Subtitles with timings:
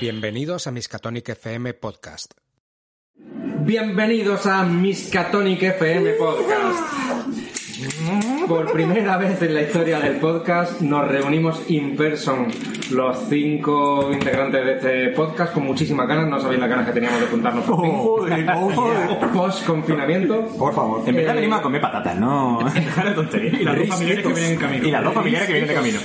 [0.00, 2.32] Bienvenidos a Miskatonic FM Podcast.
[3.16, 6.82] Bienvenidos a Miskatonic FM Podcast.
[8.48, 12.48] Por primera vez en la historia del podcast nos reunimos in person
[12.90, 16.28] los cinco integrantes de este podcast con muchísimas ganas.
[16.28, 18.46] No sabéis las ganas que teníamos de juntarnos por fin.
[19.32, 20.46] Post confinamiento.
[20.58, 21.02] Por favor.
[21.06, 22.58] En verdad Eh, venimos a comer patatas, no.
[22.74, 23.60] Dejar de tonterías.
[23.60, 24.86] Y las dos familiares que vienen en camino.
[24.86, 26.00] Y las dos familiares que vienen de camino.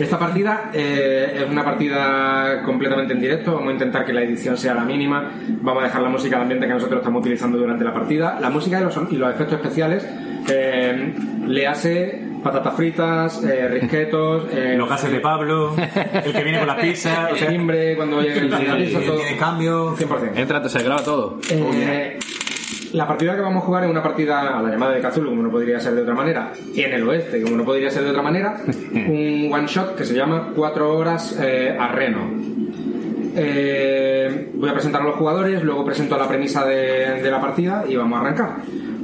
[0.00, 3.54] Esta partida eh, es una partida completamente en directo.
[3.54, 5.30] Vamos a intentar que la edición sea la mínima.
[5.62, 8.38] Vamos a dejar la música de ambiente que nosotros estamos utilizando durante la partida.
[8.40, 10.08] La música y los, y los efectos especiales
[10.50, 11.14] eh,
[11.46, 16.68] le hace patatas fritas, eh, risquetos, eh, Los gases de Pablo, el que viene con
[16.68, 19.16] las pizzas, o sea, timbre cuando llegue el la pizza, todo.
[19.16, 19.96] tiene cambio.
[19.96, 20.32] 100%.
[20.36, 21.38] Entra, se graba todo.
[21.50, 22.18] Eh,
[22.92, 25.42] la partida que vamos a jugar es una partida a la llamada de Cthulhu, como
[25.42, 28.22] no podría ser de otra manera, en el oeste, como no podría ser de otra
[28.22, 28.60] manera,
[28.92, 32.30] un one shot que se llama 4 horas eh, a Reno.
[33.36, 37.84] Eh, voy a presentar a los jugadores, luego presento la premisa de, de la partida
[37.88, 38.56] y vamos a arrancar.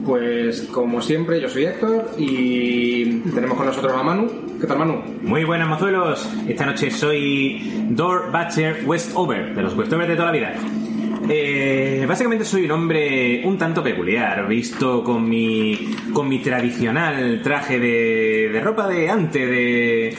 [0.06, 4.30] Pues como siempre, yo soy Héctor y tenemos con nosotros a Manu.
[4.60, 5.02] ¿Qué tal Manu?
[5.22, 6.30] Muy buenas, mozuelos.
[6.46, 10.54] Esta noche soy Dor Batcher Westover, de los Westovers de toda la vida.
[11.28, 17.80] Eh, básicamente soy un hombre un tanto peculiar, visto con mi, con mi tradicional traje
[17.80, 20.16] de, de ropa de antes, de,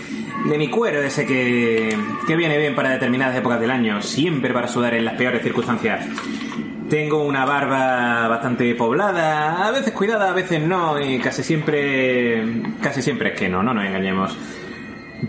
[0.50, 1.96] de mi cuero, ese que,
[2.28, 6.06] que viene bien para determinadas épocas del año, siempre para sudar en las peores circunstancias.
[6.90, 13.02] Tengo una barba bastante poblada, a veces cuidada, a veces no, y casi siempre, casi
[13.02, 14.38] siempre es que no, no nos engañemos.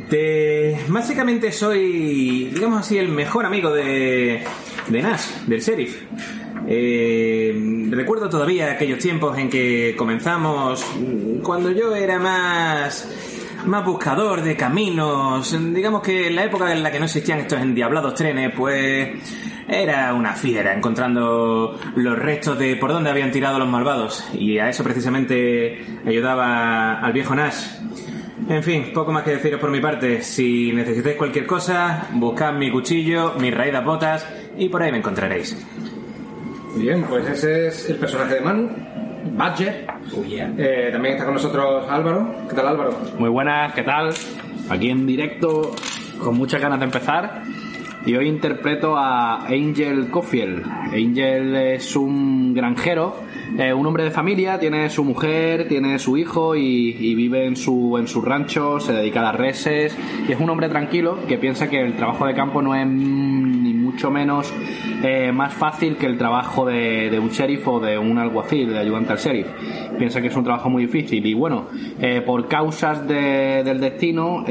[0.08, 4.44] De- básicamente soy, digamos así, el mejor amigo de,
[4.88, 6.00] de Nash, del sheriff.
[6.68, 10.84] Eh, recuerdo todavía aquellos tiempos en que comenzamos,
[11.42, 13.08] cuando yo era más,
[13.66, 17.60] más buscador de caminos, digamos que en la época en la que no existían estos
[17.60, 19.10] endiablados trenes, pues
[19.68, 24.24] era una fiera encontrando los restos de por dónde habían tirado los malvados.
[24.32, 27.66] Y a eso precisamente ayudaba al viejo Nash.
[28.48, 30.22] En fin, poco más que deciros por mi parte.
[30.22, 34.26] Si necesitáis cualquier cosa, buscad mi cuchillo, mis raídas botas
[34.56, 35.56] y por ahí me encontraréis.
[36.76, 38.70] Bien, pues ese es el personaje de Manu,
[39.24, 39.86] Badger.
[40.58, 42.34] Eh, también está con nosotros Álvaro.
[42.48, 42.98] ¿Qué tal Álvaro?
[43.18, 44.12] Muy buenas, ¿qué tal?
[44.68, 45.74] Aquí en directo,
[46.22, 47.42] con muchas ganas de empezar.
[48.06, 50.64] Y hoy interpreto a Angel Cofield.
[50.66, 53.16] Angel es un granjero,
[53.56, 57.96] eh, un hombre de familia, tiene su mujer, tiene su hijo y, vive en su,
[57.98, 59.96] en su rancho, se dedica a las reses.
[60.28, 63.72] Y es un hombre tranquilo que piensa que el trabajo de campo no es ni
[63.72, 64.52] mucho menos
[65.02, 69.12] eh, más fácil que el trabajo de, un sheriff o de un alguacil, de ayudante
[69.12, 69.46] al sheriff.
[69.98, 71.66] Piensa que es un trabajo muy difícil y bueno,
[72.00, 74.44] eh, por causas de- del destino,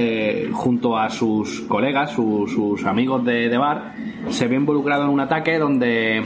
[0.54, 3.94] junto a sus colegas, su- sus amigos de, de bar,
[4.30, 6.22] se ve involucrado en un ataque donde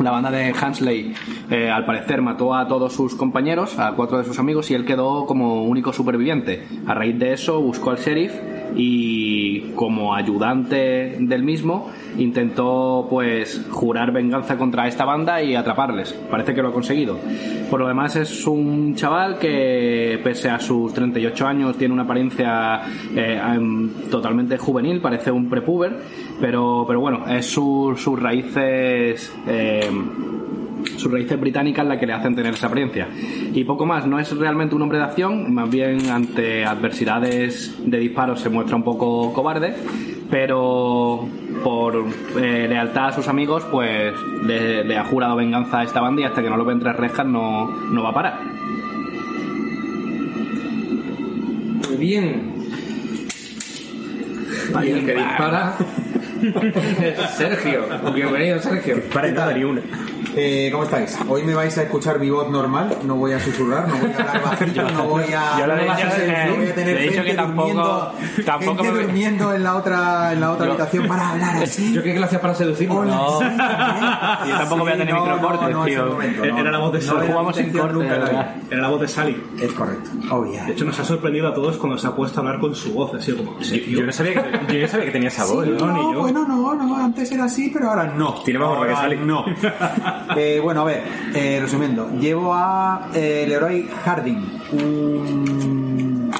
[0.00, 1.14] la banda de Hansley
[1.50, 4.84] eh, al parecer mató a todos sus compañeros, a cuatro de sus amigos, y él
[4.84, 6.66] quedó como único superviviente.
[6.86, 8.32] A raíz de eso buscó al sheriff
[8.76, 16.12] y como ayudante del mismo intentó pues jurar venganza contra esta banda y atraparles.
[16.30, 17.18] Parece que lo ha conseguido.
[17.70, 22.82] Por lo demás es un chaval que pese a sus 38 años tiene una apariencia
[23.16, 25.96] eh, em, totalmente juvenil, parece un prepuber,
[26.40, 29.34] pero, pero bueno, es su- sus raíces...
[29.46, 30.32] em,
[30.96, 33.08] sus raíces británicas la que le hacen tener esa apariencia.
[33.52, 37.98] Y poco más, no es realmente un hombre de acción, más bien ante adversidades de
[37.98, 39.74] disparos se muestra un poco cobarde,
[40.30, 41.28] pero
[41.62, 42.06] por
[42.40, 46.24] eh, lealtad a sus amigos, pues le, le ha jurado venganza a esta banda y
[46.24, 48.40] hasta que no lo ve entre rejas no, no va a parar.
[51.88, 52.52] Muy bien.
[54.82, 55.76] Y el que dispara.
[57.36, 57.84] Sergio.
[58.12, 59.00] Bienvenido, Sergio.
[59.12, 59.80] Para nada ni una.
[60.34, 61.18] Eh, ¿Cómo estáis?
[61.28, 64.16] Hoy me vais a escuchar mi voz normal, no voy a susurrar, no voy a
[64.18, 65.58] hablar bajito, no voy a...
[65.58, 67.36] yo lo no he a dicho, ser- no voy a tener he dicho gente que
[67.36, 68.12] tampoco- durmiendo,
[68.46, 71.92] tampoco gente me- durmiendo en la otra, en la otra habitación para hablar así.
[72.02, 72.94] Yo lo hacía para seducirme.
[72.94, 73.38] Hola, No.
[73.38, 74.48] sí, ¿eh?
[74.48, 76.06] Yo tampoco voy a tener no, microcortes, tío.
[76.06, 76.58] momento, no.
[76.58, 77.26] Era la voz de Sally.
[77.26, 78.06] Jugamos sin corte.
[78.70, 79.42] Era la voz de Sally.
[79.60, 80.10] Es correcto.
[80.30, 80.64] Oh, yeah.
[80.64, 82.92] De hecho, nos ha sorprendido a todos cuando se ha puesto a hablar con su
[82.94, 83.62] voz, así como.
[83.62, 84.34] ¿sí, Yo no sabía
[84.66, 85.66] que, yo no sabía que tenía esa voz.
[85.66, 85.92] no, ¿no?
[85.92, 86.20] ni yo.
[86.20, 88.34] bueno, no, no, antes era así, pero ahora no.
[88.44, 89.16] Tiene más barba que Sally.
[89.22, 89.44] No.
[90.36, 91.02] Eh, bueno, a ver,
[91.34, 96.30] eh, resumiendo, llevo a eh, Leroy Harding, un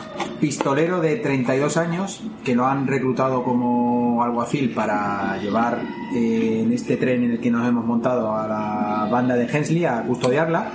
[0.43, 5.79] pistolero de 32 años que lo han reclutado como alguacil para llevar
[6.17, 9.85] eh, en este tren en el que nos hemos montado a la banda de Hensley
[9.85, 10.69] a custodiarla,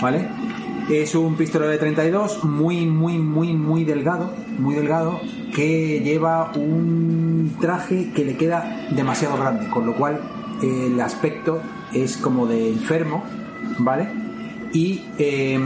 [0.00, 0.28] ¿vale?
[0.88, 5.20] Es un pistolero de 32 muy, muy, muy, muy delgado, muy delgado,
[5.54, 10.20] que lleva un traje que le queda demasiado grande, con lo cual
[10.62, 11.60] el aspecto
[11.92, 13.24] es como de enfermo,
[13.78, 14.08] ¿vale?
[14.72, 15.58] Y eh,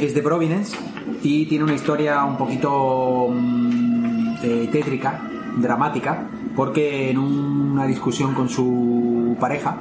[0.00, 0.76] es de Providence
[1.22, 5.20] y tiene una historia un poquito mm, eh, tétrica,
[5.56, 9.78] dramática, porque en una discusión con su pareja,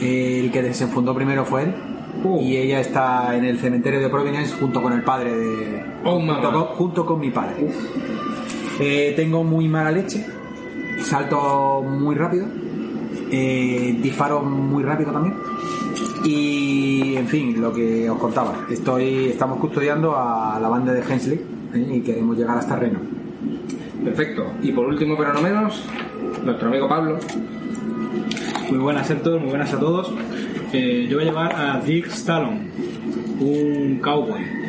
[0.00, 1.74] el que desenfundó primero fue él.
[2.24, 2.40] Uh.
[2.40, 5.84] Y ella está en el cementerio de Providence junto con el padre de.
[6.04, 7.68] Oh, junto, con, junto con mi padre.
[8.80, 10.26] Eh, tengo muy mala leche,
[11.02, 12.46] salto muy rápido,
[13.30, 15.34] eh, disparo muy rápido también.
[16.24, 21.40] Y en fin, lo que os contaba, estoy, estamos custodiando a la banda de Hensley
[21.74, 21.94] ¿eh?
[21.94, 22.98] y queremos llegar hasta Reno.
[24.04, 24.52] Perfecto.
[24.62, 25.84] Y por último, pero no menos,
[26.44, 27.18] nuestro amigo Pablo.
[28.70, 30.12] Muy buenas Héctor, muy buenas a todos.
[30.72, 32.70] Eh, yo voy a llevar a Dick Stallone,
[33.40, 34.65] un cowboy.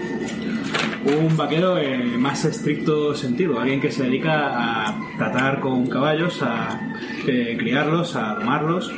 [1.08, 6.80] Un vaquero en más estricto sentido, alguien que se dedica a tratar con caballos, a
[7.26, 8.92] eh, criarlos, a domarlos.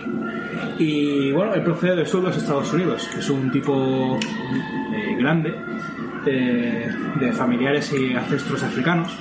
[0.79, 3.07] Y bueno, él procede del sur de los Estados Unidos.
[3.17, 5.53] Es un tipo eh, grande,
[6.25, 6.89] eh,
[7.19, 9.15] de familiares y ancestros africanos.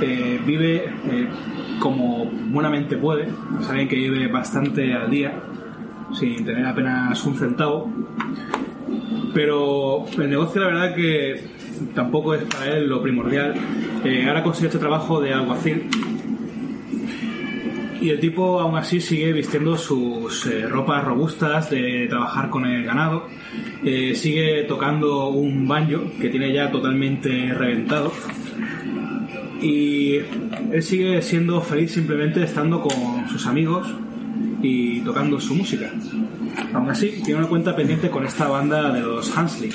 [0.00, 1.28] Eh, vive eh,
[1.80, 3.28] como buenamente puede,
[3.60, 5.32] es alguien que vive bastante al día,
[6.12, 7.90] sin tener apenas un centavo.
[9.34, 11.55] Pero el negocio, la verdad, que
[11.94, 13.54] tampoco es para él lo primordial.
[14.04, 15.88] Eh, ahora consigue este trabajo de alguacil.
[18.00, 22.84] Y el tipo aún así sigue vistiendo sus eh, ropas robustas de trabajar con el
[22.84, 23.26] ganado.
[23.84, 28.12] Eh, sigue tocando un banjo que tiene ya totalmente reventado
[29.60, 30.16] y
[30.72, 33.88] él sigue siendo feliz simplemente estando con sus amigos
[34.62, 35.90] y tocando su música.
[36.72, 39.72] Aún así, tiene una cuenta pendiente con esta banda de los Hansley,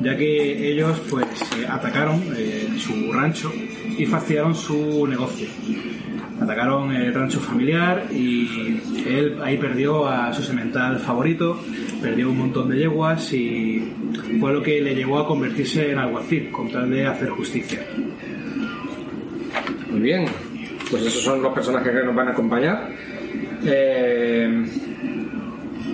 [0.00, 3.52] ya que ellos pues eh, atacaron eh, su rancho
[3.96, 5.48] y fastidiaron su negocio.
[6.40, 11.60] Atacaron el rancho familiar y él ahí perdió a su semental favorito,
[12.00, 13.92] perdió un montón de yeguas y
[14.38, 17.80] fue lo que le llevó a convertirse en alguacil con tal de hacer justicia.
[19.90, 20.26] Muy bien.
[20.90, 22.88] Pues esos son los personajes que nos van a acompañar.
[23.64, 24.64] Eh,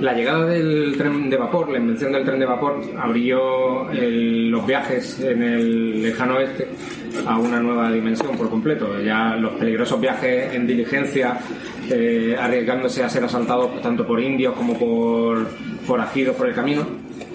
[0.05, 5.19] la llegada del tren de vapor, la invención del tren de vapor, abrió los viajes
[5.21, 6.69] en el lejano oeste
[7.27, 9.01] a una nueva dimensión por completo.
[9.01, 11.39] Ya los peligrosos viajes en diligencia,
[11.91, 15.49] eh, arriesgándose a ser asaltados tanto por indios como por
[15.87, 16.87] forajidos por el camino,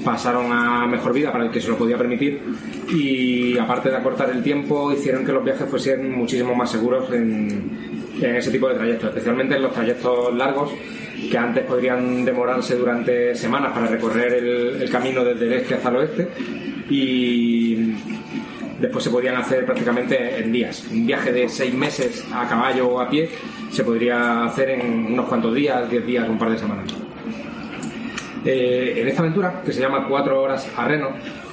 [0.06, 2.39] pasaron a mejor vida para el que se lo podía permitir
[2.88, 8.07] y aparte de acortar el tiempo hicieron que los viajes fuesen muchísimo más seguros en,
[8.22, 10.72] en ese tipo de trayectos, especialmente en los trayectos largos
[11.30, 15.95] que antes podrían demorarse durante semanas para recorrer el, camino desde el este hasta el
[15.98, 16.27] oeste
[16.89, 17.94] y
[18.80, 20.88] después se podían hacer prácticamente en días.
[20.92, 23.30] Un viaje de seis meses a caballo o a pie
[23.69, 26.94] se podría hacer en unos cuantos días, diez días, un par de semanas.
[28.45, 31.10] Eh, en esta aventura, que se llama Cuatro horas a Reno,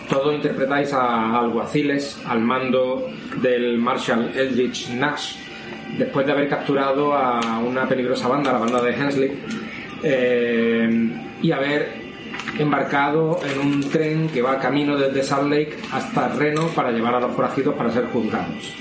[0.09, 3.09] todos interpretáis a alguaciles al mando
[3.43, 5.37] del Marshal Eldridge Nash,
[5.99, 9.33] después de haber capturado a una peligrosa banda, la banda de Hensley,
[10.03, 11.11] eh,
[11.43, 12.07] y haber
[12.59, 17.21] embarcado en un tren que va camino desde Salt Lake hasta Reno para llevar a
[17.21, 18.75] los forajidos para ser juzgados.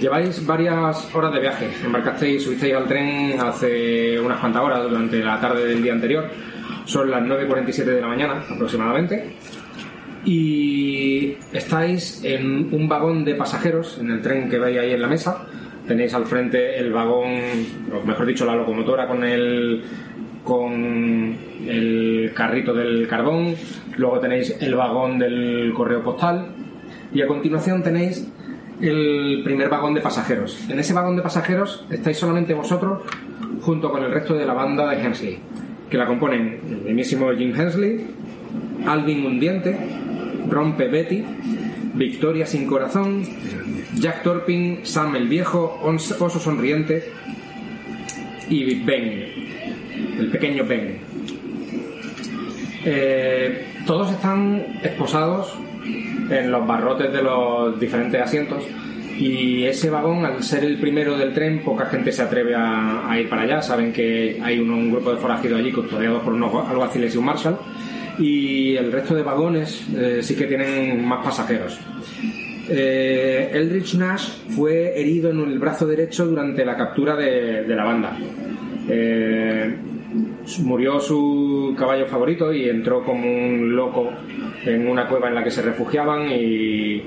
[0.00, 1.70] Lleváis varias horas de viaje.
[1.84, 6.28] Embarcasteis, subisteis al tren hace unas cuantas horas durante la tarde del día anterior.
[6.84, 9.36] Son las 9.47 de la mañana aproximadamente.
[10.24, 15.08] Y estáis en un vagón de pasajeros, en el tren que veis ahí en la
[15.08, 15.46] mesa.
[15.86, 17.30] Tenéis al frente el vagón,
[17.92, 19.82] o mejor dicho, la locomotora con el,
[20.42, 21.36] con
[21.66, 23.54] el carrito del carbón.
[23.96, 26.48] Luego tenéis el vagón del correo postal.
[27.12, 28.26] Y a continuación tenéis
[28.80, 30.68] el primer vagón de pasajeros.
[30.68, 33.02] En ese vagón de pasajeros estáis solamente vosotros
[33.60, 35.38] junto con el resto de la banda de Hensley,
[35.88, 38.06] que la componen el mismísimo Jim Hensley,
[38.86, 39.76] Alvin Undiente,
[40.48, 41.24] Rompe Betty,
[41.94, 43.22] Victoria Sin Corazón,
[43.98, 47.12] Jack Torpin, Sam el Viejo, Oso Sonriente
[48.48, 49.24] y Ben,
[50.18, 50.98] el pequeño Ben.
[52.84, 55.56] Eh, todos están esposados
[56.30, 58.64] en los barrotes de los diferentes asientos
[59.18, 63.28] y ese vagón, al ser el primero del tren, poca gente se atreve a, ir
[63.28, 63.62] para allá.
[63.62, 67.24] Saben que hay un, un grupo de forajidos allí custodiados por unos alguaciles y un
[67.24, 67.58] marshal
[68.18, 71.78] y el resto de vagones eh, sí que tienen más pasajeros.
[72.68, 78.16] Eh, Eldridge Nash fue herido en el brazo derecho durante la captura de, la banda.
[78.88, 79.76] Eh,
[80.62, 84.10] Murió su caballo favorito y entró como un loco
[84.64, 87.02] en una cueva en la que se refugiaban y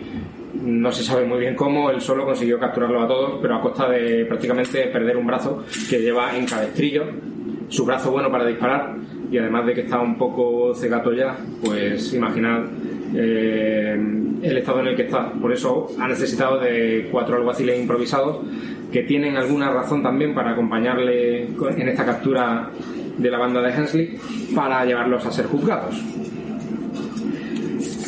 [0.64, 3.88] no se sabe muy bien cómo, él solo consiguió capturarlos a todos, pero a costa
[3.90, 7.06] de prácticamente perder un brazo que lleva en cabestrillo,
[7.70, 8.96] su brazo bueno para disparar
[9.32, 12.66] y además de que está un poco cegato ya, pues imaginad
[13.16, 13.98] eh,
[14.42, 15.32] el estado en el que está.
[15.32, 18.46] Por eso ha necesitado de cuatro alguaciles improvisados
[18.92, 22.70] que tienen alguna razón también para acompañarle en esta captura
[23.18, 24.18] de la banda de Hensley
[24.56, 25.96] para llevarlos a ser juzgados.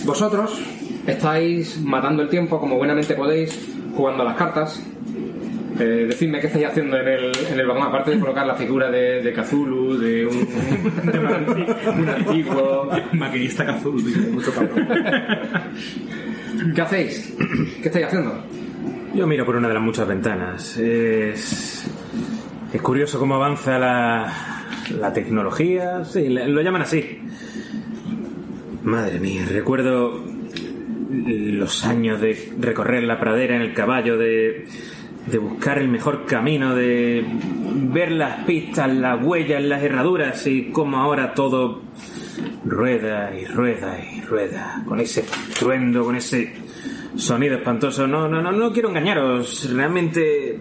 [0.06, 0.62] Vosotros
[1.06, 4.84] estáis matando el tiempo como buenamente podéis, jugando a las cartas.
[5.80, 8.92] Eh, decidme qué estáis haciendo en el, en el vagón, aparte de colocar la figura
[8.92, 12.90] de, de Cthulhu, de un, de un un antiguo.
[13.14, 13.92] Maquinista tío.
[14.32, 14.88] Mucho cabrón.
[16.76, 17.34] ¿Qué hacéis?
[17.82, 18.44] ¿Qué estáis haciendo?
[19.16, 20.78] Yo miro por una de las muchas ventanas.
[20.78, 21.90] Es,
[22.74, 24.34] es curioso cómo avanza la,
[25.00, 26.04] la tecnología.
[26.04, 27.20] Sí, lo llaman así.
[28.84, 30.24] Madre mía, recuerdo
[31.12, 34.66] los años de recorrer la pradera en el caballo, de,
[35.30, 37.26] de buscar el mejor camino, de
[37.92, 41.82] ver las pistas, las huellas, las herraduras y cómo ahora todo
[42.66, 45.26] rueda y rueda y rueda, con ese
[45.58, 46.54] truendo, con ese
[47.16, 48.08] sonido espantoso.
[48.08, 49.70] No, no, no, no quiero engañaros.
[49.74, 50.60] Realmente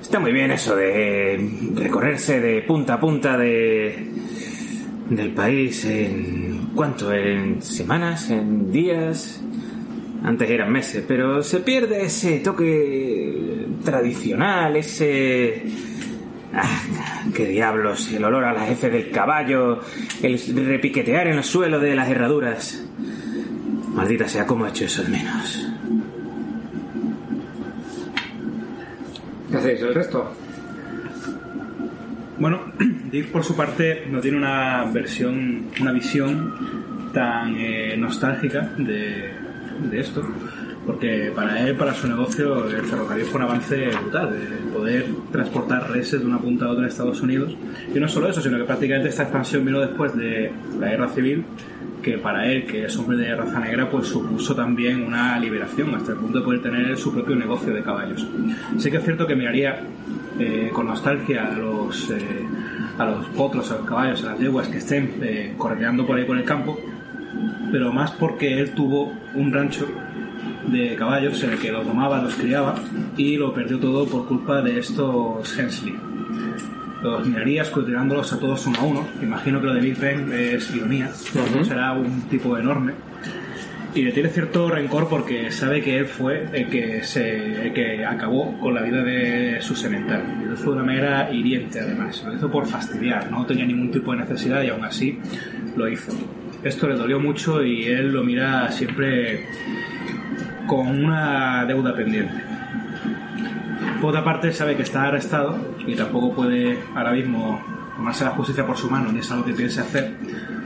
[0.00, 4.10] está muy bien eso de recorrerse de punta a punta de
[5.10, 9.40] del país en cuánto, en semanas, en días.
[10.22, 15.62] Antes eran meses, pero se pierde ese toque tradicional, ese
[16.58, 16.80] Ah,
[17.34, 19.80] qué diablos, el olor a las heces del caballo,
[20.22, 22.82] el repiquetear en el suelo de las herraduras.
[23.92, 25.68] Maldita sea, ¿cómo he hecho eso de menos?
[29.50, 30.32] ¿Qué hacéis el resto?
[32.38, 32.72] Bueno,
[33.10, 39.30] Dick por su parte no tiene una versión, una visión tan eh, nostálgica de,
[39.80, 40.22] de esto,
[40.86, 45.90] porque para él, para su negocio, el ferrocarril fue un avance brutal, el poder transportar
[45.90, 47.56] reses de una punta a otra en Estados Unidos.
[47.94, 51.44] Y no solo eso, sino que prácticamente esta expansión vino después de la guerra civil,
[52.02, 56.12] que para él, que es hombre de raza negra, pues supuso también una liberación, hasta
[56.12, 58.24] el punto de poder tener su propio negocio de caballos.
[58.78, 59.80] Sí que es cierto que miraría
[60.38, 62.46] eh, con nostalgia a los, eh,
[62.96, 66.24] a los potros, a los caballos, a las yeguas que estén eh, correteando por ahí
[66.24, 66.78] por el campo,
[67.70, 69.86] pero más porque él tuvo un rancho
[70.68, 72.74] de caballos en el que los domaba, los criaba
[73.16, 75.94] y lo perdió todo por culpa de estos Hensley.
[77.02, 79.06] Los miraría escrutinándolos a todos uno a uno.
[79.22, 82.94] Imagino que lo de Big Ben es ironía, será un tipo enorme.
[83.94, 88.04] Y le tiene cierto rencor porque sabe que él fue el que, se, el que
[88.04, 90.22] acabó con la vida de su semental.
[90.42, 92.22] Y lo hizo de una manera hiriente, además.
[92.26, 95.18] Lo hizo por fastidiar, no tenía ningún tipo de necesidad y aún así
[95.76, 96.12] lo hizo.
[96.62, 99.46] Esto le dolió mucho y él lo mira siempre
[100.66, 102.34] con una deuda pendiente.
[104.00, 107.62] Por otra parte, sabe que está arrestado y tampoco puede ahora mismo
[107.96, 110.12] tomarse la justicia por su mano, ni es algo que piense hacer.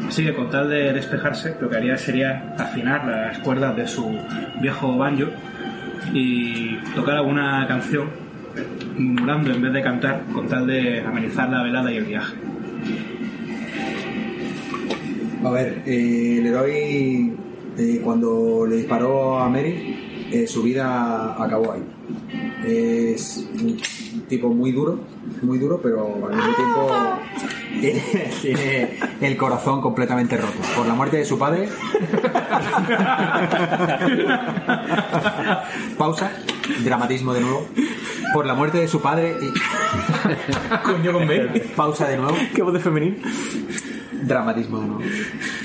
[0.06, 4.18] Así que con tal de despejarse, lo que haría sería afinar las cuerdas de su
[4.61, 5.26] viejo banjo
[6.12, 8.09] y tocar alguna canción,
[8.97, 12.35] murmurando en vez de cantar, con tal de amenizar la velada y el viaje.
[15.44, 17.32] A ver, eh, el héroe
[17.78, 21.82] eh, cuando le disparó a Mary, eh, su vida acabó ahí.
[22.66, 23.78] Es un
[24.28, 25.00] tipo muy duro,
[25.42, 26.90] muy duro, pero al mismo tiempo
[27.80, 28.00] tiene,
[28.42, 28.90] tiene
[29.23, 30.59] el corazón completamente roto.
[30.76, 31.68] Por la muerte de su padre.
[35.97, 36.32] Pausa,
[36.85, 37.66] dramatismo de nuevo.
[38.35, 39.35] Por la muerte de su padre.
[39.40, 39.52] y-
[40.85, 41.70] Coño con B.
[41.75, 43.16] Pausa de nuevo ¿Qué voz de femenino?
[44.22, 45.02] Dramatismo de nuevo.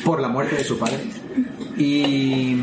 [0.04, 1.00] por la muerte de su padre.
[1.78, 2.56] Y,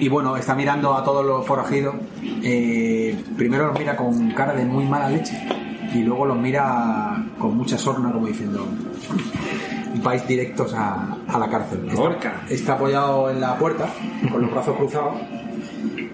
[0.00, 1.94] y bueno está mirando a todos los forajidos
[2.42, 5.36] Eh, primero los mira con cara de muy mala leche
[5.94, 8.66] y luego los mira con mucha sorna como diciendo
[10.02, 12.02] vais directos a, a la cárcel está,
[12.50, 13.88] está apoyado en la puerta
[14.30, 15.14] con los brazos cruzados.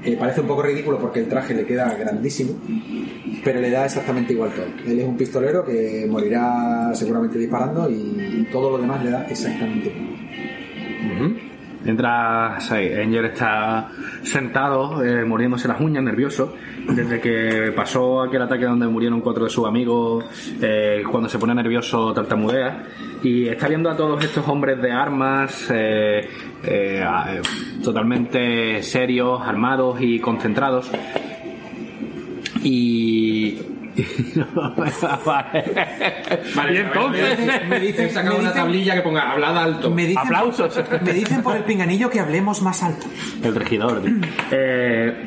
[0.04, 2.52] Eh, parece un poco ridículo porque el traje le queda grandísimo
[3.44, 4.66] pero le da exactamente igual todo.
[4.86, 9.88] Él es un pistolero que morirá seguramente disparando y todo lo demás le da exactamente
[9.88, 11.40] igual.
[11.82, 13.88] Mientras eh, Angel está
[14.22, 16.54] sentado, eh, mordiéndose las uñas, nervioso,
[16.86, 20.26] desde que pasó aquel ataque donde murieron cuatro de sus amigos,
[20.60, 22.84] eh, cuando se pone nervioso tartamudea,
[23.22, 26.28] y está viendo a todos estos hombres de armas, eh,
[26.64, 27.42] eh, eh,
[27.82, 30.90] totalmente serios, armados y concentrados,
[32.62, 33.58] y
[35.24, 35.64] vale.
[36.54, 37.38] Vale, y entonces.
[37.68, 39.90] me dicen, me saca una dicen- tablilla que ponga hablada alto.
[39.90, 40.80] Me dicen, Aplausos.
[41.02, 43.06] Me dicen por el pinganillo que hablemos más alto.
[43.42, 44.02] El regidor.
[44.50, 45.24] Eh,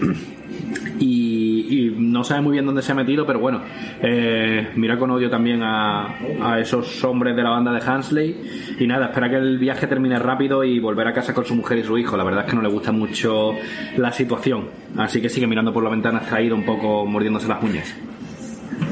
[1.00, 1.33] y,
[1.70, 3.62] y no sabe muy bien dónde se ha metido, pero bueno,
[4.02, 6.16] eh, mira con odio también a,
[6.60, 8.76] esos hombres de la banda de Hansley.
[8.80, 11.80] Y nada, espera que el viaje termine rápido y volver a casa con su mujer
[11.80, 12.18] y su hijo.
[12.18, 13.54] La verdad es que no le gusta mucho
[13.98, 14.68] la situación.
[14.98, 17.96] Así que sigue mirando por la ventana extraído, un poco mordiéndose las uñas.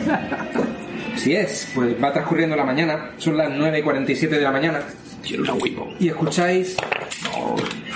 [1.13, 4.79] Así es, pues va transcurriendo la mañana, son las 9 y 47 de la mañana,
[5.99, 6.75] y escucháis,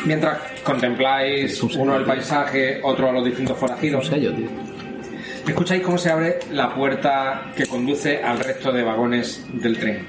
[0.05, 4.11] mientras contempláis uno el paisaje, otro a los distintos forajidos,
[5.47, 10.07] escucháis cómo se abre la puerta que conduce al resto de vagones del tren.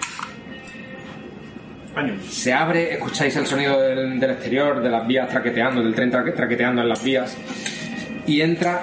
[2.29, 6.33] Se abre, escucháis el sonido del, del exterior, de las vías traqueteando, del tren traque-
[6.33, 7.35] traqueteando en las vías,
[8.27, 8.83] y entra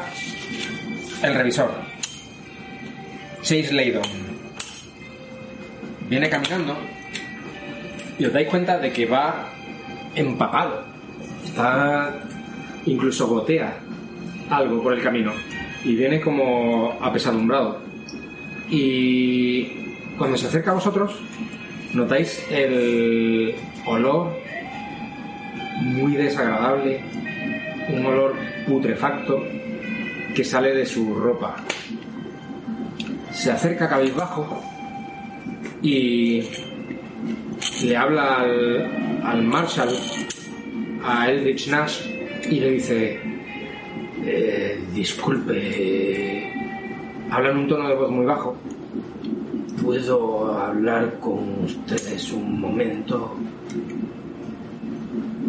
[1.22, 1.72] el revisor,
[3.44, 4.02] Chase Laydon.
[6.10, 6.76] Viene caminando
[8.20, 9.50] y os dais cuenta de que va
[10.16, 10.84] empapado.
[11.46, 12.14] Está.
[12.86, 13.78] incluso gotea
[14.50, 15.32] algo por el camino.
[15.84, 17.82] Y viene como apesadumbrado.
[18.70, 19.66] Y
[20.18, 21.20] cuando se acerca a vosotros,
[21.94, 23.56] notáis el
[23.86, 24.32] olor
[25.82, 27.02] muy desagradable,
[27.90, 28.36] un olor
[28.68, 29.44] putrefacto
[30.34, 31.56] que sale de su ropa.
[33.32, 34.62] Se acerca cabizbajo
[35.82, 36.44] y
[37.84, 39.90] le habla al, al Marshall,
[41.04, 42.02] a Eldritch Nash,
[42.50, 43.20] y le dice,
[44.26, 46.54] "Eh, disculpe, eh",
[47.30, 48.56] habla en un tono de voz muy bajo.
[49.82, 53.36] ¿Puedo hablar con ustedes un momento?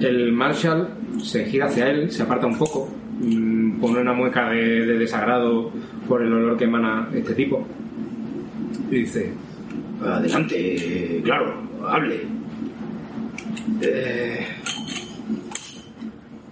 [0.01, 0.89] El Marshall
[1.23, 2.89] se gira hacia él, se aparta un poco,
[3.21, 5.71] mm, pone una mueca de, de desagrado
[6.09, 7.65] por el olor que emana este tipo.
[8.91, 9.33] Y dice,
[10.05, 11.55] adelante, claro,
[11.89, 12.21] hable.
[13.81, 14.47] Eh,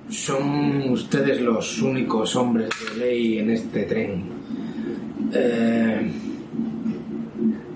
[0.09, 4.25] son ustedes los únicos hombres de ley en este tren.
[5.33, 6.13] Eh,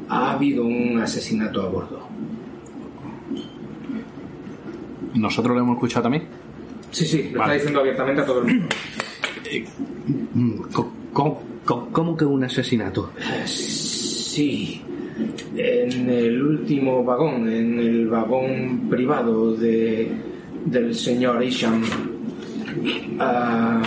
[0.08, 2.06] ha habido un asesinato a bordo.
[5.14, 6.24] ¿Nosotros lo hemos escuchado también?
[6.90, 7.52] Sí, sí, lo Vale.
[7.52, 8.68] está diciendo abiertamente a todo el mundo.
[10.72, 13.12] ¿Cómo, cómo- cómo- cómo que un asesinato?
[13.46, 14.82] Sí,
[15.56, 20.10] en el último vagón, en el vagón privado de,
[20.64, 21.82] del señor Isham.
[23.18, 23.82] Ah,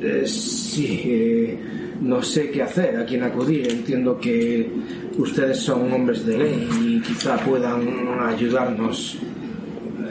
[0.00, 1.58] eh, sí, eh,
[2.00, 3.70] no sé qué hacer, a quién acudir.
[3.70, 4.68] Entiendo que
[5.16, 7.82] ustedes son hombres de ley y quizá puedan
[8.20, 9.18] ayudarnos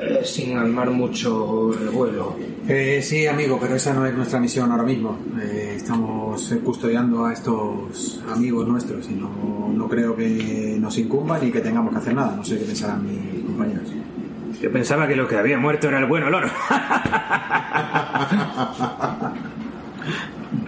[0.01, 2.35] eh, sin armar mucho revuelo.
[2.67, 5.19] Eh, sí, amigo, pero esa no es nuestra misión ahora mismo.
[5.39, 11.51] Eh, estamos custodiando a estos amigos nuestros y no, no creo que nos incumba ni
[11.51, 12.35] que tengamos que hacer nada.
[12.35, 13.89] No sé qué pensarán mis compañeros.
[14.59, 16.45] Yo pensaba que lo que había muerto era el buen olor.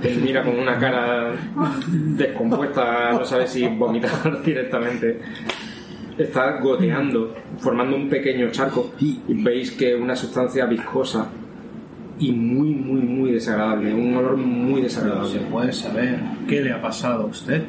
[0.03, 1.31] Él mira con una cara
[1.87, 5.19] descompuesta, no sabe si vomitar directamente.
[6.17, 8.91] Está goteando, formando un pequeño charco.
[8.99, 11.28] Y veis que una sustancia viscosa
[12.19, 13.93] y muy, muy, muy desagradable.
[13.93, 15.39] Un olor muy ¿Se desagradable.
[15.52, 17.63] puede saber qué le ha pasado a usted?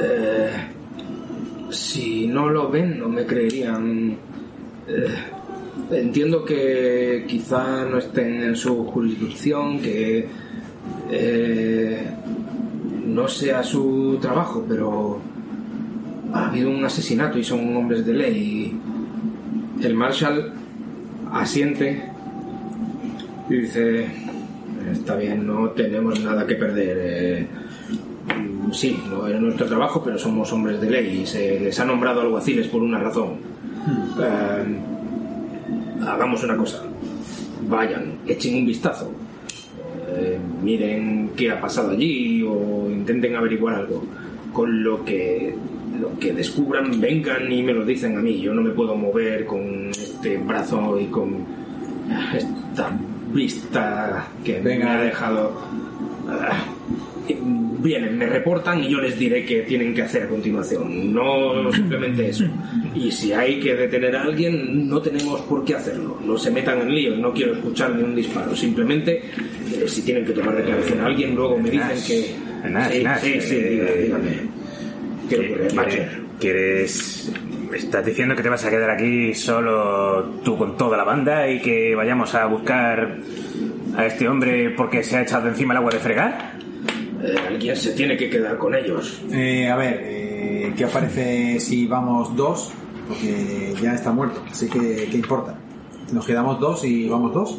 [0.00, 0.50] Eh,
[1.70, 4.16] si no lo ven, no me creerían.
[4.88, 5.14] Eh,
[5.90, 10.26] entiendo que quizá no estén en su jurisdicción, que
[11.10, 12.06] eh,
[13.06, 15.20] no sea su trabajo, pero
[16.32, 18.76] ha habido un asesinato y son hombres de ley.
[19.82, 20.52] El Marshall
[21.32, 22.02] asiente
[23.48, 24.06] y dice,
[24.90, 26.96] está bien, no tenemos nada que perder.
[27.00, 27.46] eh,
[28.72, 32.20] sí, no es nuestro trabajo, pero somos hombres de ley y se les ha nombrado
[32.20, 33.36] alguaciles por una razón.
[34.20, 34.78] Eh,
[36.06, 36.82] hagamos una cosa.
[37.68, 39.10] Vayan, echen un vistazo.
[40.14, 44.04] Eh, miren qué ha pasado allí o intenten averiguar algo.
[44.52, 45.54] Con lo que
[46.02, 48.40] lo que descubran, vengan y me lo dicen a mí.
[48.40, 51.46] Yo no me puedo mover con este brazo y con
[52.34, 52.90] esta
[53.32, 55.52] vista que me ha dejado.
[56.28, 56.64] Ah,
[57.78, 61.12] vienen, me reportan y yo les diré qué tienen que hacer a continuación.
[61.12, 62.44] No simplemente eso.
[62.94, 66.18] Y si hay que detener a alguien, no tenemos por qué hacerlo.
[66.24, 68.56] No se metan en líos, no quiero escuchar ni un disparo.
[68.56, 69.22] Simplemente,
[69.72, 72.52] eh, si tienen que tomar declaración a alguien, luego me dicen que.
[72.68, 74.51] Nash, sí, Nash, sí, sí, eh, dígame,
[75.38, 75.48] dígame.
[75.48, 76.22] ¿Qué ocurre, ¿Qué- Macher?
[76.40, 77.32] ¿Quieres...
[77.74, 81.58] ¿Estás diciendo que te vas a quedar aquí solo tú con toda la banda y
[81.60, 83.16] que vayamos a buscar
[83.96, 86.52] a este hombre porque se ha echado encima el agua de fregar?
[87.22, 89.22] Eh, alguien se tiene que quedar con ellos.
[89.32, 92.72] Eh, a ver, eh, ¿qué os parece si vamos dos?
[93.08, 95.54] Porque ya está muerto, así que ¿qué importa?
[96.12, 97.58] Nos quedamos dos y vamos dos.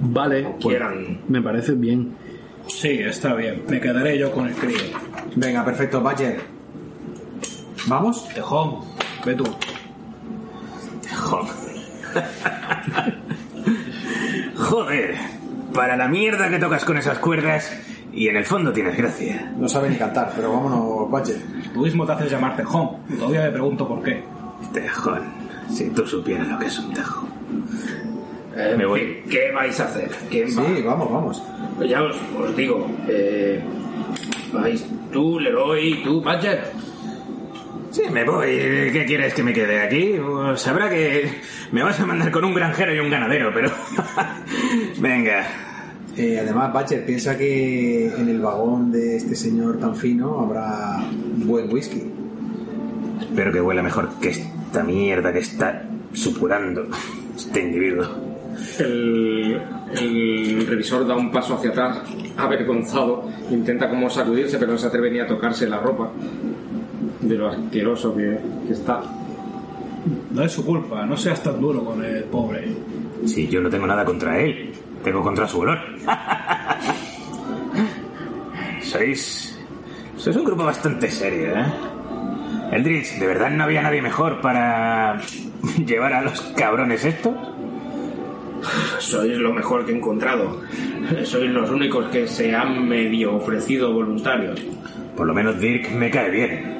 [0.00, 1.18] Vale, pues, Quieran.
[1.28, 2.12] me parece bien.
[2.68, 3.62] Sí, está bien.
[3.68, 4.76] Me quedaré yo con el crío.
[5.36, 6.40] Venga, perfecto, Badger.
[7.86, 8.28] ¿Vamos?
[8.34, 8.80] Tejón,
[9.24, 9.44] ve tú.
[11.16, 11.52] Joder.
[14.56, 15.16] Joder.
[15.74, 17.72] Para la mierda que tocas con esas cuerdas
[18.12, 19.52] y en el fondo tienes gracia.
[19.56, 21.36] No sabe ni cantar, pero vámonos, Badger.
[21.72, 22.90] Tú mismo te haces llamar Tejón.
[23.18, 24.22] Todavía me pregunto por qué.
[24.72, 25.22] Tejón.
[25.70, 27.26] Si tú supieras lo que es un tejo.
[28.54, 29.00] Eh, Me voy.
[29.00, 30.10] ¿qué- ¿Qué vais a hacer?
[30.30, 30.66] ¿Quién va?
[30.76, 31.42] Sí, vamos, vamos.
[31.78, 32.86] Pues ya os, os digo.
[33.08, 33.62] Eh,
[34.52, 36.72] vais tú, Leroy, tú, Badger.
[37.90, 38.48] Sí, me voy.
[38.92, 40.14] ¿Qué quieres que me quede aquí?
[40.18, 41.30] Pues sabrá que
[41.70, 43.70] me vas a mandar con un granjero y un ganadero, pero...
[44.98, 45.46] Venga.
[46.16, 51.04] Eh, además, Badger piensa que en el vagón de este señor tan fino habrá
[51.36, 52.02] buen whisky.
[53.20, 56.88] Espero que huela mejor que esta mierda que está supurando
[57.36, 58.31] este individuo.
[58.78, 59.60] El,
[59.94, 62.02] el revisor da un paso hacia atrás,
[62.36, 66.10] avergonzado, intenta como sacudirse, pero no se atreve ni a tocarse la ropa
[67.20, 69.02] de lo asqueroso que, que está.
[70.30, 71.06] No es su culpa.
[71.06, 72.68] No seas tan duro con el pobre.
[73.26, 74.72] Si yo no tengo nada contra él,
[75.04, 75.78] tengo contra su olor.
[78.82, 79.58] sois.
[80.16, 81.64] Sois un grupo bastante serio, ¿eh?
[82.72, 85.20] Eldritch, ¿de verdad no había nadie mejor para
[85.86, 87.34] llevar a los cabrones estos?
[88.98, 90.60] Sois lo mejor que he encontrado.
[91.24, 94.60] Sois los únicos que se han medio ofrecido voluntarios.
[95.16, 96.78] Por lo menos Dirk me cae bien.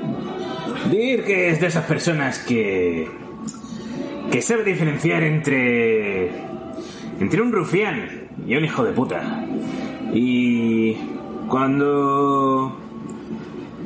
[0.90, 3.08] Dirk es de esas personas que.
[4.30, 6.30] que sabe diferenciar entre.
[7.20, 9.44] entre un rufián y un hijo de puta.
[10.12, 10.96] Y.
[11.48, 12.78] cuando.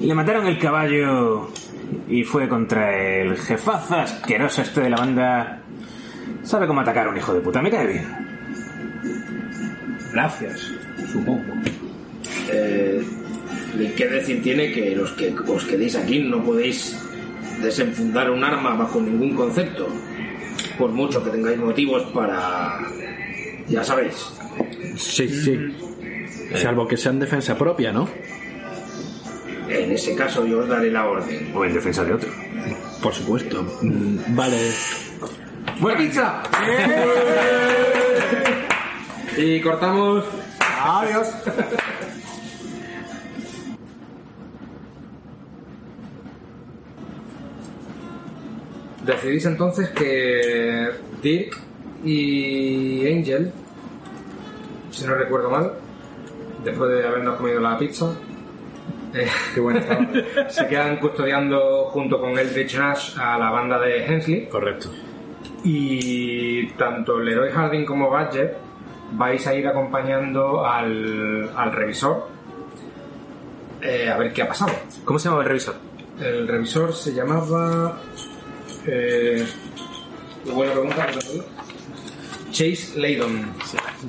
[0.01, 1.49] le mataron el caballo
[2.09, 5.63] y fue contra el jefazo asqueroso este de la banda.
[6.47, 8.07] Sabe cómo atacar a un hijo de puta, me cae bien.
[10.13, 10.73] Gracias,
[11.13, 11.43] supongo.
[12.51, 13.05] Eh,
[13.79, 16.97] ¿y ¿Qué decir tiene que los que os quedéis aquí no podéis
[17.63, 19.89] desenfundar un arma bajo ningún concepto?
[20.79, 22.79] Por mucho que tengáis motivos para...
[23.69, 24.15] Ya sabéis.
[24.97, 25.59] Sí, sí.
[26.55, 28.09] Salvo que sea en defensa propia, ¿no?
[29.69, 31.51] En ese caso yo os daré la orden.
[31.55, 32.31] O en defensa de otro.
[33.03, 33.67] Por supuesto.
[33.83, 34.57] Mm, Vale.
[35.81, 36.43] ¡Buena pizza!
[39.37, 40.25] y cortamos.
[40.61, 41.29] Adiós.
[49.05, 50.91] Decidís entonces que
[51.23, 51.57] Dirk
[52.05, 53.53] y Angel,
[54.91, 55.73] si no recuerdo mal,
[56.65, 58.13] después de habernos comido la pizza,
[59.15, 64.47] eh, qué estaba, se quedan custodiando junto con Eldritch Nash a la banda de Hensley.
[64.47, 64.91] Correcto.
[65.69, 68.57] Y tanto Leroy Harding como Badger
[69.13, 72.29] vais a ir acompañando al, al revisor
[73.83, 74.73] eh, a ver qué ha pasado.
[75.05, 75.75] ¿Cómo se llama el revisor?
[76.21, 77.99] El revisor se llamaba.
[78.87, 79.47] Eh,
[80.53, 81.07] buena pregunta.
[81.15, 81.45] ¿no?
[82.51, 83.53] Chase Laydon.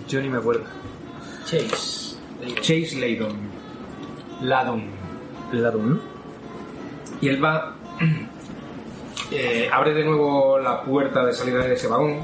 [0.07, 0.63] Yo ni me acuerdo.
[1.45, 2.17] Chase.
[2.61, 3.35] Chase Laydon.
[4.41, 4.85] Ladon.
[5.51, 6.01] Ladun.
[7.21, 7.75] Y él va.
[9.31, 12.19] Eh, abre de nuevo la puerta de salida de ese vagón.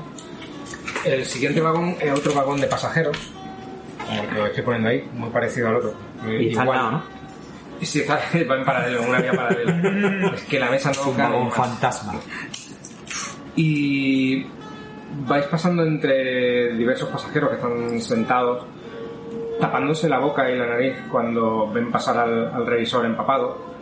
[1.05, 3.17] El siguiente vagón es otro vagón de pasajeros.
[4.07, 5.93] Como el que lo estoy poniendo ahí, muy parecido al otro.
[6.27, 6.77] Y está al Igual.
[6.77, 7.03] lado, ¿no?
[7.81, 8.15] Y si está,
[8.49, 10.31] va en paralelo, en una vía paralela.
[10.35, 11.55] es que la mesa no Un vagón más.
[11.55, 12.13] fantasma.
[13.55, 14.45] Y
[15.27, 18.65] vais pasando entre diversos pasajeros que están sentados,
[19.59, 23.72] tapándose la boca y la nariz cuando ven pasar al, al revisor empapado,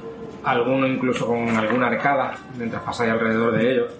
[0.43, 3.91] alguno incluso con alguna arcada mientras pasáis alrededor de ellos.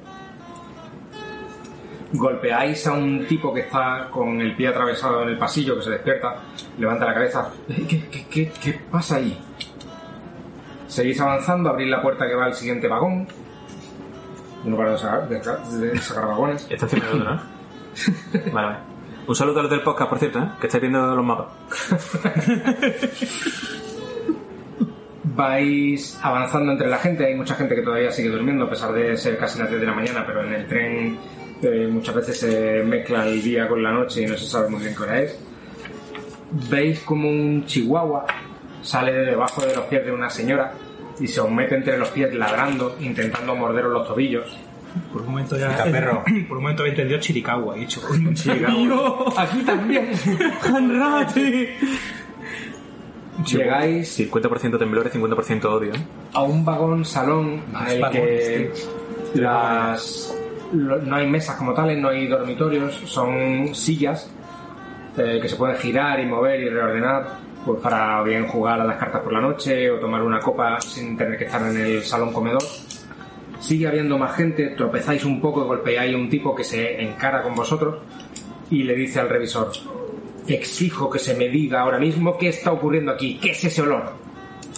[2.14, 5.92] Golpeáis a un tipo que está con el pie atravesado en el pasillo, que se
[5.92, 6.36] despierta,
[6.78, 7.50] levanta la cabeza.
[7.70, 9.40] "Eh, ¿Qué, qué, qué, qué pasa ahí?
[10.88, 13.28] Seguís avanzando, abrís la puerta que va al siguiente vagón.
[14.66, 16.68] No paro de sacar, de sacar- de sacar vagones.
[16.70, 17.42] Está haciendo el otro, ¿no?
[18.54, 18.78] Vale.
[19.28, 20.50] Un saludo a los del podcast, por cierto, ¿eh?
[20.60, 21.48] Que estáis viendo los mapas.
[25.42, 27.26] vais avanzando entre la gente.
[27.26, 29.88] Hay mucha gente que todavía sigue durmiendo, a pesar de ser casi las 10 de
[29.88, 31.18] la mañana, pero en el tren
[31.62, 34.82] eh, muchas veces se mezcla el día con la noche y no se sabe muy
[34.82, 35.40] bien qué hora es.
[36.70, 38.26] Veis como un chihuahua
[38.82, 40.74] sale de debajo de los pies de una señora
[41.20, 44.58] y se os mete entre los pies ladrando, intentando morderos los tobillos.
[45.12, 45.84] Por un momento ya.
[45.86, 46.24] Perro.
[46.48, 48.02] Por un momento entendido Chiricahua, he dicho.
[49.38, 50.12] Aquí también.
[53.46, 55.94] llegáis 50% temblores, 50% odio.
[55.94, 55.98] ¿eh?
[56.34, 58.72] a un vagón salón en el que
[59.36, 60.36] las,
[60.74, 64.30] no hay mesas como tales, no hay dormitorios, son sillas
[65.18, 68.98] eh, que se pueden girar y mover y reordenar pues para bien jugar a las
[68.98, 72.34] cartas por la noche o tomar una copa sin tener que estar en el salón
[72.34, 72.64] comedor.
[73.60, 77.44] Sigue habiendo más gente, tropezáis un poco y golpeáis a un tipo que se encara
[77.44, 78.00] con vosotros
[78.72, 79.72] y le dice al revisor,
[80.54, 84.14] exijo que se me diga ahora mismo qué está ocurriendo aquí, qué es ese olor.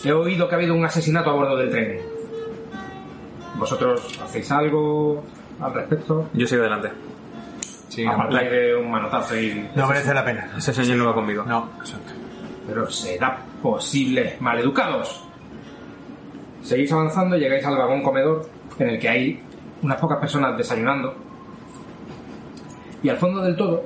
[0.03, 2.01] He oído que ha habido un asesinato a bordo del tren.
[3.55, 5.23] ¿Vosotros hacéis algo
[5.59, 6.29] al respecto?
[6.33, 6.89] Yo sigo adelante.
[7.87, 9.69] Sí, Apartáis de un manotazo y...
[9.75, 10.51] no merece la pena.
[10.57, 11.43] Ese señor no va conmigo.
[11.43, 12.11] No, exacto.
[12.67, 15.23] Pero será posible, maleducados.
[16.63, 19.43] Seguís avanzando y llegáis al vagón comedor en el que hay
[19.83, 21.13] unas pocas personas desayunando.
[23.03, 23.83] Y al fondo del todo,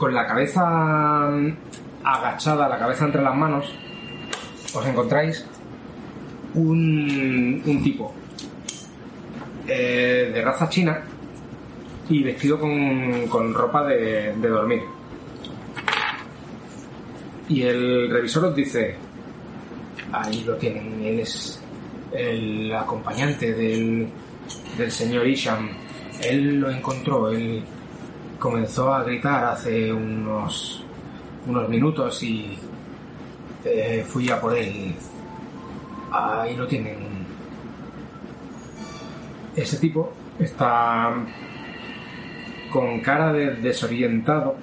[0.00, 1.56] con la cabeza mm,
[2.04, 3.66] agachada, la cabeza entre las manos,
[4.74, 5.44] os encontráis
[6.54, 8.14] un, un tipo
[9.68, 11.02] eh, de raza china
[12.08, 14.80] y vestido con, con ropa de, de dormir.
[17.50, 18.96] Y el revisor os dice,
[20.12, 21.62] ahí lo tienen, él es
[22.10, 24.08] el acompañante del,
[24.78, 25.68] del señor Isham.
[26.22, 27.62] Él lo encontró, él
[28.40, 30.82] comenzó a gritar hace unos,
[31.46, 32.58] unos minutos y
[33.64, 34.92] eh, fui a por él.
[36.10, 36.98] Ahí lo tienen.
[39.54, 41.14] Ese tipo está
[42.72, 44.56] con cara de desorientado.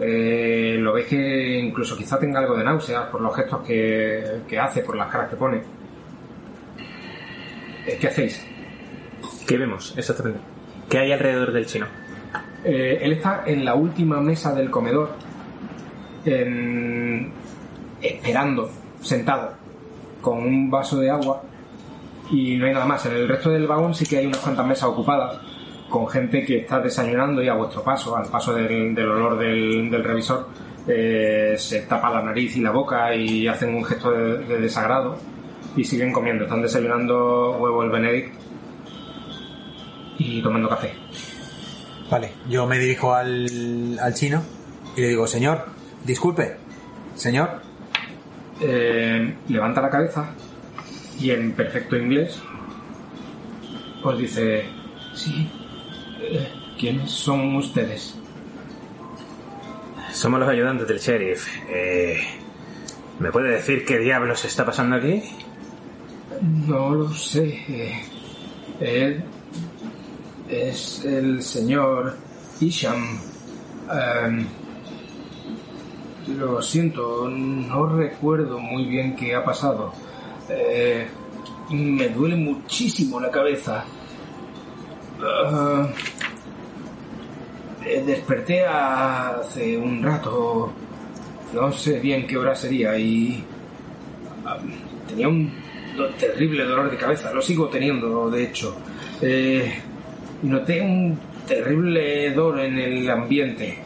[0.00, 4.58] Eh, lo veis que incluso quizá tenga algo de náuseas por los gestos que, que
[4.58, 5.62] hace, por las caras que pone.
[7.86, 8.44] Eh, ¿Qué hacéis?
[9.46, 10.40] ¿Qué vemos exactamente?
[10.88, 11.99] ¿Qué hay alrededor del chino?
[12.64, 15.10] Eh, él está en la última mesa del comedor,
[16.24, 17.32] en-
[18.02, 18.70] esperando,
[19.00, 19.52] sentado,
[20.20, 21.42] con un vaso de agua
[22.30, 23.04] y no hay nada más.
[23.06, 25.38] En el resto del vagón sí que hay unas cuantas mesas ocupadas
[25.88, 30.04] con gente que está desayunando y a vuestro paso, al paso del, olor del, del
[30.04, 30.46] revisor,
[30.86, 35.16] eh, se tapa la nariz y la boca y hacen un gesto de, de desagrado
[35.76, 36.44] y siguen comiendo.
[36.44, 38.34] Están desayunando huevo el Benedict
[40.18, 40.92] y tomando café.
[42.10, 44.42] Vale, yo me dirijo al, al chino
[44.96, 45.66] y le digo, señor,
[46.04, 46.56] disculpe,
[47.14, 47.62] señor,
[48.62, 50.34] Eh, levanta la cabeza
[51.18, 52.38] y en perfecto inglés
[54.02, 54.64] os dice,
[55.14, 55.48] sí,
[56.20, 56.46] eh,
[56.78, 58.16] ¿quiénes son ustedes?
[60.12, 61.48] Somos los ayudantes del sheriff.
[61.70, 62.20] Eh,
[63.18, 65.22] ¿Me puede decir qué diablos está pasando aquí?
[66.66, 67.46] No lo sé.
[67.68, 68.02] eh,
[68.80, 69.24] él
[70.50, 72.16] es el señor
[72.60, 73.18] Isham.
[73.90, 74.46] Em,
[76.38, 79.92] lo siento, no recuerdo muy bien qué ha pasado.
[80.48, 81.06] Eh,
[81.70, 83.84] me duele muchísimo la cabeza.
[85.22, 85.88] Ah,
[87.84, 90.72] eh, desperté hace un rato.
[91.54, 93.44] No sé bien qué hora sería y
[94.46, 94.58] ah,
[95.08, 95.52] tenía un
[96.18, 97.32] terrible dolor de cabeza.
[97.32, 98.76] Lo sigo teniendo, de hecho.
[99.20, 99.82] Eh,
[100.42, 103.78] noté un terrible hedor en el ambiente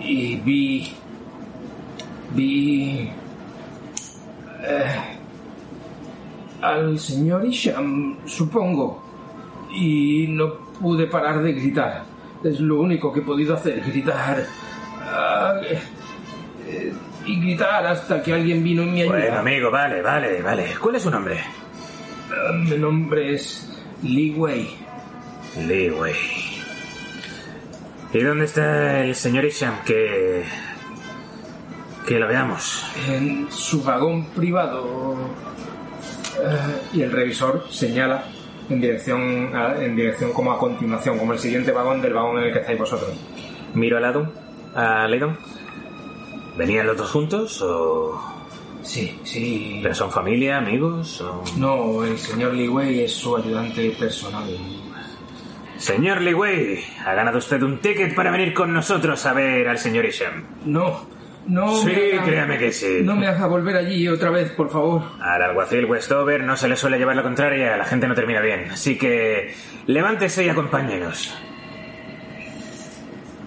[0.00, 0.92] y vi
[2.34, 3.10] vi
[4.64, 5.00] eh,
[6.62, 9.02] al señor Isham, supongo,
[9.74, 12.04] y no pude parar de gritar.
[12.44, 14.46] Es lo único que he podido hacer, gritar.
[16.68, 16.92] Eh,
[17.26, 19.18] y gritar hasta que alguien vino en mi ayuda.
[19.18, 20.66] Bueno, amigo, vale, vale, vale.
[20.80, 21.38] ¿Cuál es su nombre?
[22.30, 23.68] Ah, Mi nombre es
[24.02, 24.76] Li Wei.
[25.58, 26.14] Lee Wei.
[28.12, 29.82] ¿Y dónde está el señor Isham?
[29.84, 30.44] Que.
[32.06, 32.84] que lo veamos.
[33.08, 35.16] en su vagón privado.
[36.42, 38.24] Eh, y el revisor señala
[38.68, 42.44] en dirección, a- en dirección como a continuación, como el siguiente vagón del vagón en
[42.44, 43.10] el que estáis vosotros.
[43.74, 44.32] Miro a Ladon.
[44.74, 45.36] A Leydon.
[46.56, 48.20] ¿Venían los dos juntos o.?
[48.82, 49.78] Sí, sí.
[49.82, 51.20] ¿Pero son familia, amigos?
[51.20, 51.44] O...
[51.56, 54.44] No, el señor Li Wei es su ayudante personal.
[55.82, 59.78] Señor Lee Wei, ha ganado usted un ticket para venir con nosotros a ver al
[59.78, 60.44] señor Isham.
[60.64, 61.04] No,
[61.48, 61.74] no.
[61.78, 63.00] Sí, me haga- créame que sí.
[63.02, 65.02] No me haga volver allí otra vez, por favor.
[65.20, 68.70] Al alguacil Westover no se le suele llevar la contraria, la gente no termina bien.
[68.70, 69.54] Así que
[69.88, 71.36] levántese y acompáñenos.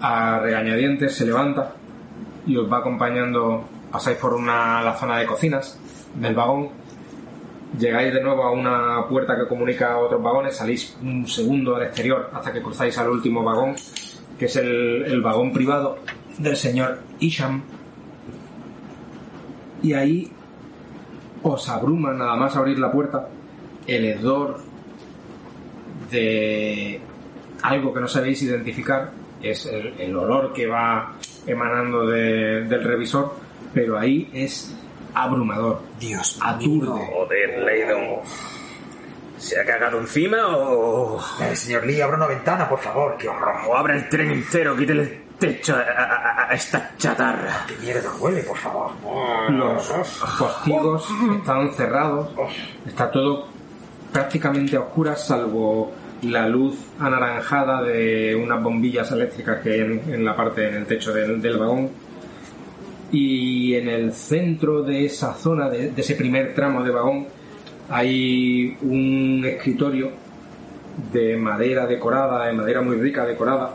[0.02, 1.74] A regañadientes se levanta
[2.46, 3.70] y os va acompañando.
[3.92, 5.80] Pasáis por una, la zona de cocinas
[6.16, 6.70] del vagón.
[7.78, 10.56] Llegáis de nuevo a una puerta que comunica a otros vagones.
[10.56, 13.76] Salís un segundo al exterior hasta que cruzáis al último vagón,
[14.38, 15.98] que es el, vagón privado
[16.38, 17.62] del señor Isham.
[19.82, 20.32] y ahí
[21.44, 23.28] os abruma nada más abrir la puerta
[23.86, 24.58] el hedor
[26.12, 27.00] de
[27.62, 29.12] algo que no sabéis identificar,
[29.42, 31.14] es el, olor que va
[31.46, 33.36] emanando de- del revisor,
[33.74, 34.76] pero ahí es
[35.16, 35.82] abrumador.
[36.00, 36.88] Dios Aturde.
[36.88, 38.20] Joder, Leydon.
[39.38, 41.20] ¿Se ha cagado encima o.?
[41.42, 43.16] Eh, señor Lee, abra una ventana, por favor.
[43.18, 43.56] ¡Qué horror!
[43.68, 47.66] O abre el tren entero, quítale el techo a, a- a esta chatarra.
[47.68, 48.92] ¡Qué mierda huele, por favor!
[49.52, 49.84] Los
[50.40, 52.30] postigos están cerrados,
[52.88, 53.48] está todo
[54.14, 60.26] prácticamente a oscuras, salvo la luz anaranjada de unas bombillas eléctricas que hay en, en
[60.26, 61.90] la parte, en el techo del, del vagón.
[63.18, 67.26] Y en el centro de esa zona, de, ese primer tramo de vagón,
[67.88, 70.12] hay un escritorio
[71.14, 73.72] de madera decorada, de madera muy rica decorada,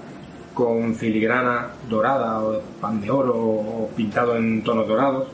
[0.53, 5.29] con filigrana dorada o pan de oro o pintado en tonos dorados.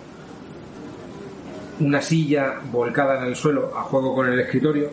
[1.81, 4.89] Una silla volcada en el suelo a juego con el escritorio.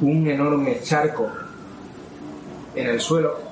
[0.00, 1.28] Un enorme charco
[2.76, 3.45] en el suelo.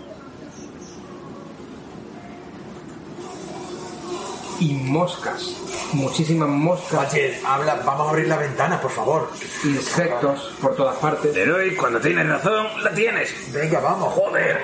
[4.61, 5.51] Y moscas,
[5.93, 9.31] muchísimas moscas, Oye, habla, vamos a abrir la ventana, por favor.
[9.65, 11.35] insectos por todas partes.
[11.35, 13.35] Leroy, cuando tienes razón, la tienes.
[13.53, 14.13] Venga, vamos.
[14.15, 14.61] Joder.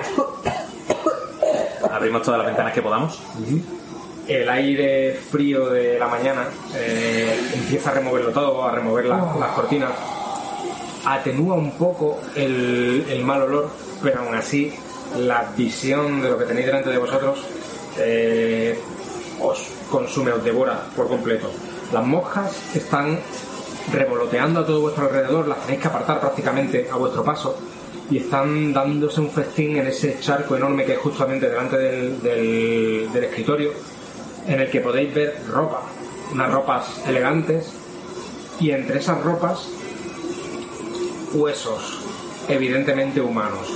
[1.91, 3.19] Abrimos todas las ventanas que podamos.
[4.27, 9.49] el aire frío de la mañana eh, empieza a removerlo todo, a remover la- las
[9.51, 9.91] cortinas,
[11.05, 13.69] atenúa un poco el, el mal olor,
[14.01, 14.73] pero aún así
[15.17, 17.39] la visión de lo que tenéis delante de vosotros
[17.97, 18.79] eh,
[19.41, 21.47] os consume, os devora por completo.
[21.93, 23.19] Las moscas están
[23.91, 27.57] revoloteando a todo vuestro alrededor, las tenéis que apartar prácticamente a vuestro paso
[28.09, 33.09] y están dándose un festín en ese charco enorme que es justamente delante del, del-
[33.13, 33.71] del escritorio
[34.47, 35.81] en el que podéis ver ropa,
[36.33, 37.71] unas ropas elegantes
[38.59, 39.67] y entre esas ropas
[41.33, 41.99] huesos,
[42.47, 43.67] evidentemente humanos.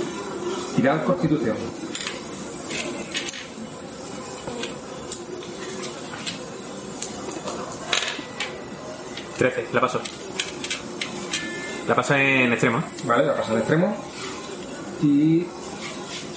[0.76, 1.56] Tirad constitución.
[9.38, 10.00] 13, la paso.
[11.86, 12.82] La paso en extremo.
[13.04, 13.96] Vale, la pasa al extremo.
[15.02, 15.46] Y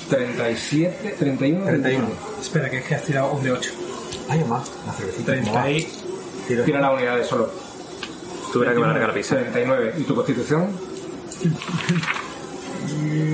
[0.10, 2.08] 37, 31, 31.
[2.42, 3.72] Espera, que es que has tirado un de 8.
[4.30, 5.32] Ay, más, la cervecita.
[5.32, 5.88] 30 y...
[6.66, 7.52] Tira la unidad de solo.
[8.56, 9.36] Verás que me larga la pizza.
[9.36, 9.94] 39.
[9.98, 10.68] ¿Y tu constitución?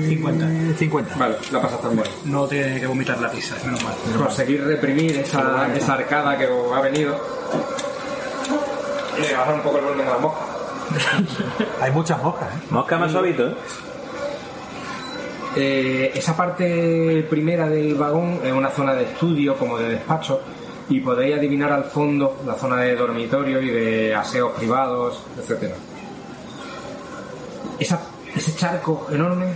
[0.08, 0.46] 50.
[0.78, 1.14] 50.
[1.16, 2.06] Vale, la pasas también.
[2.26, 3.94] No tiene que vomitar la pizza, menos mal.
[4.18, 7.18] Conseguir reprimir esa, esa arcada que os ha venido.
[9.20, 10.40] Le bajar un poco el volumen a la mosca.
[11.80, 12.58] Hay muchas moscas, ¿eh?
[12.70, 13.54] Mosca más suavito, ¿eh?
[15.58, 20.40] Eh, esa parte primera del vagón es una zona de estudio, como de despacho,
[20.90, 25.74] y podéis adivinar al fondo la zona de dormitorio y de aseos privados, etcétera.
[27.78, 28.00] Esa-
[28.34, 29.46] ese charco enorme,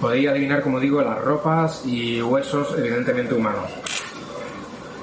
[0.00, 3.64] podéis adivinar, como digo, las ropas y huesos evidentemente humanos.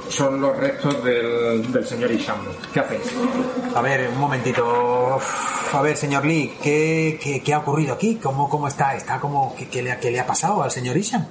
[0.10, 2.38] Son los restos del, del señor Isham.
[2.74, 3.02] ¿Qué hacéis?
[3.76, 5.16] A ver, un momentito.
[5.18, 8.16] Uf, A ver, señor Lee, ¿qué, qué, qué ha ocurrido aquí?
[8.22, 8.96] ¿Cómo, cómo está?
[8.96, 9.56] ¿Está como...
[9.58, 11.26] ¿qué, qué le, ha- qué le ha pasado al señor Isham?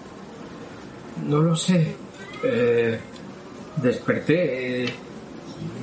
[1.26, 1.94] No lo sé.
[2.42, 2.98] Eh,
[3.76, 4.84] desperté.
[4.84, 4.94] eh,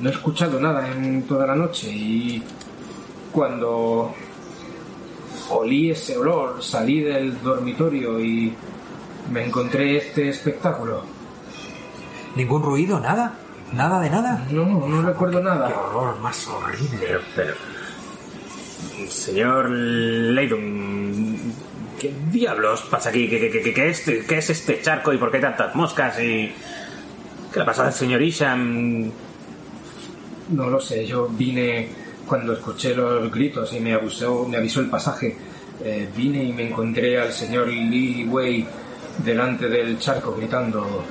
[0.00, 2.42] no he escuchado nada en toda la noche y
[3.32, 4.14] cuando
[5.50, 8.54] olí ese olor, salí del dormitorio y
[9.32, 11.02] me encontré este espectáculo.
[12.36, 12.98] ¿Ningún ruido?
[13.00, 13.32] ¿Nada?
[13.72, 14.46] ¿Nada de nada?
[14.50, 15.68] No, no recuerdo Qué nada.
[15.68, 16.98] horror más horrible.
[17.00, 17.54] Pero, pero...
[19.08, 21.36] Señor Leydon...
[22.00, 23.28] ¿Qué diablos pasa aquí?
[23.28, 26.18] ¿Qué, qué, qué- qué es, qué es este charco y por qué tantas moscas?
[26.18, 26.52] y
[27.52, 29.10] ¿Qué le ha pasado al señor Isham?
[30.50, 31.88] No lo sé, yo vine
[32.26, 35.36] cuando escuché los gritos y me avisó, me avisó el pasaje.
[35.84, 38.66] eh, vine y me encontré al señor Lee Wei
[39.24, 41.04] delante del charco gritando.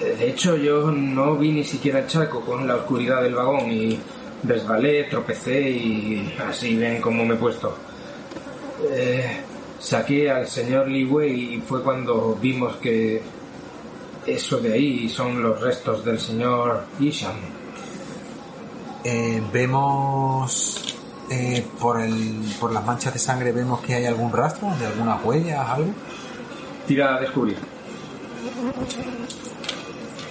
[0.00, 3.98] De hecho, yo no vi ni siquiera el charco con la oscuridad del vagón y
[4.42, 7.76] resbalé, tropecé y así ven cómo me he puesto.
[8.90, 9.42] Eh,
[9.78, 13.20] saqué al señor Lee Wei y fue cuando vimos que
[14.26, 17.36] eso de ahí son los restos del señor Isham.
[19.04, 20.96] Eh, vemos...
[21.30, 25.24] eh, por, el, por las manchas de sangre vemos que hay algún rastro de algunas
[25.24, 25.92] huellas, algo.
[26.86, 27.56] Tira a descubrir.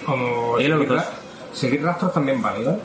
[0.09, 0.97] Como ¿Y los seguir, dos?
[0.97, 1.09] ra-
[1.53, 2.77] seguir rastros también vale, ¿no?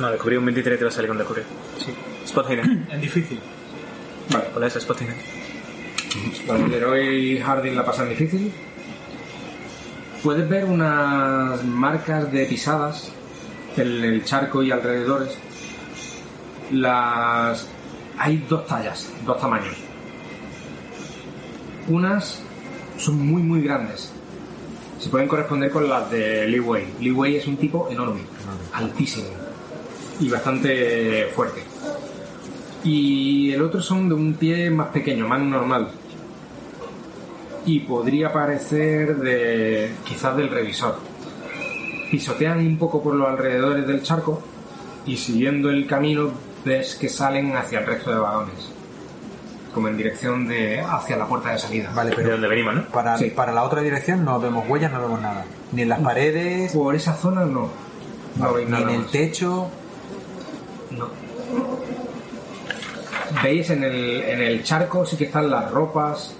[0.00, 1.44] No, descubrí un 23 y te va a salir con descubrir.
[1.84, 1.94] Sí.
[2.24, 2.88] Spot Hidden.
[2.92, 3.40] Es difícil.
[4.32, 4.44] Vale.
[4.54, 5.16] Hola, ese Spot Hidden.
[6.46, 8.52] Vale, Leroy Harding la pasan difícil.
[10.22, 13.12] Puedes ver unas marcas de pisadas
[13.76, 15.36] en el charco y alrededores,
[16.72, 17.68] las
[18.18, 19.76] hay dos tallas, dos tamaños.
[21.88, 22.40] Unas
[22.98, 24.12] son muy muy grandes.
[24.98, 26.86] Se pueden corresponder con las de Lee Wei.
[27.00, 28.20] Lee Wei es un tipo enorme,
[28.72, 29.28] altísimo
[30.20, 31.62] y bastante fuerte.
[32.82, 35.88] Y el otro son de un pie más pequeño, más normal.
[37.66, 40.96] Y podría parecer de quizás del revisor.
[42.10, 44.40] Pisotean un poco por los alrededores del charco
[45.04, 46.30] y siguiendo el camino
[46.64, 48.75] ves que salen hacia el resto de vagones.
[49.76, 51.90] Como en dirección de hacia la puerta de salida.
[51.94, 52.84] Vale, De pero donde venimos, ¿no?
[52.86, 53.28] para, Sí.
[53.28, 55.44] para la otra dirección no vemos huellas, no vemos nada.
[55.72, 57.68] Ni en las paredes, Por esa zona no.
[58.36, 59.10] No veis ni nada en el más.
[59.12, 59.68] techo.
[60.92, 61.08] No.
[63.42, 66.34] Veis en el, en el charco sí que están las ropas.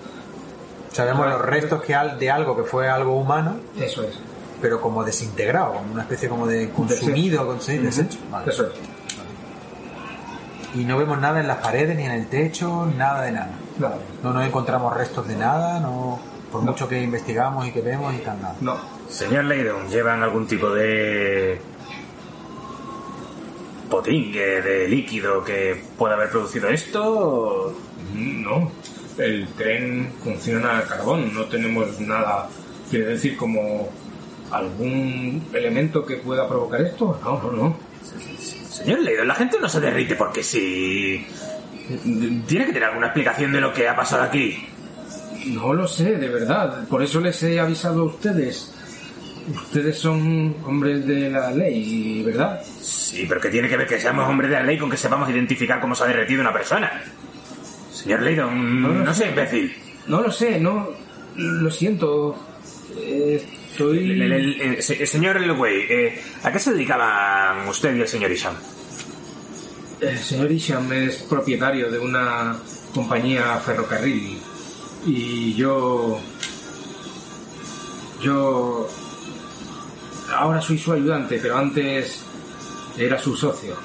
[0.93, 4.18] Sabemos los restos que al- de algo que fue algo humano, Eso es.
[4.62, 8.18] pero como desintegrado, como una especie como de consumido, con sí, desecho.
[8.30, 8.51] Vale.
[8.51, 8.72] Eso es.
[10.76, 13.50] Y no vemos nada en las paredes, ni en el techo, nada de nada.
[14.22, 16.20] No nos encontramos restos de nada, no
[16.52, 18.56] por mucho que investigamos y que vemos y tal, nada.
[18.60, 18.76] No.
[19.08, 21.58] Señor Leydon, ¿llevan algún tipo de
[23.88, 27.74] potingue, de líquido que pueda haber producido esto?
[28.14, 28.70] No.
[29.16, 31.32] El tren funciona a carbón.
[31.32, 32.48] No tenemos nada.
[32.90, 33.88] Quiere decir como
[34.50, 37.18] algún elemento que pueda provocar esto.
[37.24, 37.76] No, no, no.
[38.76, 41.26] Señor Leydon, la gente no se derrite porque sí.
[42.46, 44.66] Tiene que tener alguna explicación de lo que ha pasado aquí.
[45.46, 46.86] No lo sé, de verdad.
[46.88, 48.74] Por eso les he avisado a ustedes.
[49.54, 52.60] Ustedes son hombres de la ley, ¿verdad?
[52.80, 55.30] Sí, pero ¿qué tiene que ver que seamos hombres de la ley con que sepamos
[55.30, 57.02] identificar cómo se ha derretido una persona?
[57.92, 59.28] Señor Leydon, no, sé, sé.
[59.30, 59.74] imbécil.
[60.08, 60.90] No lo sé, no.
[61.36, 62.36] Lo siento.
[62.98, 63.42] Eh,
[63.76, 63.98] Estoy.
[63.98, 68.08] El- el- el- el- se- señor Elway, eh, ¿a qué se dedicaban usted y el
[68.08, 68.54] señor Isham?
[70.00, 72.56] El señor Isham es propietario de una
[72.94, 74.38] compañía ferrocarril
[75.06, 76.18] y yo...
[78.22, 78.88] Yo...
[80.34, 82.22] Ahora soy su ayudante, pero antes
[82.98, 83.76] era su socio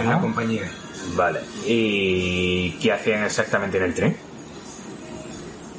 [0.00, 0.70] en la compañía.
[1.16, 1.40] Vale.
[1.66, 4.16] ¿Y qué hacían exactamente en el tren?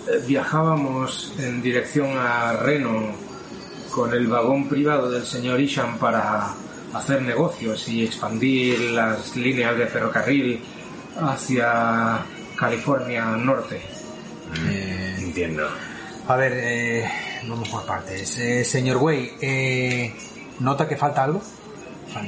[0.10, 3.14] Eh, Viajábamos en dirección a Reno
[3.92, 6.54] con el vagón privado del señor Isham para
[6.94, 10.64] hacer negocios y expandir las líneas de ferrocarril
[11.22, 12.20] hacia
[12.56, 13.82] California Norte.
[15.20, 15.68] Entiendo.
[16.28, 17.12] A ver, eh,
[17.48, 18.38] vamos por partes.
[18.38, 20.16] Eh, señor Way, eh,
[20.60, 21.42] ¿nota que falta algo?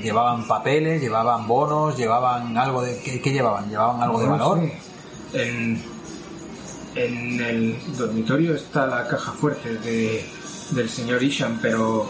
[0.02, 3.00] ¿Llevaban papeles, llevaban bonos, llevaban algo de...
[3.00, 3.70] ¿Qué, qué llevaban?
[3.70, 4.60] ¿Llevaban algo de valor?
[4.60, 5.48] sé.
[5.48, 5.84] En,
[6.96, 10.26] en el dormitorio está la caja fuerte de,
[10.72, 12.10] del señor Isham, pero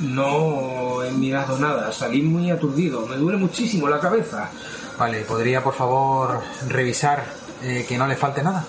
[0.00, 1.92] no he mirado nada.
[1.92, 3.06] Salí muy aturdido.
[3.06, 4.50] Me duele muchísimo la cabeza.
[4.98, 7.24] Vale, ¿podría por favor revisar
[7.62, 8.64] eh, que no le falte nada?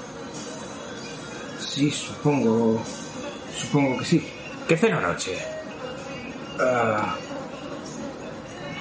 [1.59, 2.81] Sí, supongo.
[3.55, 4.27] Supongo que sí.
[4.67, 5.37] ¿Qué cenó anoche?
[6.59, 7.15] Ah,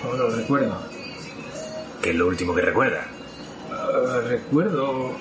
[0.05, 0.77] no lo recuerdo.
[2.01, 3.07] ¿Qué es lo último que recuerda?
[3.70, 5.12] Ah, recuerdo.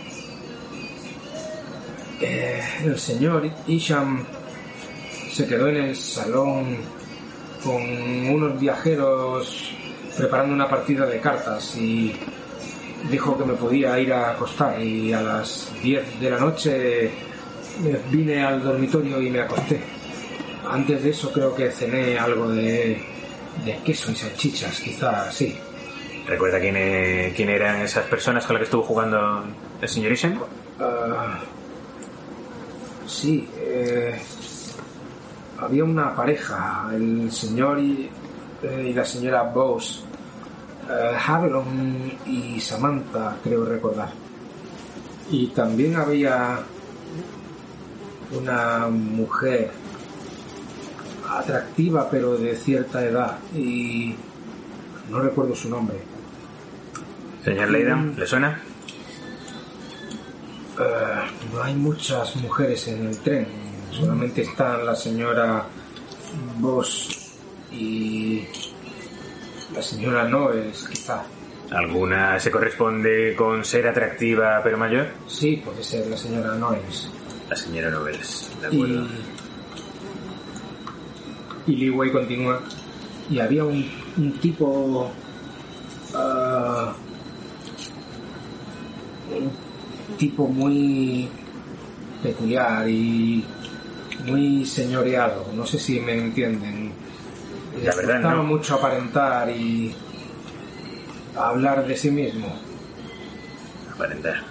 [2.22, 4.24] Eh, el señor Isham
[5.32, 6.78] se quedó en el salón
[7.64, 7.82] con
[8.30, 9.72] unos viajeros
[10.18, 12.14] preparando una partida de cartas y
[13.10, 17.12] dijo que me podía ir a acostar y a las 10 de la noche
[17.82, 19.82] me vine al dormitorio y me acosté.
[20.70, 23.02] Antes de eso creo que cené algo de,
[23.66, 25.56] de queso y salchichas, quizás, sí.
[26.28, 29.44] ¿Recuerda quién, eh, quién eran esas personas con las que estuvo jugando
[29.82, 30.40] el señor Isham?
[30.80, 31.40] Ah,
[33.12, 34.18] sí, eh,
[35.60, 38.10] había una pareja, el señor y,
[38.64, 40.02] eh, y la señora Bose,
[40.90, 44.10] eh, Harlon y Samantha, creo recordar.
[45.30, 46.60] Y también había
[48.38, 49.72] una mujer
[51.30, 54.16] atractiva pero de cierta edad y
[55.10, 55.98] no recuerdo su nombre.
[57.44, 58.62] Señor Leydon, ¿le suena?
[60.82, 61.22] Eh,
[61.54, 63.48] no hay muchas mujeres en el tren,
[63.92, 65.66] solamente están la señora
[66.58, 67.36] Boss
[67.72, 68.44] y
[69.76, 71.24] la señora Noels, quizá.
[71.72, 75.08] ¿Alguna se corresponde con ser atractiva pero mayor?
[75.28, 77.10] Sí, puede ser la señora Noels.
[77.50, 79.08] La señora Nobles, de acuerdo.
[81.68, 82.62] Y, y Lee Wei continúa.
[83.30, 85.12] Y había un, un tipo.
[89.30, 89.71] un
[90.22, 91.28] tipo muy
[92.22, 93.44] peculiar y
[94.28, 95.48] muy señoreado.
[95.56, 96.92] No sé si me entienden.
[97.84, 98.44] La verdad, no.
[98.44, 99.96] mucho aparentar y
[101.36, 102.56] hablar de sí mismo.
[103.96, 104.44] Aparentar.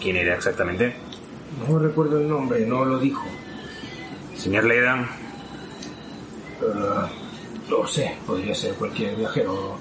[0.00, 0.94] ¿Quién era exactamente?
[1.68, 3.24] No recuerdo el nombre, no lo dijo.
[4.36, 5.08] Señor Leidan.
[6.62, 7.08] Eh,
[7.68, 9.76] no sé, podría ser cualquier viajero.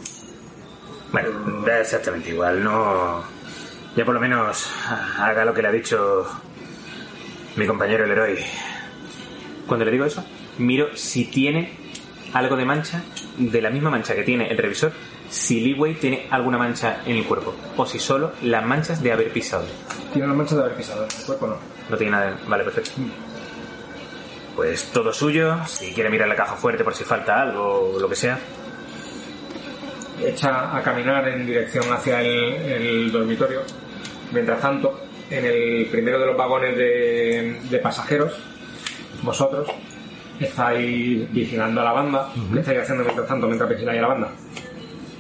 [1.11, 1.30] Bueno,
[1.68, 3.32] da exactamente igual, no.
[3.96, 4.70] Ya por lo menos
[5.20, 6.26] haga lo que le ha dicho
[7.56, 8.44] mi compañero el héroe.
[9.68, 10.24] Cuando le digo eso,
[10.58, 11.74] miro si tiene
[12.34, 13.04] algo de mancha,
[13.38, 14.91] de la misma mancha que tiene el revisor,
[15.30, 19.32] si Leeway tiene alguna mancha en el cuerpo, o si solo las manchas de haber
[19.32, 19.66] pisado.
[20.12, 21.58] Tiene una mancha de haber pisado, el cuerpo no.
[21.89, 22.32] No tiene nada.
[22.32, 22.91] de- Vale, perfecto.
[24.56, 25.58] Pues todo suyo.
[25.68, 28.39] Si quiere mirar la caja fuerte por si falta algo o lo que sea.
[30.24, 33.62] Echa a caminar en dirección hacia el, el dormitorio.
[34.34, 38.34] Mientras tanto, en el primero de los vagones de, de pasajeros,
[39.21, 39.67] vosotros
[40.39, 42.29] estáis vigilando a la banda.
[42.51, 44.31] ¿Qué estáis haciendo mientras tanto, mientras vigiláis a la banda?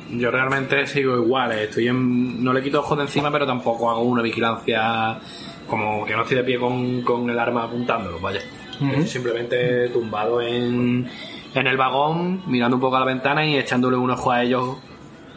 [0.09, 2.43] Yo realmente sigo igual, eh, estoy en...
[2.43, 5.19] no le quito ojos de encima, pero tampoco hago una vigilancia
[5.67, 8.41] como que no estoy de pie con, con el arma apuntándolo, vaya.
[8.73, 11.09] Estoy simplemente tumbado en,
[11.55, 14.77] en el vagón, mirando un poco a la ventana y echándole un ojo a ellos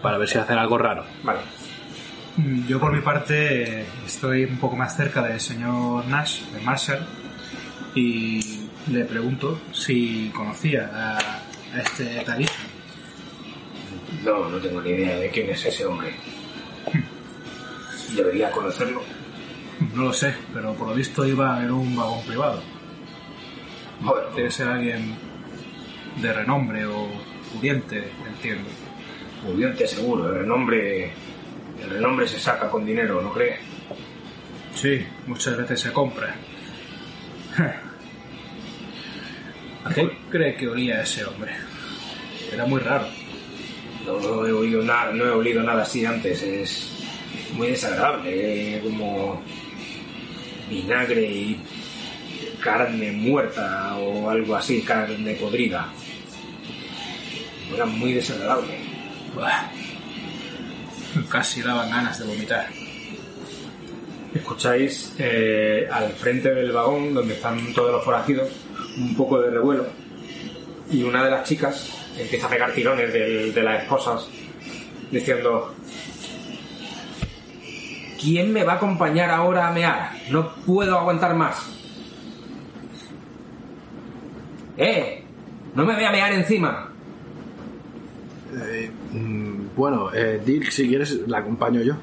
[0.03, 1.05] para ver si hacen algo raro.
[1.23, 1.41] Vale.
[2.37, 7.07] Mm, Yo por mi parte estoy un poco más cerca del señor Nash, de Marshall,
[7.95, 8.41] y
[8.89, 11.19] le pregunto si conocía a,
[11.77, 12.53] a este Talija.
[14.25, 16.15] No, no tengo ni idea de quién es ese hombre.
[18.15, 19.03] Debería conocerlo.
[19.95, 22.63] No lo sé, pero por lo visto iba en un vagón privado.
[24.01, 25.15] Bueno, Debe ser alguien
[26.21, 27.09] de renombre o
[27.53, 28.69] pudiente, entiendo.
[29.45, 30.29] pudiente seguro.
[30.31, 31.13] El renombre,
[31.83, 33.59] el renombre se saca con dinero, ¿no cree?
[34.75, 36.35] Sí, muchas veces se compra.
[39.85, 41.53] ¿A qué cree que olía ese hombre?
[42.53, 43.07] Era muy raro.
[44.05, 46.43] No, no he oído nada, no he olido nada así antes.
[46.43, 46.93] Es
[47.55, 49.43] muy desagradable, eh, como
[50.69, 51.61] vinagre y
[52.61, 55.89] carne muerta o algo así, carne podrida.
[57.73, 58.75] Era muy desagradable.
[59.35, 59.71] Buah.
[61.29, 62.67] Casi daban ganas de vomitar.
[64.35, 68.49] Escucháis eh, al frente del vagón, donde están todos los forajidos,
[68.99, 69.87] un poco de revuelo.
[70.91, 74.29] Y una de las chicas empieza a pegar tirones del- de las esposas,
[75.11, 75.75] diciendo:
[78.21, 80.11] ¿Quién me va a acompañar ahora a mear?
[80.31, 81.57] No puedo aguantar más.
[84.77, 85.23] ¡Eh!
[85.75, 86.91] ¡No me voy a mear encima!
[88.55, 91.95] Eh, mm, bueno, eh, Dirk, si quieres, la acompaño yo.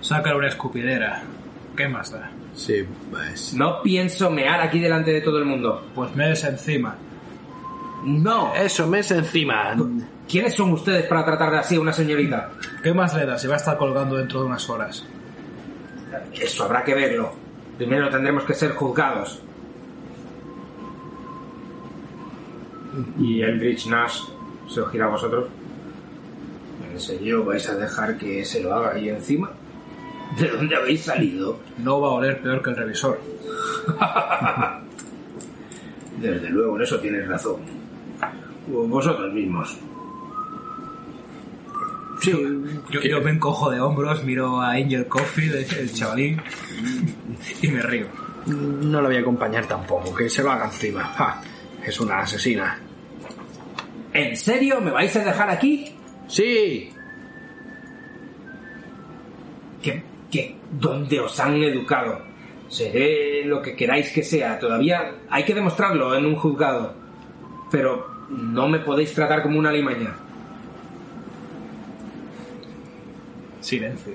[0.00, 1.22] Saca una escupidera.
[1.76, 2.30] ¿Qué más da?
[2.54, 3.54] Sí, pues.
[3.54, 5.86] No pienso mear aquí delante de todo el mundo.
[5.94, 6.96] Pues me des encima.
[8.04, 8.52] ¡No!
[8.54, 9.74] Eso, mes encima.
[10.28, 12.50] ¿Quiénes son ustedes para tratar así a una señorita?
[12.82, 15.06] ¿Qué más le da si va a estar colgando dentro de unas horas?
[16.34, 17.32] Eso habrá que verlo.
[17.78, 19.40] Primero tendremos que ser juzgados.
[23.18, 24.24] Y Eldritch Nash
[24.68, 25.48] se os gira a vosotros.
[26.92, 29.50] ¿En serio vais a dejar que se lo haga ahí encima?
[30.38, 31.58] ¿De dónde habéis salido?
[31.78, 33.18] No va a oler peor que el revisor.
[36.20, 37.62] Desde luego, en eso tienes razón.
[38.66, 39.78] Vosotros mismos.
[42.20, 42.30] Sí,
[42.90, 46.40] yo, yo me encojo de hombros, miro a Angel Coffee, el, chavalín,
[47.62, 48.06] y me río.
[48.46, 51.04] No la voy a acompañar tampoco, que se lo haga encima.
[51.04, 51.40] Ja,
[51.84, 52.78] es una asesina.
[54.12, 55.96] ¿En serio me vais a dejar aquí?
[56.32, 56.90] ¡Sí!
[59.82, 62.22] ¿Qué, qué, ¿Dónde os han educado?
[62.68, 64.58] Seré lo que queráis que sea.
[64.58, 66.94] Todavía hay que demostrarlo en un juzgado.
[67.70, 70.14] Pero no me podéis tratar como una limaña.
[73.60, 74.14] Silencio.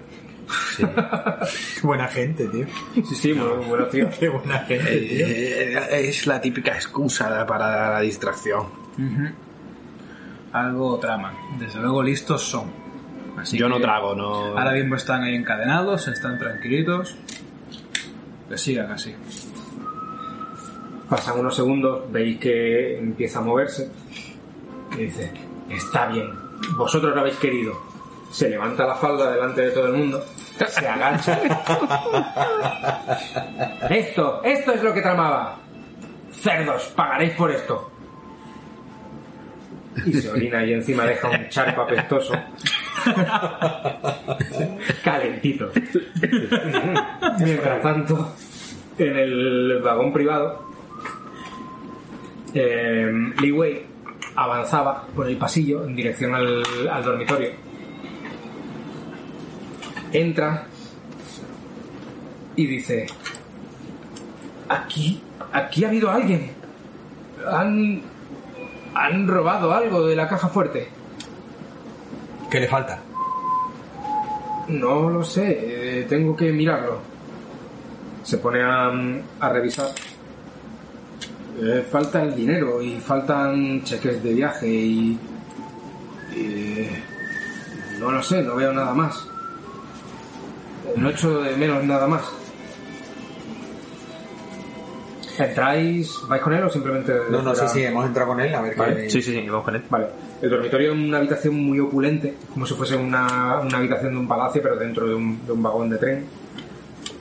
[1.84, 2.66] Buena gente, tío.
[2.96, 4.10] Sí, sí, muy bueno, tío.
[4.20, 5.28] Qué buena gente, tío.
[5.28, 8.66] Eh, es la típica excusa para la distracción.
[10.58, 11.36] Algo traman.
[11.60, 12.72] Desde luego listos son.
[13.38, 14.58] Así Yo no trago, no.
[14.58, 17.16] Ahora mismo están ahí encadenados, están tranquilitos.
[18.50, 19.16] Que sigan así.
[21.08, 23.92] Pasan unos segundos, veis que empieza a moverse.
[24.94, 25.32] Y dice,
[25.70, 26.32] está bien,
[26.76, 27.80] vosotros lo habéis querido.
[28.32, 30.24] Se levanta la falda delante de todo el mundo,
[30.68, 31.40] se agacha.
[33.90, 35.60] esto, esto es lo que tramaba.
[36.32, 37.92] Cerdos, pagaréis por esto.
[40.06, 42.34] Y se orina y encima deja un charco apestoso.
[45.04, 45.72] Calentito.
[47.40, 48.36] Mientras tanto,
[48.98, 50.68] en el vagón privado
[52.54, 53.86] Eh, Lee Wei
[54.36, 56.64] avanzaba por el pasillo en dirección al
[57.04, 57.52] dormitorio.
[60.14, 60.66] Entra
[62.56, 63.06] y dice:
[64.70, 65.22] Aquí,
[65.52, 66.52] aquí ha habido alguien.
[67.48, 68.02] Han,
[69.06, 70.88] han robado algo de la caja fuerte.
[72.50, 73.00] ¿Qué le falta?
[74.70, 77.00] No lo sé, eh, tengo que mirarlo.
[78.24, 78.92] Se pone a,
[79.40, 79.88] a revisar.
[81.62, 85.20] Eh, falta el dinero y faltan cheques de viaje y...
[86.36, 86.90] y-
[88.00, 89.28] no lo sé, no veo nada más.
[90.96, 92.24] No echo de menos nada más.
[95.38, 96.20] ¿Entráis?
[96.28, 97.14] ¿Vais con él o simplemente.?
[97.30, 97.68] No, no, sí, fuera?
[97.70, 98.96] sí, hemos entrado con él a ver Vale.
[99.04, 99.10] qué.
[99.10, 99.84] Sí, sí, sí, vamos con él.
[99.90, 100.08] Vale.
[100.42, 104.28] El dormitorio es una habitación muy opulente, como si fuese una, una habitación de un
[104.28, 106.26] palacio, pero dentro de un, de un vagón de tren,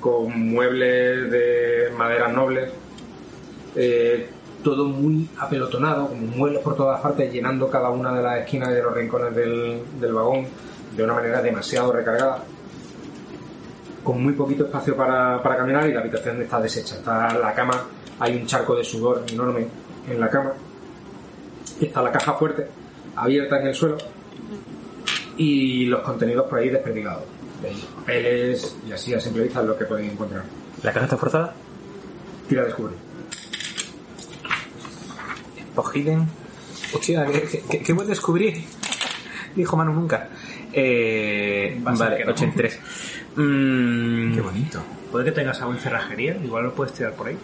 [0.00, 2.70] con muebles de maderas nobles,
[3.74, 4.28] eh,
[4.62, 8.74] todo muy apelotonado, con muebles por todas partes, llenando cada una de las esquinas y
[8.74, 10.46] de los rincones del, del vagón
[10.96, 12.42] de una manera demasiado recargada.
[14.06, 16.94] Con muy poquito espacio para, para caminar y la habitación está deshecha.
[16.94, 17.84] Está la cama,
[18.20, 19.66] hay un charco de sudor enorme
[20.08, 20.52] en la cama.
[21.80, 22.68] Está la caja fuerte,
[23.16, 23.98] abierta en el suelo,
[25.36, 27.24] y los contenidos por ahí desperdigados.
[27.60, 30.44] Veis Papeles y así a simple vista es lo que podéis encontrar.
[30.84, 31.52] ¿La caja está forzada?
[32.48, 32.96] Tira a descubrir.
[35.74, 36.26] Pogiden.
[36.94, 38.62] Hostia, qué, qué- qué buen descubrir.
[39.56, 40.28] Dijo Manu nunca.
[40.72, 42.32] Eh, vale, que no.
[42.32, 42.78] 83.
[43.36, 44.82] Mm, Qué bonito.
[45.12, 47.36] Puede que tengas algo en cerrajería, igual lo puedes tirar por ahí.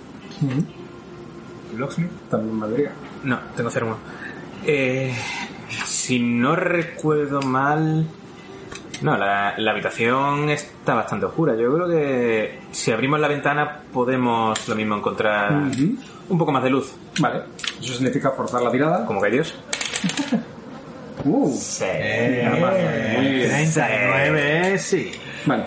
[1.76, 2.11] Locksmith.
[2.30, 2.93] También valdría.
[3.24, 3.97] No, tengo 01.
[4.64, 5.14] Eh,
[5.86, 8.07] si no recuerdo mal...
[9.01, 11.57] No, la, la habitación está bastante oscura.
[11.57, 15.53] Yo creo que si abrimos la ventana podemos lo mismo encontrar
[16.28, 16.93] un poco más de luz.
[17.18, 17.40] Vale.
[17.80, 19.05] Eso significa forzar la tirada.
[19.05, 19.55] Como que hay Dios.
[21.24, 21.84] Uh, Sí.
[21.84, 23.49] muy bien.
[23.49, 25.12] 39, sí.
[25.47, 25.66] Vale.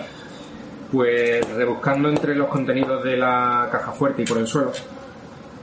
[0.91, 4.71] Pues rebuscando entre los contenidos de la caja fuerte y por el suelo,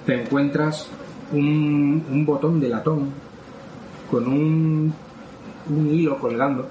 [0.05, 0.89] te encuentras
[1.33, 3.11] un, un botón de latón
[4.11, 4.93] con un,
[5.71, 6.69] un hilo colgando,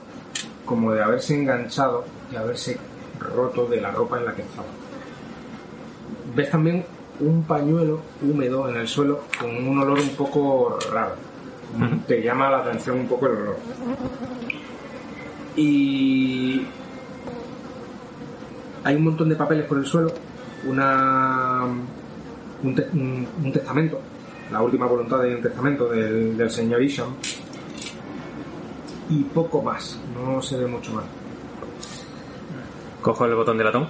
[0.65, 2.77] como de haberse enganchado y haberse
[3.19, 4.67] roto de la ropa en la que estaba.
[6.35, 6.85] Ves también
[7.19, 11.15] un pañuelo húmedo en el suelo con un olor un poco raro.
[12.07, 13.57] Te llama la atención un poco el olor.
[15.55, 16.65] Y
[18.83, 20.11] hay un montón de papeles por el suelo,
[20.67, 21.63] una
[22.63, 23.99] un, te- un- un testamento,
[24.51, 27.09] la última voluntad de un testamento del, del señor Isham
[29.09, 31.03] y poco más, no se ve mucho más.
[33.01, 33.87] Cojo el botón de latón.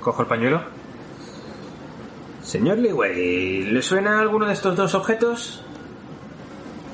[0.00, 0.60] Cojo el pañuelo.
[2.42, 5.62] Señor Leeway, ¿le suena alguno de estos dos objetos?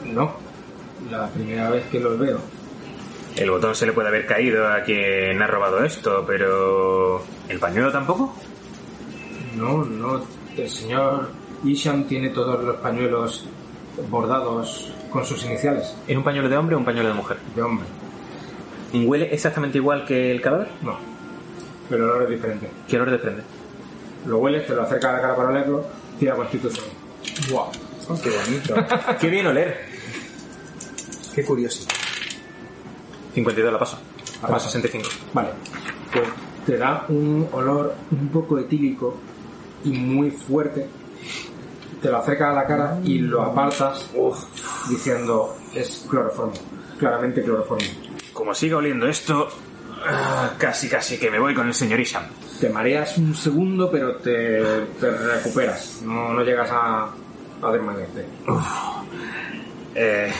[0.07, 0.33] No,
[1.11, 2.39] la primera vez que los veo.
[3.37, 7.23] El botón se le puede haber caído a quien ha robado esto, pero...
[7.49, 8.35] ¿El pañuelo tampoco?
[9.57, 10.23] No, no,
[10.57, 11.31] el señor
[11.65, 13.47] Isham tiene todos los pañuelos
[14.11, 17.37] bordados con sus iniciales, ¿Es un pañuelo de hombre o un pañuelo de mujer?
[17.55, 17.87] de hombre.
[18.93, 20.69] ¿Huele exactamente igual que el cadáver?
[20.83, 20.97] No,
[21.89, 22.71] pero el olor es diferente.
[22.89, 23.43] ¿Qué olor desprende?
[24.27, 25.85] Lo hueles, te lo acerca a la cara para olerlo,
[26.19, 26.87] tira constitución.
[27.51, 27.71] ¡Wow!
[28.23, 28.75] ¡Qué bonito!
[29.21, 29.85] ¡Qué bien oler!
[31.35, 31.87] ¡Qué curioso!
[33.35, 33.99] 52 la paso.
[34.43, 34.69] La paso.
[34.69, 35.09] 65.
[35.33, 35.51] Vale,
[36.13, 36.29] pues
[36.67, 39.17] te da un olor un poco etílico
[39.85, 40.89] y muy fuerte.
[42.01, 44.11] Te lo acerca a la cara y lo apartas
[44.89, 46.55] diciendo es cloroformo,
[46.99, 47.87] claramente cloroformo.
[48.33, 49.49] Como siga oliendo esto,
[50.07, 52.25] ah, casi casi que me voy con el señor Isham.
[52.59, 54.63] Te mareas un segundo pero te,
[54.99, 57.11] te recuperas, no, no llegas a,
[57.63, 58.27] a desmayarte.
[59.95, 60.33] Eh,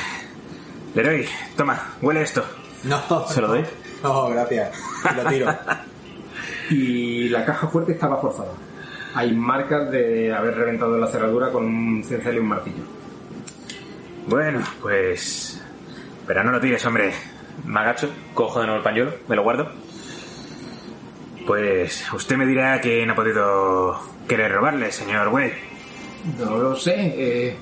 [0.95, 1.27] Leroy,
[1.57, 2.43] toma, huele esto.
[2.85, 3.65] No, ¿Se lo doy?
[4.03, 4.79] No, gracias.
[5.17, 5.55] Lo tiro.
[6.71, 8.53] Y la caja fuerte estaba forzada.
[9.17, 12.85] Hay marcas de haber reventado la cerradura con un cincel y un martillo.
[14.29, 15.61] Bueno, pues...
[16.29, 17.13] Pero no lo tires, hombre.
[17.65, 19.69] Me agacho, cojo de nuevo el pañuelo, me lo guardo.
[21.45, 25.53] Pues usted me dirá quién ha podido querer robarle, señor Way.
[26.39, 27.57] No lo sé, eh,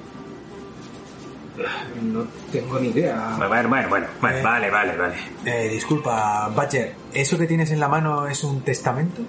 [2.03, 3.35] no tengo ni idea.
[3.37, 4.43] Bueno, bueno, bueno, bueno, Eh.
[4.43, 5.15] vale, vale, vale.
[5.45, 9.23] Eh, disculpa, Badger, ¿eso que tienes en la mano es un testamento?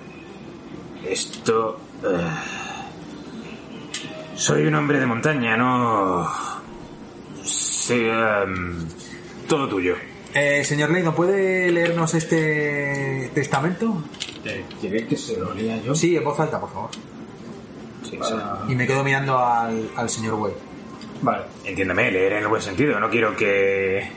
[1.08, 1.80] Esto...
[2.04, 2.28] eh,
[4.36, 6.28] soy un hombre de montaña, no...
[7.44, 8.86] Sí, em,
[9.48, 9.96] todo tuyo.
[10.34, 14.04] Eh, señor Leighton, ¿puede leernos este testamento?
[14.80, 15.96] ¿Quiere que se lo lea yo?
[15.96, 16.90] Sí, en voz alta, por favor.
[18.04, 18.18] Sí,
[18.70, 20.56] Y me quedo mirando al, al señor Wade.
[21.22, 21.44] Vale.
[21.66, 23.00] Entiéndame, leer en el buen sentido.
[23.00, 24.10] No quiero que...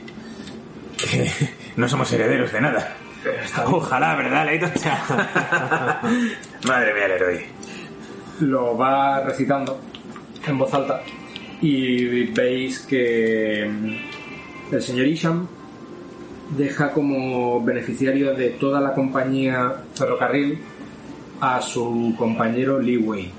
[0.97, 1.31] que
[1.75, 2.95] no somos herederos de nada.
[3.65, 4.65] Ojalá, ¿verdad, Leito?
[6.67, 7.45] Madre mía, el héroe.
[8.41, 9.79] Lo va recitando
[10.45, 11.01] en voz alta
[11.61, 15.47] y veis que mm, el señor Isham
[16.57, 20.59] deja como beneficiario de toda la compañía ferrocarril
[21.39, 23.31] a su compañero Lee Wei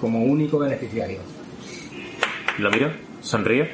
[0.00, 1.18] como único beneficiario.
[2.60, 2.90] Lo miro,
[3.22, 3.64] sonrío.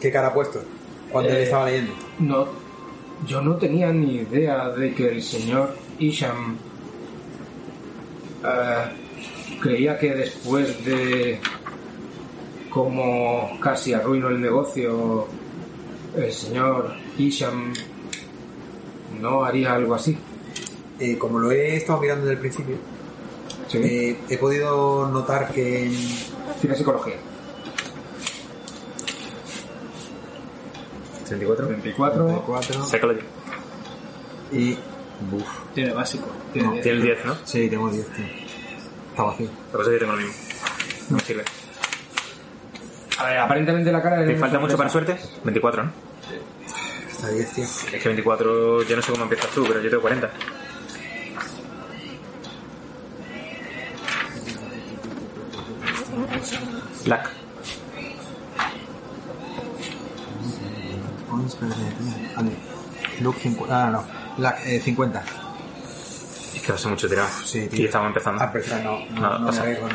[0.00, 0.62] ¿Qué cara ha puesto?
[1.10, 1.92] Cuando él Eh, estaba leyendo.
[2.20, 2.46] No,
[3.26, 6.56] yo no tenía ni idea de que el señor Isham
[8.44, 8.84] eh,
[9.60, 11.40] creía que después de
[12.70, 15.26] cómo casi arruinó el negocio,
[16.16, 17.72] el señor Isham
[19.20, 20.16] no haría algo así.
[21.00, 22.76] Eh, como lo he estado mirando desde el principio,
[23.68, 23.78] ¿Sí?
[23.78, 27.14] eh, he podido notar que en- Tiene psicología.
[31.28, 31.68] 34.
[31.68, 32.42] 24.
[32.46, 33.20] 4 Psychology.
[34.52, 34.78] y...
[35.74, 36.26] Tiene básico.
[36.26, 36.52] No.
[36.52, 37.36] Tiene Tiene el 10, ¿no?
[37.44, 38.24] Sí, tengo 10, tío.
[39.10, 39.46] Está vacío.
[39.46, 40.34] Lo que pasa es que tengo lo mismo.
[41.10, 41.44] No me sirve.
[43.18, 44.32] A ver, aparentemente la cara de...
[44.34, 45.18] ¿Te falta mucho para suerte?
[45.42, 45.92] 24, ¿no?
[47.10, 47.64] Está 10, tío.
[47.64, 50.30] Es que 24, yo no sé cómo empiezas tú, pero yo tengo 40.
[57.04, 57.37] Black.
[63.20, 63.86] Luke 50.
[63.86, 64.04] Ah, no.
[64.38, 65.22] La, eh, 50.
[66.54, 67.28] Es que hace mucho tirado.
[67.44, 67.82] Sí, tío.
[67.82, 68.42] Y estamos empezando.
[68.42, 69.62] Ah, pero no, no, No, no, pasa.
[69.62, 69.94] me arriesgo, no.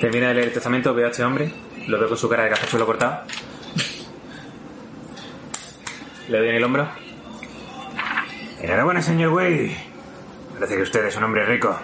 [0.00, 1.50] Termina de leer el testamento, veo a este hombre,
[1.86, 3.22] lo veo con su cara de cazachuelo cortado.
[6.28, 6.88] Le doy en el hombro.
[8.60, 9.76] Enhorabuena, señor Wade.
[10.54, 11.74] Parece que usted es un hombre rico.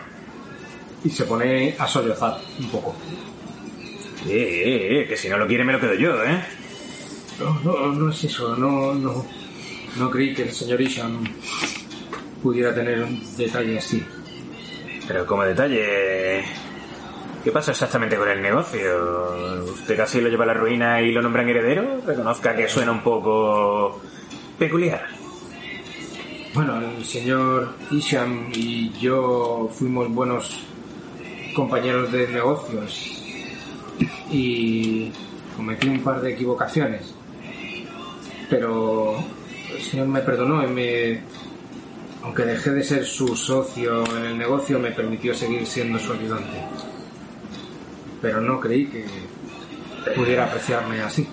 [1.05, 2.95] Y se pone a sollozar un poco.
[4.29, 6.43] Eh, eh, eh, que si no lo quiere me lo quedo yo, ¿eh?
[7.41, 9.25] No, no, no es eso, no, no.
[9.97, 11.25] No creí que el señor Isham
[12.43, 14.03] pudiera tener un detalle así.
[15.07, 16.45] Pero como detalle...
[17.43, 19.65] ¿Qué pasa exactamente con el negocio?
[19.65, 22.01] ¿Usted casi lo lleva a la ruina y lo nombran heredero?
[22.07, 24.01] Reconozca que suena un poco...
[24.59, 25.05] peculiar.
[26.55, 30.61] Bueno, el señor Isham y yo fuimos buenos
[31.55, 33.22] compañeros de negocios
[34.31, 35.13] y
[35.57, 37.15] cometí un par de equivocaciones.
[38.49, 39.17] Pero
[39.75, 41.21] el señor me perdonó y me...
[42.23, 46.57] Aunque dejé de ser su socio en el negocio, me permitió seguir siendo su ayudante.
[48.21, 49.05] Pero no creí que
[50.15, 51.27] pudiera apreciarme así.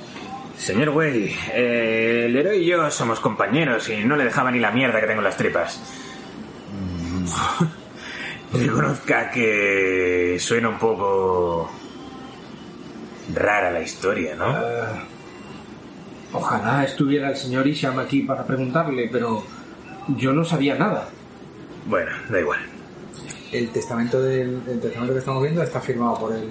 [0.57, 4.99] Señor eh, el héroe y yo somos compañeros y no le dejaba ni la mierda
[4.99, 5.79] que tengo en las tripas.
[6.73, 7.25] Mm.
[8.57, 11.71] Reconozca que suena un poco
[13.33, 14.57] rara la historia, ¿no?
[14.57, 14.83] Eh,
[16.33, 19.43] ojalá estuviera el señor Isham aquí para preguntarle, pero
[20.17, 21.09] yo no sabía nada.
[21.85, 22.59] Bueno, da igual.
[23.51, 26.43] El testamento, del, el testamento que estamos viendo está firmado por el,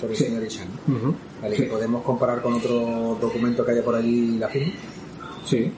[0.00, 0.24] por el Sí.
[0.24, 0.42] señor.
[0.88, 1.14] Ujú.
[1.40, 1.62] Vale, Sí.
[1.62, 4.72] que podemos comparar con otro documento que haya por allí la firma.
[5.44, 5.72] Sí.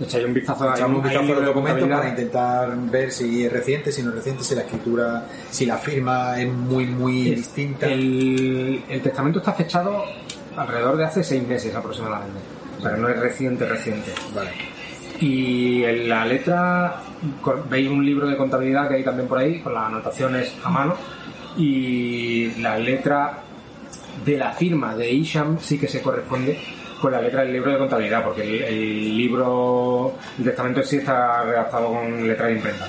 [0.00, 3.92] Echáis un vistazo a Echamos un vistazo de documento para intentar ver si es reciente,
[3.92, 7.86] si no es reciente, si la escritura, si la firma es muy, muy Es- distinta.
[7.86, 10.04] El, el testamento está fechado
[10.56, 12.38] alrededor de hace seis meses aproximadamente.
[12.78, 14.12] O sea, no es reciente, reciente.
[14.34, 14.50] Vale.
[15.20, 16.96] Y en la letra,
[17.68, 20.94] veis un libro de contabilidad que hay también por ahí, con las anotaciones a mano.
[21.58, 23.40] Y la letra
[24.24, 26.58] de la firma de Isham sí que se corresponde
[27.00, 30.96] con la letra del libro de contabilidad, porque el, el libro, el testamento en sí
[30.98, 32.88] está redactado con letra de imprenta.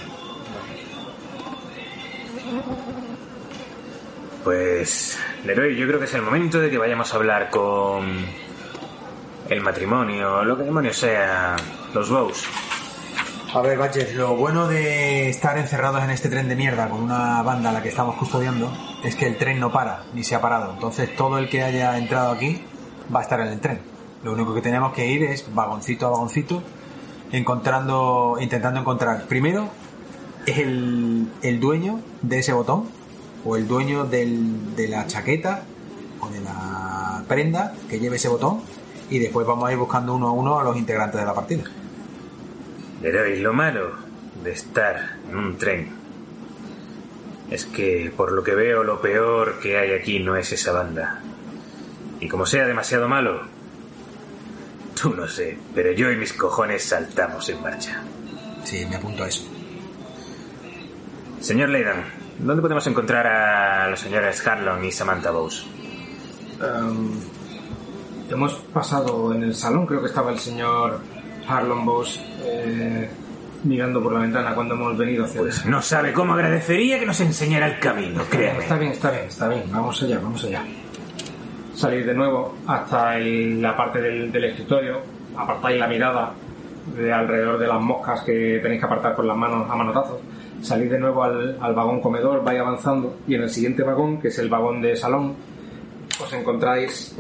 [4.44, 8.26] Pues, Leroy, yo creo que es el momento de que vayamos a hablar con
[9.50, 11.56] el matrimonio, lo que demonios sea,
[11.94, 12.46] los Bows.
[13.54, 17.44] A ver, Badger, lo bueno de estar encerrados en este tren de mierda con una
[17.44, 18.72] banda a la que estamos custodiando
[19.04, 20.72] es que el tren no para, ni se ha parado.
[20.74, 22.64] Entonces todo el que haya entrado aquí
[23.14, 23.82] va a estar en el tren.
[24.24, 26.62] Lo único que tenemos que ir es vagoncito a vagoncito,
[27.32, 29.70] encontrando, intentando encontrar primero
[30.46, 32.86] el, el dueño de ese botón
[33.44, 35.64] o el dueño de la chaqueta
[36.20, 38.62] o de la prenda que lleve ese botón
[39.10, 41.64] y después vamos a ir buscando uno a uno a los integrantes de la partida.
[43.02, 43.92] Leroy, lo malo
[44.44, 45.90] de estar en un tren
[47.50, 51.20] es que, por lo que veo, lo peor que hay aquí no es esa banda.
[52.22, 53.42] Y como sea demasiado malo,
[55.02, 58.02] tú no sé, pero yo y mis cojones saltamos en marcha.
[58.64, 59.44] Sí, me apunto a eso.
[61.40, 62.04] Señor Leighton,
[62.40, 65.66] ¿dónde podemos encontrar a los señores Harlon y Samantha Bowes?
[66.62, 67.20] Em,
[68.30, 71.00] hemos pasado en el salón, creo que estaba el señor
[71.48, 73.10] Harlon Boss eh,
[73.64, 77.20] mirando por la ventana cuando hemos venido hacia Pues no sabe cómo agradecería que nos
[77.22, 78.60] enseñara el camino, créame.
[78.60, 79.64] Está bien, está bien, está bien.
[79.72, 80.64] Vamos allá, vamos allá.
[81.82, 85.00] Salís de nuevo hasta el- la parte del, del escritorio,
[85.36, 86.32] apartáis la mirada
[86.96, 90.20] de alrededor de las moscas que tenéis que apartar con las manos a manotazos.
[90.62, 94.28] Salís de nuevo al, al vagón comedor, vais avanzando y en el siguiente vagón, que
[94.28, 95.34] es el vagón de salón,
[96.24, 97.16] os encontráis,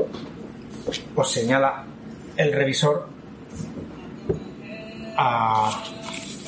[1.15, 1.83] os señala
[2.37, 3.07] el revisor
[5.17, 5.71] a...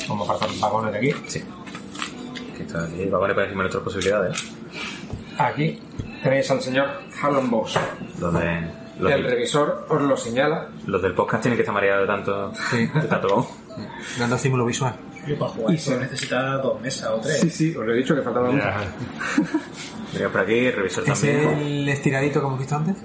[0.08, 1.12] Vamos a apartar los vagones de aquí.
[1.28, 1.44] Sí.
[2.76, 4.54] Aquí, vagones para encima de nuestras posibilidades.
[5.40, 5.80] Aquí
[6.24, 6.88] tenéis al señor
[7.22, 7.78] Harlon Boss.
[8.18, 8.62] Donde
[9.00, 10.70] los, El revisor os lo señala.
[10.88, 13.52] los del podcast tienen que estar mareados de tanto, de tanto vago.
[14.18, 14.96] Dando estímulo visual.
[15.28, 17.40] Yo para jugar Y esto se- necesita dos mesas o tres.
[17.40, 18.66] Sí, sí, os lo he dicho que faltaba mucho.
[20.14, 21.50] Mira por aquí, el revisor ¿Es también.
[21.50, 22.98] el estiradito que hemos visto antes?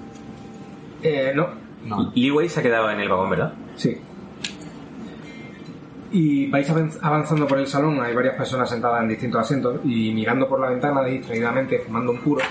[1.01, 1.47] Eh, no,
[1.85, 2.11] No.
[2.13, 3.53] Leeway se ha quedado en el vagón, ¿verdad?
[3.77, 3.97] sí.
[6.11, 10.11] Y vais avanz- avanzando por el salón, hay varias personas sentadas en distintos asientos y
[10.11, 12.43] mirando por la ventana distraídamente, fumando un puro,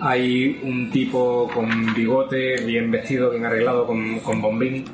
[0.00, 4.84] hay un tipo con bigote, bien vestido, bien arreglado, con, con bombín,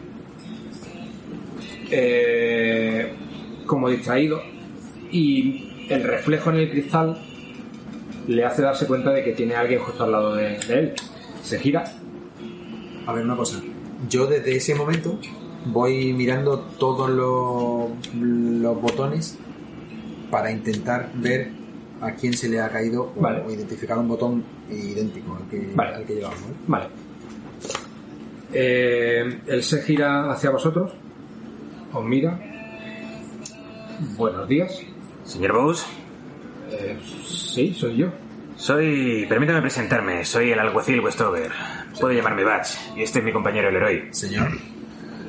[1.90, 3.12] eh,
[3.66, 4.42] como distraído,
[5.10, 7.18] y el reflejo en el cristal
[8.26, 10.92] le hace darse cuenta de que tiene a alguien justo al lado de, de él.
[11.42, 11.84] Se gira
[13.06, 13.60] A ver, una cosa.
[14.08, 15.18] Yo desde ese momento
[15.64, 19.38] voy mirando todos los, los botones
[20.30, 21.57] para intentar ver
[22.00, 23.42] a quién se le ha caído o, Vale.
[23.46, 25.96] o identificar un botón idéntico al que, Vale.
[25.96, 26.40] al que llevamos.
[26.40, 26.54] ¿eh?
[26.66, 26.86] Vale.
[28.52, 30.92] Eh, él se gira hacia vosotros,
[31.92, 32.38] os mira.
[34.16, 34.80] Buenos días.
[35.24, 35.84] Señor Bowes,
[36.70, 36.96] Eh,
[37.26, 38.08] sí, soy yo.
[38.56, 39.26] soy...
[39.28, 41.50] Permítame presentarme, soy el alguacil Westover.
[42.00, 44.08] Puede llamarme Batch, y este es mi compañero el héroe.
[44.12, 44.48] Señor.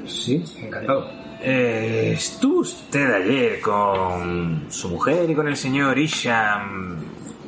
[0.05, 1.09] Sí, encantado.
[1.41, 6.97] Eh, ¿Estuvo usted ayer con su mujer y con el señor Isham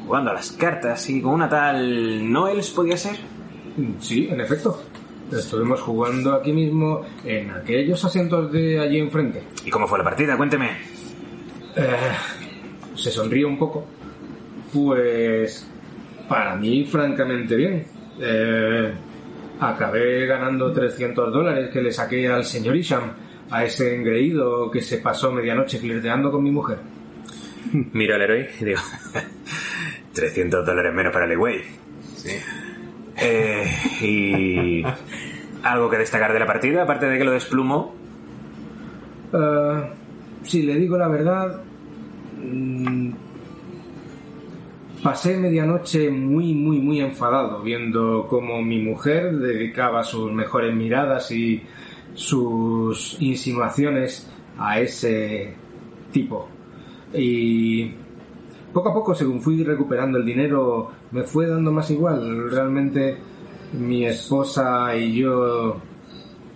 [0.06, 3.18] jugando a las cartas y con una tal Noels podía ser?
[4.00, 4.82] Sí, en efecto.
[5.32, 9.44] Estuvimos jugando aquí mismo en aquellos asientos de allí enfrente.
[9.66, 10.36] ¿Y cómo fue la partida?
[10.36, 10.72] Cuénteme.
[11.76, 12.12] Eh,
[12.96, 13.86] se sonríe un poco.
[14.74, 15.66] Pues
[16.28, 17.86] para mí, francamente bien.
[18.20, 18.94] Eh,
[19.60, 23.14] acabé ganando 300 dólares que le saqué al señor Isham,
[23.52, 26.80] a ese engreído que se pasó medianoche flirteando con mi mujer.
[27.94, 28.80] Miro al héroe y digo...
[30.14, 31.62] 300 dólares menos para Leeway.
[32.16, 32.32] Sí.
[33.18, 33.66] Eh,
[34.02, 34.84] y...
[35.64, 37.94] ¿Algo que destacar de la partida, aparte de que lo desplumó?
[39.32, 39.90] Eh,
[40.44, 41.62] si le digo la verdad,
[42.44, 43.12] mm,
[45.04, 51.62] pasé medianoche muy, muy, muy enfadado viendo cómo mi mujer dedicaba sus mejores miradas y
[52.14, 55.54] sus insinuaciones a ese
[56.12, 56.48] tipo.
[57.14, 57.92] Y
[58.74, 62.50] poco a poco, según fui recuperando el dinero, me fue dando más igual.
[62.50, 63.18] Realmente
[63.74, 65.80] mi esposa y yo,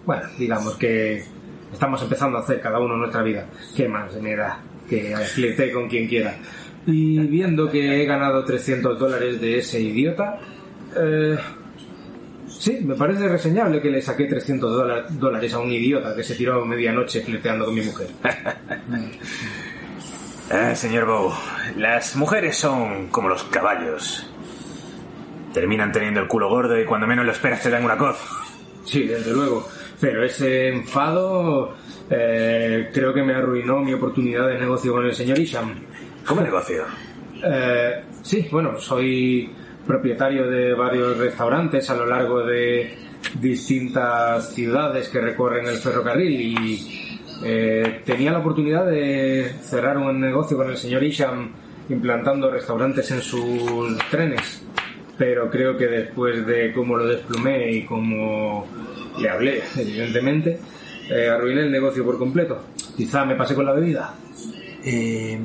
[0.05, 1.23] bueno, digamos que
[1.71, 3.47] estamos empezando a hacer cada uno nuestra vida.
[3.75, 4.61] ¿Qué más me da?
[4.89, 6.37] Que flirte con quien quiera.
[6.85, 10.39] Y viendo que he ganado 300 dólares de ese idiota,
[10.95, 11.35] eh,
[12.65, 16.33] sí, me parece reseñable que le saqué 300 dólar- dólares a un idiota que se
[16.33, 18.07] tiró a medianoche flirteando con mi mujer.
[20.51, 21.33] Ah, señor Bow,
[21.75, 24.29] las mujeres son como los caballos.
[25.53, 28.17] Terminan teniendo el culo gordo y cuando menos lo esperas te dan una coz.
[28.83, 29.67] Sí, desde luego.
[29.99, 31.75] Pero ese enfado
[32.11, 35.73] eh, creo que me arruinó mi oportunidad de negocio con el señor Isham.
[36.27, 36.83] ¿Cómo negocio?
[37.43, 39.49] Eh, sí, bueno, soy
[39.85, 42.97] propietario de varios restaurantes a lo largo de
[43.39, 47.11] distintas ciudades que recorren el ferrocarril y
[47.43, 51.51] eh, tenía la oportunidad de cerrar un negocio con el señor Isham
[51.89, 54.63] implantando restaurantes en sus trenes.
[55.17, 58.67] Pero creo que después de cómo lo desplumé y cómo
[59.17, 60.59] le hablé, evidentemente,
[61.09, 62.63] eh, arruiné el negocio por completo.
[62.97, 64.13] Quizá me pasé con la bebida.
[64.83, 65.39] Eh,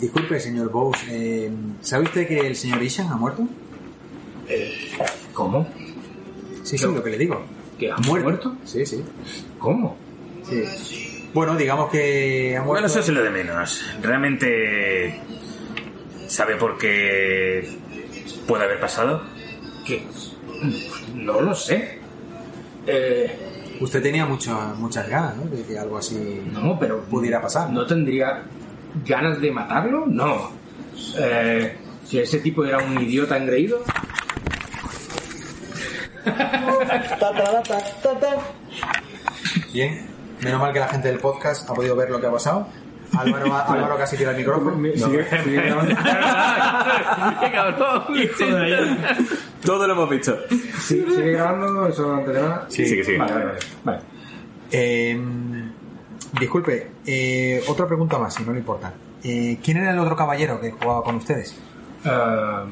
[0.00, 1.04] disculpe, señor Bowes.
[1.08, 3.46] eh, ¿Sabe usted que el señor Ishan ha muerto?
[5.32, 5.66] ¿Cómo?
[6.62, 7.42] Sí, sí, lo que le digo.
[7.78, 8.22] ¿Que ha ¿Muerto?
[8.24, 8.56] muerto?
[8.64, 9.02] Sí, sí.
[9.58, 9.96] ¿Cómo?
[10.48, 10.62] sí.
[11.34, 12.68] Bueno, digamos que ha muerto.
[12.72, 13.82] Bueno, eso es lo de menos.
[14.02, 15.20] Realmente...
[16.26, 17.68] ¿Sabe por qué
[18.46, 19.22] puede haber pasado?
[19.86, 20.02] que
[21.14, 21.98] no lo sé.
[22.86, 23.36] Eh,
[23.80, 25.44] Usted tenía muchas muchas ganas, ¿no?
[25.46, 27.70] De que algo así no, pero pudiera pasar.
[27.70, 28.44] ¿No tendría
[29.04, 30.06] ganas de matarlo?
[30.06, 30.52] No.
[31.18, 33.82] Eh, si ese tipo era un idiota engreído,
[39.72, 40.06] Bien.
[40.42, 42.66] Menos mal que la gente del podcast ha podido ver lo que ha pasado.
[43.16, 44.76] Álvaro, Álvaro casi tira el micrófono.
[44.94, 45.94] sigue, sigue grabando.
[47.40, 48.98] ¡Qué cabrón!
[49.64, 50.36] Todo lo hemos visto.
[50.80, 52.66] Sí, sigue grabando, eso antes de nada.
[52.68, 53.18] Sí, sigue, sigue.
[53.18, 53.58] Vale, vale, vale.
[53.84, 54.00] vale.
[54.70, 55.20] Eh,
[56.40, 58.92] disculpe, eh, otra pregunta más, si no le importa.
[59.22, 61.54] Eh, ¿Quién era el otro caballero que jugaba con ustedes?
[62.04, 62.64] Ah,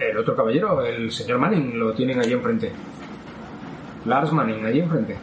[0.00, 2.72] el otro caballero, el señor Manning, lo tienen allí enfrente.
[4.06, 5.16] Lars Manning, allí enfrente.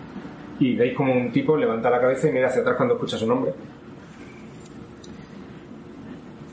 [0.60, 3.28] Y veis como un tipo levanta la cabeza y mira hacia atrás cuando escucha su
[3.28, 3.54] nombre.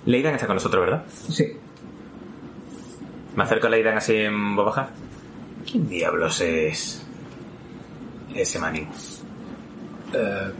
[0.06, 1.04] Leidan está con nosotros, ¿verdad?
[1.08, 1.56] Sí.
[3.36, 4.88] Me acerco a Leidan así en voz baja.
[5.70, 7.06] ¿Quién diablos es
[8.34, 8.88] ese Manning?
[10.12, 10.52] Eh,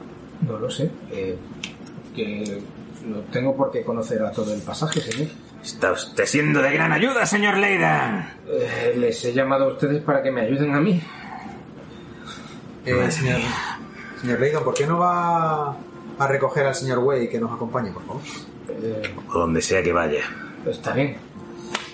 [0.47, 0.91] no lo sé.
[1.11, 1.37] Eh,
[2.15, 2.62] que
[3.07, 5.29] no tengo por qué conocer a todo el pasaje, señor.
[5.65, 8.31] Está usted siendo de gran ayuda, señor Leidan.
[8.47, 11.01] Eh, les he llamado a ustedes para que me ayuden a mí.
[12.85, 13.41] Eh, señor,
[14.21, 15.71] señor Leydon, ¿por qué no va
[16.19, 18.23] a recoger al señor Way que nos acompañe, por favor?
[18.69, 20.21] Eh, O donde sea que vaya.
[20.67, 21.17] está bien.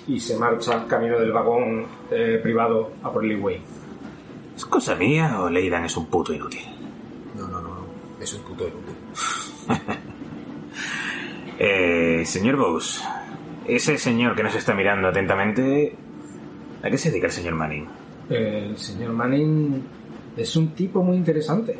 [0.09, 3.63] Y se marcha camino del vagón eh, privado a por el Way.
[4.57, 6.63] ¿Es cosa mía o Leidan es un puto inútil?
[7.37, 7.87] No, no, no, no.
[8.21, 8.97] Es un puto inútil.
[11.63, 13.05] Eh, señor Bowes,
[13.77, 15.95] ese señor que nos está mirando atentamente,
[16.83, 17.87] ¿a qué se dedica el señor Manning?
[18.29, 19.83] El señor Manning
[20.37, 21.79] es un tipo muy interesante.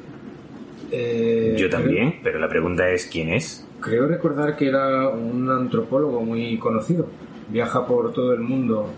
[0.91, 3.67] Eh, Yo también, pero la pregunta es ¿quién es?
[3.81, 7.09] Creo, creo recordar que era un antropólogo muy conocido.
[7.49, 8.91] Viaja por todo el mundo.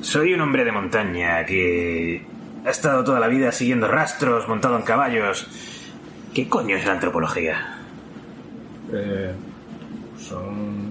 [0.00, 2.22] Soy un hombre de montaña que
[2.64, 5.48] ha estado toda la vida siguiendo rastros, montado en caballos.
[6.34, 7.78] ¿Qué coño es la antropología?
[8.92, 9.32] Eh,
[10.18, 10.83] son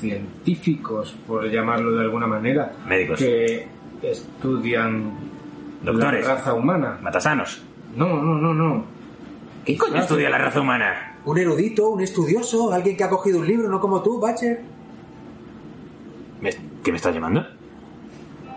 [0.00, 3.18] científicos, por llamarlo de alguna manera, Médicos.
[3.18, 3.66] que
[4.02, 5.12] estudian
[5.82, 6.26] Doctores.
[6.26, 6.98] la raza humana.
[7.02, 7.62] Matasanos.
[7.96, 8.84] No, no, no, no.
[9.64, 10.04] ¿Qué coño Claro.
[10.06, 11.16] estudia la raza humana?
[11.24, 14.60] Un erudito, un estudioso, alguien que ha cogido un libro, no como tú, Bacher.
[16.40, 16.50] ¿Me-
[16.82, 17.46] ¿Qué me estás llamando?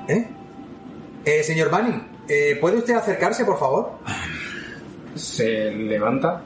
[0.08, 0.28] ¿Eh?
[1.26, 3.92] Eh, señor Manning, eh, ¿puede usted acercarse, por favor?
[5.16, 6.42] Se levanta,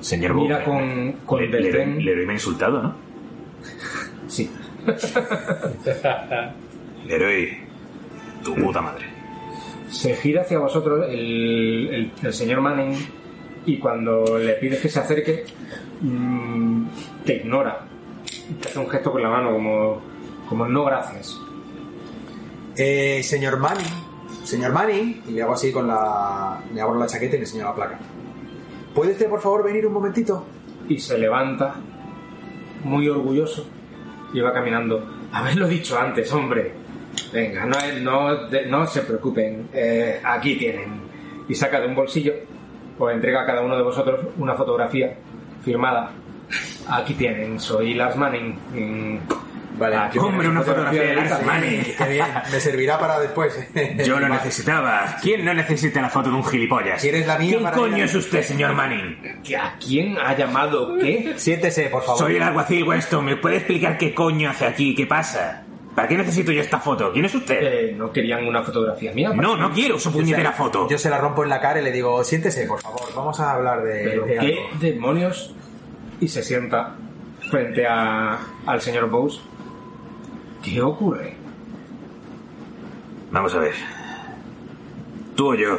[0.00, 2.04] Señor mira con, con le, le, desdén.
[2.04, 2.94] Leroy me ha insultado, ¿no?
[4.28, 4.50] Sí.
[7.06, 7.56] Leroy,
[8.42, 9.06] tu puta madre.
[9.90, 12.96] Se gira hacia vosotros el, el- el señor Manning
[13.66, 15.44] y cuando le pides que se acerque,
[16.00, 16.86] mm,
[17.24, 17.80] te ignora.
[18.60, 20.00] Te hace un gesto con la mano como,
[20.48, 21.38] como no gracias.
[22.76, 23.86] Eh, señor Manning,
[24.44, 26.60] señor Manning, y le hago así con la.
[26.74, 27.98] Le abro la chaqueta y le enseño la placa.
[28.94, 30.44] ¿Puede usted, por favor, venir un momentito?
[30.88, 31.74] Y se levanta,
[32.86, 33.66] muy orgulloso,
[34.32, 35.04] y va caminando.
[35.32, 36.72] Haberlo dicho antes, hombre.
[37.32, 41.00] Venga, no, no, no se preocupen, eh, aquí tienen.
[41.48, 42.34] Y saca de un bolsillo,
[42.98, 45.14] os entrega a cada uno de vosotros una fotografía
[45.62, 46.12] firmada.
[46.88, 49.20] Aquí tienen, soy Lars Manning.
[49.76, 51.82] Vale, aquí Hombre, una fotografía de Manning.
[51.96, 53.58] Qué bien, me servirá para después.
[54.04, 55.16] Yo lo necesitaba.
[55.22, 57.00] ¿Quién no necesita la foto de un gilipollas?
[57.00, 59.42] ¿Quieres la mía ¿Quién para coño es usted, señor Manning?
[59.60, 61.34] ¿A quién ha llamado qué?
[61.36, 62.18] Siéntese, por favor.
[62.18, 63.24] Soy el alguacil Weston.
[63.24, 64.94] ¿Me puede explicar qué coño hace aquí?
[64.94, 65.62] ¿Qué pasa?
[65.94, 67.10] ¿Para qué necesito yo esta foto?
[67.10, 67.58] ¿Quién es usted?
[67.62, 69.30] Eh, ¿No querían una fotografía mía?
[69.34, 70.86] No, no quiero su puñetera foto.
[70.90, 73.52] Yo se la rompo en la cara y le digo, siéntese, por favor, vamos a
[73.52, 74.78] hablar de, ¿Pero de qué algo".
[74.78, 75.54] demonios?
[76.20, 76.94] Y se sienta
[77.50, 79.40] frente a, al señor Bowes.
[80.66, 81.36] ¿Qué ocurre?
[83.30, 83.74] Vamos a ver.
[85.36, 85.78] ¿Tú o yo?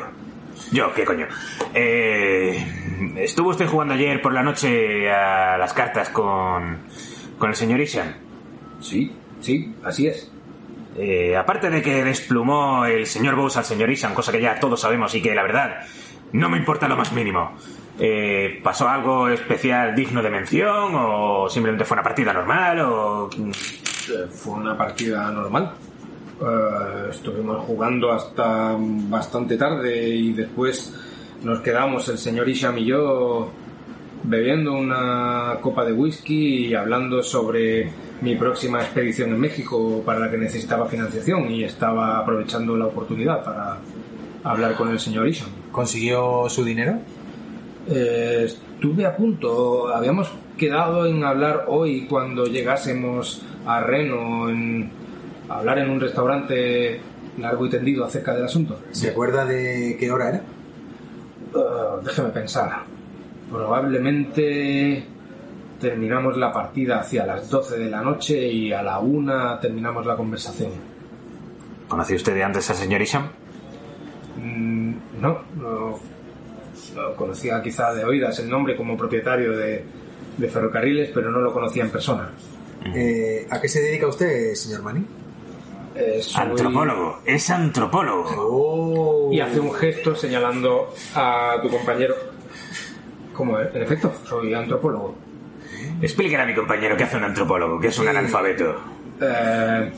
[0.71, 1.27] Yo, ¿qué coño?
[1.73, 6.77] Eh, ¿Estuvo usted jugando ayer por la noche a las cartas con,
[7.37, 8.15] con el señor Ishan?
[8.79, 9.11] Sí,
[9.41, 10.31] sí, así es.
[10.97, 14.79] Eh, aparte de que desplumó el señor Bowes al señor Ishan, cosa que ya todos
[14.79, 15.85] sabemos y que la verdad
[16.31, 17.57] no me importa lo más mínimo.
[17.99, 23.29] Eh, ¿Pasó algo especial digno de mención o simplemente fue una partida normal o...
[24.09, 25.71] Eh, Fue una partida normal.
[26.39, 30.93] Eh, estuvimos jugando hasta bastante tarde y después
[31.43, 33.49] nos quedamos el señor Isham y yo
[34.23, 37.89] bebiendo una copa de whisky y hablando sobre
[38.21, 43.43] mi próxima expedición en México para la que necesitaba financiación y estaba aprovechando la oportunidad
[43.43, 43.77] para
[44.43, 45.49] hablar con el señor Isham.
[45.71, 46.99] ¿Consiguió su dinero?
[47.89, 49.87] Eh, estuve a punto.
[49.93, 54.89] Habíamos quedado en hablar hoy cuando llegásemos a Reno, en
[55.49, 56.99] hablar en un restaurante
[57.37, 58.79] largo y tendido acerca del asunto.
[58.91, 60.37] ¿Se acuerda de qué hora era?
[60.37, 62.83] Eh, déjeme pensar.
[63.51, 65.05] Probablemente
[65.79, 70.15] terminamos la partida hacia las 12 de la noche y a la 1 terminamos la
[70.15, 70.71] conversación.
[71.87, 73.27] ¿Conoció usted de antes al señor Isham?
[74.37, 75.99] Mm, no, no,
[76.95, 79.85] no conocía quizá de oídas el nombre como propietario de,
[80.37, 82.29] de ferrocarriles, pero no lo conocía en persona.
[82.95, 85.07] Eh, ¿A qué se dedica usted, señor Manning?
[85.95, 88.25] Eh, soy- Antropólogo, es antropólogo.
[88.37, 89.29] Oh.
[89.33, 92.15] Y hace un gesto señalando a tu compañero.
[93.33, 95.15] Como, en efecto, soy antropólogo.
[96.01, 98.09] Explíquele a mi compañero qué hace un antropólogo, que es un Sí.
[98.09, 98.75] analfabeto.
[99.21, 99.91] Eh,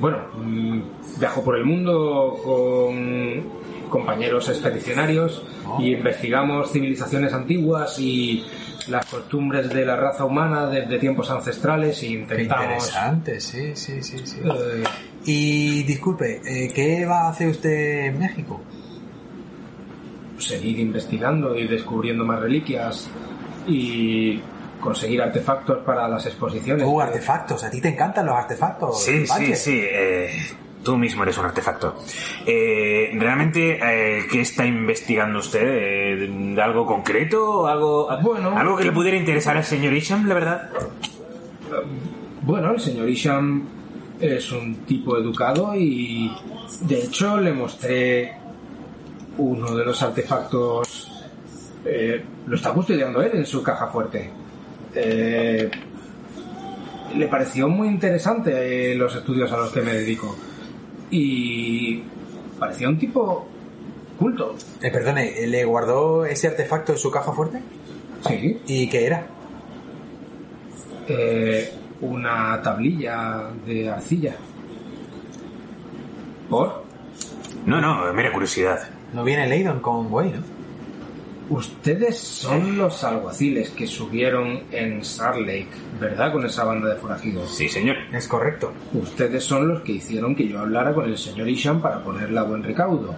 [0.00, 0.80] bueno, mm,
[1.18, 5.44] viajo por el mundo con compañeros expedicionarios
[5.78, 8.44] y investigamos civilizaciones antiguas y
[8.88, 14.02] las costumbres de la raza humana desde tiempos ancestrales y Qué intentamos interesante, sí, sí,
[14.02, 14.36] sí, sí.
[14.44, 14.84] eh,
[15.24, 18.60] Y disculpe, eh, ¿qué va a hacer usted en México?
[20.38, 23.08] seguir investigando y descubriendo más reliquias
[23.66, 24.40] y
[24.80, 26.84] conseguir artefactos para las exposiciones.
[26.84, 29.04] Uh, artefactos, a ti te encantan los artefactos.
[29.04, 29.80] Sí, sí, sí.
[29.84, 30.30] eh,
[30.84, 31.96] tú mismo eres un artefacto.
[32.46, 35.62] Eh, ¿Realmente eh, qué está investigando usted?
[35.64, 37.66] Eh, ¿Algo concreto?
[37.66, 38.56] ¿Algo, Bueno.
[38.56, 40.70] ¿Algo que le pudiera interesar al señor Isham, la verdad?
[42.42, 43.64] Bueno, el señor Isham
[44.20, 46.30] es un tipo educado y
[46.82, 48.36] de hecho le mostré
[49.38, 51.08] uno de los artefactos.
[51.84, 54.30] eh, lo está custodiando él en su caja fuerte.
[54.94, 55.70] Eh,
[57.16, 60.36] le pareció muy interesante eh, los estudios a los que me dedico.
[61.12, 62.02] Y
[62.58, 63.46] parecía un tipo
[64.18, 64.56] culto.
[64.80, 67.60] Eh, perdone, ¿le guardó ese artefacto en su caja fuerte?
[68.26, 68.60] Sí.
[68.66, 69.26] ¿Y qué era?
[71.06, 74.34] Eh, una tablilla de arcilla.
[76.48, 76.82] ¿Por?
[77.66, 78.88] No, no, mera curiosidad.
[79.12, 80.61] No viene Leydon con Way, ¿no?
[81.52, 85.68] Ustedes son los alguaciles que subieron en Star Lake,
[86.00, 86.32] ¿verdad?
[86.32, 87.54] Con esa banda de forajidos.
[87.54, 87.96] Sí, señor.
[88.10, 88.72] Es correcto.
[88.94, 92.44] Ustedes son los que hicieron que yo hablara con el señor Isham para ponerle a
[92.44, 93.14] buen recaudo.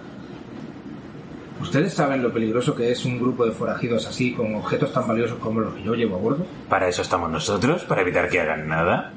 [1.61, 5.39] ¿Ustedes saben lo peligroso que es un grupo de forajidos así, con objetos tan valiosos
[5.39, 6.45] como los que yo llevo a bordo?
[6.67, 9.13] Para eso estamos nosotros, para evitar que hagan nada.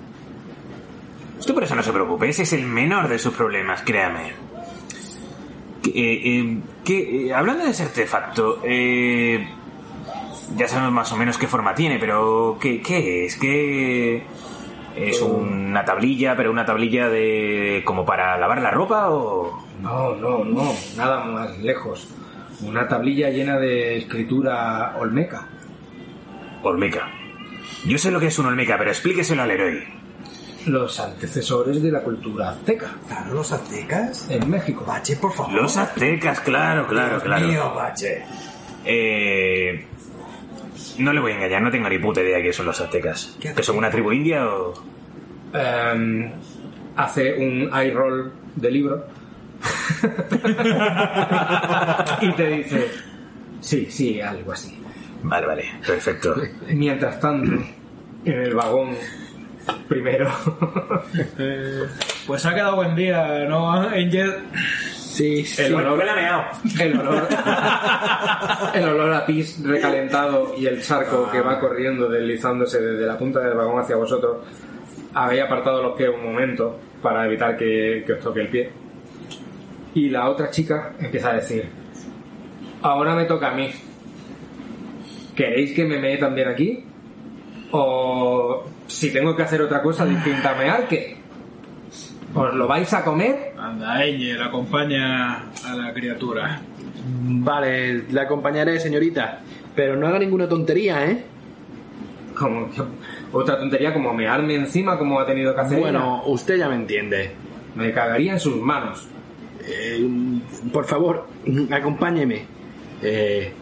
[1.40, 4.47] Usted por eso no se preocupe, ese es el menor de sus problemas, créame.
[5.82, 9.46] Que, eh, eh, que, eh, hablando de ese artefacto, eh,
[10.56, 13.36] ya sabemos más o menos qué forma tiene, pero ¿qué, qué es?
[13.36, 14.22] ¿Qué
[14.96, 20.44] es una tablilla, pero una tablilla de como para lavar la ropa o No, no,
[20.44, 22.08] no, nada más lejos.
[22.62, 25.46] Una tablilla llena de escritura olmeca.
[26.64, 27.08] olmeca?
[27.86, 29.97] Yo sé lo que es un olmeca, pero explíqueselo al héroe.
[30.68, 34.26] Los antecesores de la cultura azteca Claro, los aztecas.
[34.30, 34.84] en México.
[34.86, 35.52] Bache, por favor.
[35.54, 37.46] Los aztecas, claro, claro, Dios claro.
[37.48, 38.24] mío, Bache.
[38.84, 39.86] Eh,
[40.98, 43.36] no le voy a engañar, no tengo ni puta idea de qué son los aztecas.
[43.40, 44.74] ¿Qué ¿Que son una tribu india o...?
[45.54, 46.30] Em,
[46.96, 49.06] hace un eye roll de libro
[52.20, 52.90] y te dice,
[53.60, 54.78] sí, sí, algo así.
[55.22, 56.34] Vale, vale, perfecto.
[56.68, 57.52] Mientras tanto,
[58.24, 58.96] en el vagón
[59.88, 60.30] primero,
[62.26, 64.34] Pues ha quedado buen día, ¿no, Angel?
[64.93, 65.62] Sí, sí.
[65.62, 66.01] el olor,
[66.80, 67.28] el olor,
[68.74, 73.40] el olor a pis recalentado y el charco que va corriendo deslizándose desde la punta
[73.40, 74.36] del vagón hacia vosotros,
[75.14, 78.70] habéis apartado los pies un momento para evitar que, que os toque el pie.
[79.94, 81.68] Y la otra chica empieza a decir,
[82.82, 83.70] ahora me toca a mí.
[85.34, 86.84] ¿Queréis que me mee también aquí?
[87.72, 91.16] O si tengo que hacer otra cosa distinta a mear, ¿qué?
[92.35, 93.52] ¿Os lo vais a comer?
[93.59, 96.60] Anda, Angel, acompaña a la criatura.
[97.23, 99.40] Vale, le acompañaré, señorita.
[99.74, 101.24] Pero no haga ninguna tontería, ¿eh?
[102.36, 102.82] Como que-
[103.32, 105.78] otra tontería como mearme encima como ha tenido que hacer.
[105.78, 107.31] Bueno, usted ya me entiende.
[107.74, 109.06] me cagaría en sus manos.
[109.65, 110.05] Eh,
[110.73, 111.28] por favor,
[111.70, 112.44] acompáñeme.
[113.02, 113.52] Eh,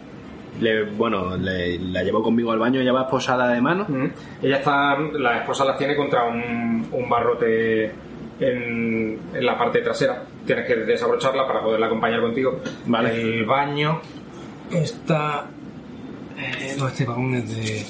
[0.60, 3.84] le- bueno, le- la llevo conmigo al baño, ella va posada de mano.
[3.88, 4.06] Mm.
[4.42, 7.86] Ella está, la esposa las tiene contra un, un barrote
[8.40, 10.22] en, en la parte trasera.
[10.44, 12.60] Tienes que desabrocharla para poderla acompañar contigo.
[12.86, 13.20] Vale.
[13.20, 14.00] El baño
[14.70, 15.46] está.
[16.38, 17.86] Eh, no, este vagón es de.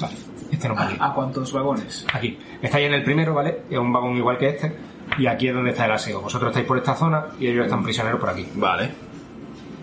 [0.00, 0.14] Vale,
[0.50, 0.96] este no va aquí.
[0.98, 2.06] ¿A cuántos vagones?
[2.12, 2.38] Aquí.
[2.60, 3.62] Estáis en el primero, ¿vale?
[3.70, 4.72] Es un vagón igual que este.
[5.18, 6.22] Y aquí es donde está el aseo.
[6.22, 8.48] Vosotros estáis por esta zona y ellos están prisioneros por aquí.
[8.54, 8.90] Vale,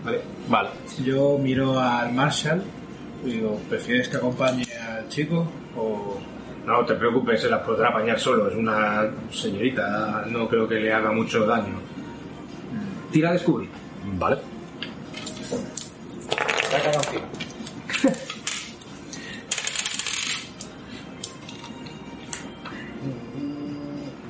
[0.04, 0.20] ¿Vale?
[0.48, 2.62] vale yo miro al Marshall
[3.24, 5.46] y digo, ¿prefieres que acompañe al chico
[5.76, 6.18] o...?
[6.66, 10.92] No, te preocupes, se las podrá apañar solo, es una señorita, no creo que le
[10.92, 11.80] haga mucho daño.
[13.10, 13.68] Tira a descubrir.
[14.18, 14.38] Vale.
[16.70, 17.22] Saca canción.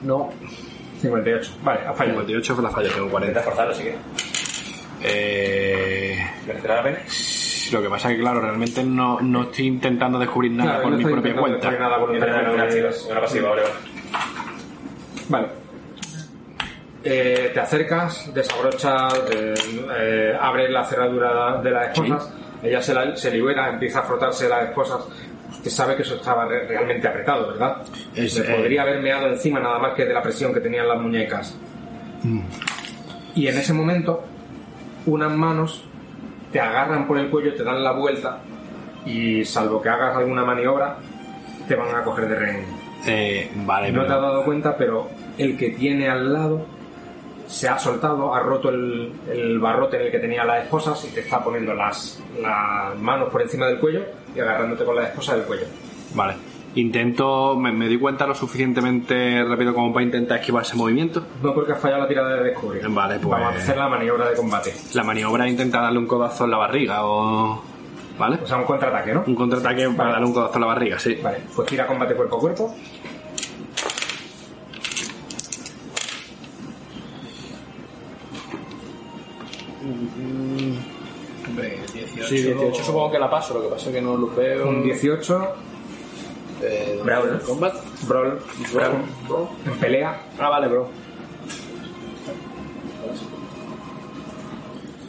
[0.02, 0.30] No.
[1.02, 1.52] 58.
[1.62, 2.20] Vale, ha fallado.
[2.20, 3.42] 58 fue pues la falla, tengo 40.
[3.42, 4.29] Forzado, así que.
[5.02, 6.98] Eh, ¿Merecerá la pena?
[7.72, 10.92] lo que pasa es que, claro, realmente no, no estoy intentando descubrir nada Claro, por
[10.92, 11.70] no mi propia cuenta.
[11.70, 13.62] nada una pasiva, vale,
[15.28, 15.46] vale.
[17.02, 19.54] Eh, te acercas, desabrochas, eh,
[19.98, 24.48] eh, abres la cerradura de las esposas, ella se, la- se libera, empieza a frotarse
[24.48, 25.06] las esposas.
[25.50, 27.82] Usted sabe que eso estaba re- realmente apretado, ¿verdad?
[28.14, 30.86] Es, Se eh, podría haber meado encima nada más que de la presión que tenían
[30.88, 31.56] las muñecas.
[32.22, 32.40] Mm.
[33.36, 34.24] Y en ese momento,
[35.06, 35.84] unas manos
[36.52, 38.38] te agarran por el cuello, te dan la vuelta
[39.06, 40.96] y salvo que hagas alguna maniobra,
[41.66, 42.64] te van a coger de rehén.
[43.06, 45.08] Eh, vale, No te has dado cuenta, pero
[45.38, 46.66] el que tiene al lado
[47.46, 51.08] se ha soltado, ha roto el, el barrote en el que tenía las esposas y
[51.08, 54.04] te está poniendo las, las manos por encima del cuello
[54.34, 55.66] y agarrándote con las esposas del cuello.
[56.14, 56.34] Vale.
[56.76, 61.24] Intento, me, me doy cuenta lo suficientemente rápido como para intentar esquivar ese movimiento.
[61.42, 62.88] No porque has fallado la tirada de descubrir.
[62.88, 64.72] Vale, pues- Vamos a hacer la maniobra de combate.
[64.94, 67.60] La maniobra es intentar darle un codazo en la barriga o...
[68.18, 68.38] ¿Vale?
[68.42, 69.24] O sea, un contraataque, ¿no?
[69.26, 71.16] Un contraataque para darle un codazo en la barriga, sí.
[71.22, 72.74] Vale, pues tira combate cuerpo a cuerpo.
[81.48, 82.26] Hombre, 18.
[82.26, 84.68] Sí, 18 supongo que la paso, lo que pasa es que no lo veo.
[84.68, 85.48] Un 18,
[86.62, 87.40] Eh, Brawl.
[87.40, 87.74] Combat.
[88.06, 88.38] brawl,
[88.72, 90.20] brawl, en pelea.
[90.38, 90.90] Ah, vale, bro.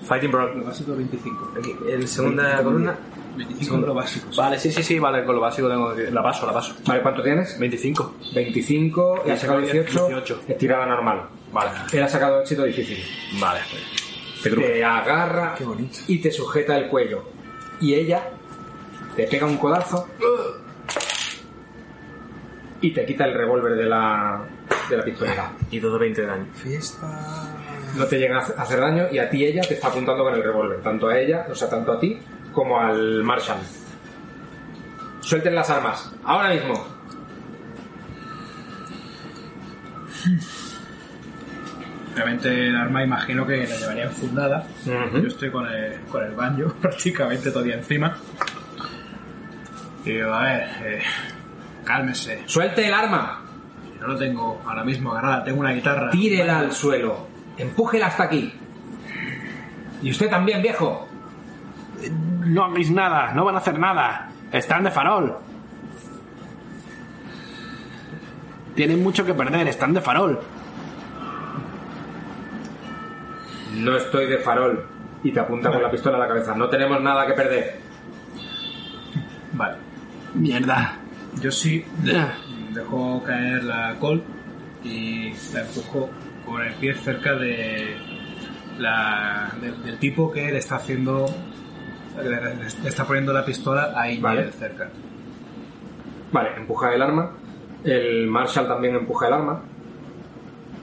[0.08, 0.60] Fighting Brawl.
[0.60, 1.54] Lo básico 25.
[1.58, 2.98] Aquí, en segunda columna.
[3.38, 4.28] 25 lo básico.
[4.36, 5.94] Vale, sí, sí, sí, vale, con lo básico tengo.
[5.94, 6.76] La paso, la paso.
[6.86, 7.58] Vale, ¿cuánto tienes?
[7.58, 8.16] 25.
[8.34, 10.08] 25 y has sacado 18.
[10.08, 10.42] 18.
[10.48, 11.28] Es tirada normal.
[11.52, 11.72] Vale.
[11.92, 13.04] Él ha sacado éxito difícil.
[13.40, 13.62] Vale.
[14.44, 15.56] Te agarra
[16.08, 17.24] y te sujeta el cuello.
[17.80, 18.32] Y ella
[19.16, 20.08] te pega un codazo
[22.82, 24.44] y te quita el revólver de la,
[24.90, 25.52] de la pistolera.
[25.70, 26.46] Y todo 20 de daño.
[27.96, 30.44] No te llega a hacer daño y a ti ella te está apuntando con el
[30.44, 30.82] revólver.
[30.82, 32.20] Tanto a ella, o sea, tanto a ti
[32.52, 33.60] como al Marshall.
[35.22, 36.12] Suelten las armas.
[36.24, 36.74] Ahora mismo.
[42.14, 44.66] Obviamente el arma imagino que la llevaría enfundada.
[44.86, 48.18] Yo estoy con el, con el banjo prácticamente todavía encima.
[50.04, 51.02] Y digo, a ver, eh,
[51.84, 52.44] cálmese.
[52.46, 53.42] Suelte el arma.
[54.00, 56.10] No lo tengo ahora mismo agarrada, tengo una guitarra.
[56.10, 57.28] Tírela al suelo.
[57.58, 58.54] Empújela hasta aquí.
[60.02, 61.08] Y usted también, viejo.
[62.46, 64.30] No hagáis nada, no van a hacer nada.
[64.52, 65.38] Están de farol.
[68.76, 70.40] Tienen mucho que perder, están de farol.
[73.76, 74.88] No estoy de farol.
[75.24, 76.56] Y te apunta con la pistola a la cabeza.
[76.56, 77.80] No tenemos nada que perder.
[79.54, 79.78] Vale.
[80.34, 81.01] Mierda.
[81.40, 81.86] Yo sí
[82.74, 84.24] dejo caer la col
[84.84, 86.10] y la empujo
[86.46, 87.96] con el pie cerca de
[88.78, 91.28] la, del, del tipo que le está haciendo
[92.24, 94.52] le, está poniendo la pistola a Angel Vale.
[94.52, 94.90] cerca.
[96.32, 97.32] Vale, empuja el arma.
[97.84, 99.62] El Marshall también empuja el arma.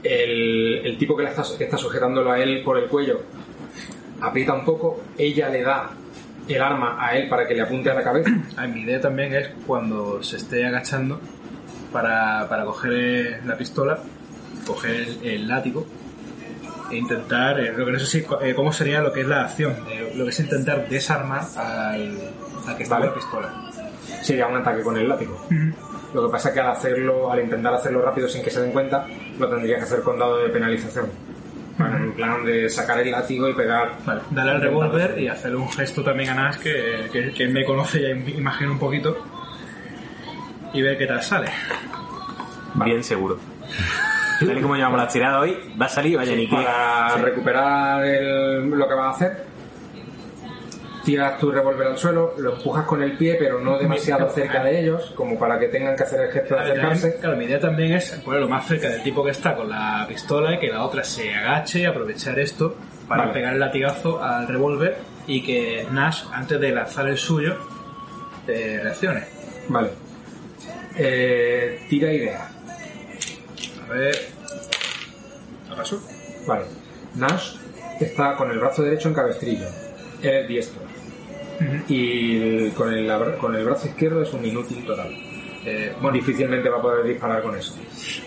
[0.03, 3.21] El, el tipo que, le está, que está sujetándolo a él por el cuello
[4.21, 5.01] aprieta un poco.
[5.17, 5.91] Ella le da
[6.55, 8.29] el arma a él para que le apunte a la cabeza.
[8.57, 11.19] Ah, mi idea también es cuando se esté agachando
[11.93, 13.99] para, para coger eh, la pistola,
[14.67, 15.85] coger el, el látigo
[16.91, 19.43] e intentar, eh, lo que no sé si, eh, cómo sería lo que es la
[19.43, 22.17] acción, de- lo que es intentar desarmar al,
[22.67, 23.07] al que está Vale.
[23.11, 23.71] con la pistola.
[24.23, 25.39] Sería un ataque con el látigo.
[26.13, 28.71] Lo que pasa es que al hacerlo, al intentar hacerlo rápido sin que se den
[28.71, 29.05] cuenta,
[29.37, 31.05] lo tendría que hacer con dado de penalización.
[31.79, 33.93] Vale, En plan de sacar el látigo y pegar.
[34.05, 37.63] Vale, darle al revólver y hacerle un gesto también a Nash que, que, que me
[37.65, 39.17] conoce ya im- imagino un poquito
[40.73, 41.47] y ver qué tal sale.
[42.75, 43.39] Bien seguro.
[44.39, 46.55] Tal y como llevamos la tirada hoy, va a salir, vaya, ni que.
[46.55, 49.45] Para recuperar el- lo que vas a hacer,
[51.03, 54.79] tiras tu revólver al suelo, lo empujas con el pie, pero no demasiado cerca de
[54.81, 57.15] ellos, como para que tengan que hacer el gesto de acercarse.
[57.19, 60.53] claro, mi idea también es ponerlo más cerca del tipo que está con la pistola
[60.55, 62.75] y que la otra se agache y aprovechar esto
[63.07, 63.33] para Vale.
[63.33, 64.97] pegar el latigazo al revólver
[65.27, 67.55] y que Nash, antes de lanzar el suyo,
[68.47, 69.23] eh, reaccione.
[69.67, 69.89] Vale.
[70.97, 72.49] Eh, tira idea.
[73.87, 74.15] A ver.
[75.71, 76.01] ¿Acaso?
[76.45, 76.65] Vale.
[77.15, 77.55] Nash
[77.99, 79.67] está con el brazo derecho en cabestrillo.
[80.21, 80.81] Él es diestro.
[81.87, 85.09] Y con, el, con el brazo izquierdo es un inútil total.
[85.65, 87.75] Eh, Bueno, difícilmente va a poder disparar con eso.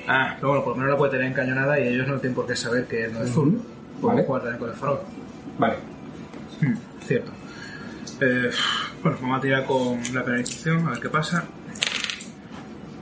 [0.07, 2.47] ah, pero bueno, por lo menos la puede tener encañonada y ellos no tienen por
[2.47, 3.59] qué saber que no es zurdo.
[4.01, 4.27] Pueden Vale.
[4.27, 5.01] jugar también con el farol.
[5.59, 5.75] Vale.
[7.07, 7.33] Cierto.
[8.21, 8.51] Eh,
[9.03, 11.45] bueno, vamos a tirar con la penalización, a ver qué pasa.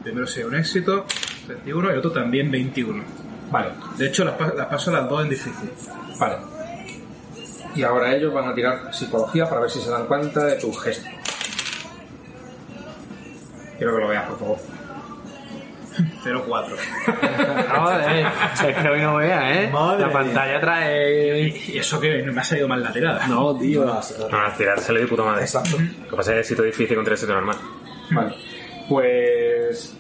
[0.03, 1.05] primero sería un éxito,
[1.49, 3.03] 21, y otro también 21.
[3.51, 5.71] Vale, De hecho, las, las paso las dos en difícil.
[6.19, 6.37] vale.
[7.75, 10.73] Y ahora ellos van a tirar psicología para ver si se dan cuenta de tu
[10.73, 11.09] gesto.
[13.79, 14.59] Quiero que lo veas, por favor.
[16.25, 16.77] 0-4.
[17.69, 18.27] Joder,
[18.69, 19.71] es que hoy no veas, ¿eh?
[19.73, 21.49] Madre la pantalla trae.
[21.49, 23.27] Y eso que me ha salido mal la tirada.
[23.27, 23.85] No, tío.
[23.85, 24.01] No,
[24.39, 25.43] al tirar sale de puta madre.
[25.43, 25.77] Exacto.
[25.79, 27.57] Lo que pasa es que éxito difícil contra éxito normal.
[28.11, 28.35] Vale.
[28.89, 29.97] Pues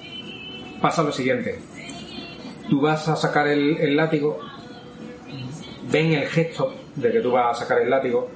[0.81, 1.61] pasa lo siguiente.
[2.69, 4.39] Tú vas a sacar el, el látigo,
[5.91, 8.29] ven el gesto de que tú vas a sacar el látigo,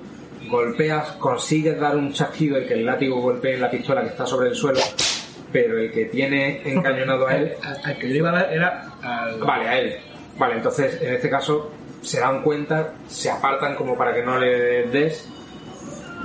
[0.49, 4.27] golpeas, consigues dar un chasquido y que el látigo golpee en la pistola que está
[4.27, 4.81] sobre el suelo,
[5.53, 9.39] pero el que tiene encañonado a él Al, que yo iba a dar era al.
[9.39, 9.97] Vale, a él.
[10.39, 11.71] Vale, entonces en este caso
[12.03, 15.29] se dan cuenta, se apartan como para que no le des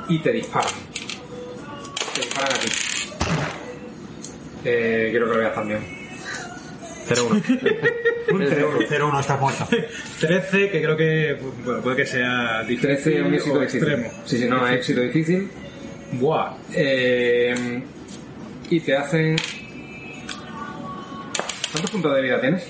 [0.10, 0.74] y te disparan.
[2.14, 2.70] Te disparan a ti.
[4.66, 5.99] Eh, quiero que lo veas también.
[7.10, 7.44] 0-1.
[8.88, 9.68] 0-1, estás muerto.
[10.20, 13.84] 13, que creo que bueno, puede que sea difícil 13 es un éxito o difícil.
[13.84, 14.12] extremo.
[14.26, 15.50] Sí, sí, no, es éxito difícil.
[16.14, 16.54] Buah.
[16.74, 17.84] Eh,
[18.70, 19.36] y te hacen.
[21.72, 22.68] ¿Cuántos puntos de vida tienes?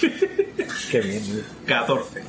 [0.90, 1.22] Qué bien.
[1.66, 2.22] 14.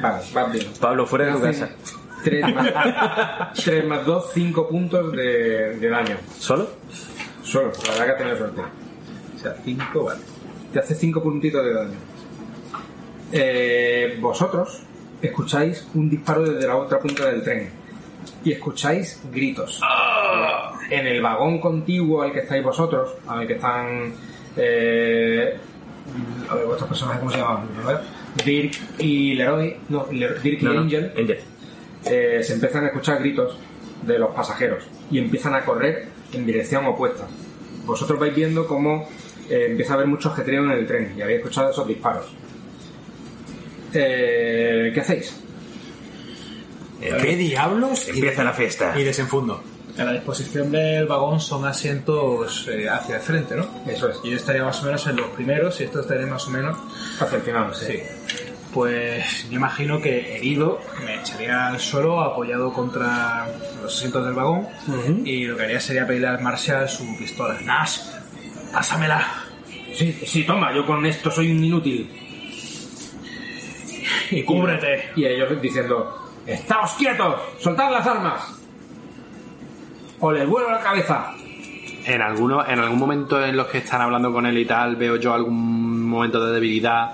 [0.00, 0.66] Vale, vas bien.
[0.80, 1.64] Pablo, fuera de tu casa.
[1.64, 1.76] hacen
[2.24, 6.16] 3 más, 3 más 2, 5 puntos de, de daño.
[6.38, 6.70] ¿Solo?
[7.42, 8.60] Solo, la verdad que has tenido suerte.
[8.60, 10.20] O sea, 5, vale.
[10.72, 11.98] Te hace 5 puntitos de daño.
[13.32, 14.82] Eh, vosotros
[15.20, 17.70] escucháis un disparo desde la otra punta del tren
[18.44, 19.80] y escucháis gritos.
[20.90, 24.12] En el vagón contiguo al que estáis vosotros, al que están.
[24.56, 25.56] Eh,
[26.48, 27.68] a ver, vuestros personajes, ¿cómo se llaman?
[28.44, 30.80] Dirk y Leroy, no, Dirk y No, no.
[30.80, 31.38] Angel, Angel.
[32.06, 33.56] eh, se empiezan a escuchar gritos
[34.06, 37.26] de los pasajeros y empiezan a correr en dirección opuesta.
[37.86, 39.08] Vosotros vais viendo cómo
[39.50, 42.26] eh, empieza a haber mucho ajetreo en el tren y habéis escuchado esos disparos.
[43.94, 45.36] Eh, ¿Qué hacéis?
[47.00, 48.08] ¿Qué diablos?
[48.08, 48.94] Empieza la fiesta.
[48.98, 49.62] Y desenfundo.
[49.98, 53.66] A la disposición del vagón son asientos eh, hacia el frente, ¿no?
[53.86, 56.46] Eso es, Y yo estaría más o menos en los primeros y esto estaría más
[56.46, 56.78] o menos.
[57.20, 57.74] hacia el final.
[57.74, 57.86] Sí.
[57.86, 58.02] Sí.
[58.72, 63.46] Pues yo imagino que herido me echaría al suelo apoyado contra
[63.82, 64.66] los asientos del vagón
[65.26, 67.60] y lo que haría sería pedirle al Marshall su pistola.
[67.60, 67.98] Nash,
[68.72, 69.26] pásamela.
[69.92, 72.10] Sí, sí, toma, yo con esto soy un inútil.
[74.30, 75.10] Y cúbrete.
[75.16, 77.34] Y ellos diciendo, ¡Estáos quietos!
[77.58, 78.58] ¡Soltad las armas!
[80.20, 81.32] ¡O les vuelo la cabeza!
[82.04, 85.16] En, alguno, en algún momento en los que están hablando con él y tal, veo
[85.16, 87.12] yo algún momento de debilidad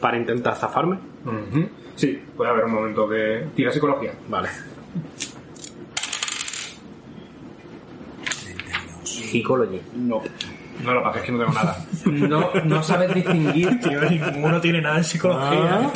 [0.00, 0.98] para intentar zafarme.
[1.24, 1.68] Ujú.
[1.96, 3.48] Sí, puede haber un momento que...
[3.54, 4.12] Tira psicología.
[4.28, 4.48] Vale.
[9.30, 9.80] Psicology.
[9.94, 10.22] No.
[10.84, 11.76] No lo pases, que no tengo nada.
[12.06, 15.90] No, no sabes distinguir Tío, ninguno tiene nada en psicología.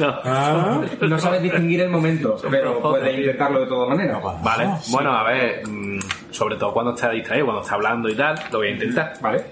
[1.01, 4.23] No sabes distinguir el momento, pero puedes intentarlo de todas maneras.
[4.43, 4.69] Vale.
[4.91, 6.01] Bueno, a ver, mm,
[6.31, 9.15] sobre todo cuando está distraído, cuando está hablando y tal, lo voy a intentar.
[9.21, 9.45] Vale.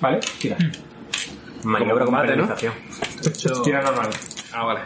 [0.00, 0.56] Vale, tira.
[1.64, 2.48] Maniobra con combate, ¿no?
[3.62, 4.08] Tira normal.
[4.52, 4.80] Ah, vale.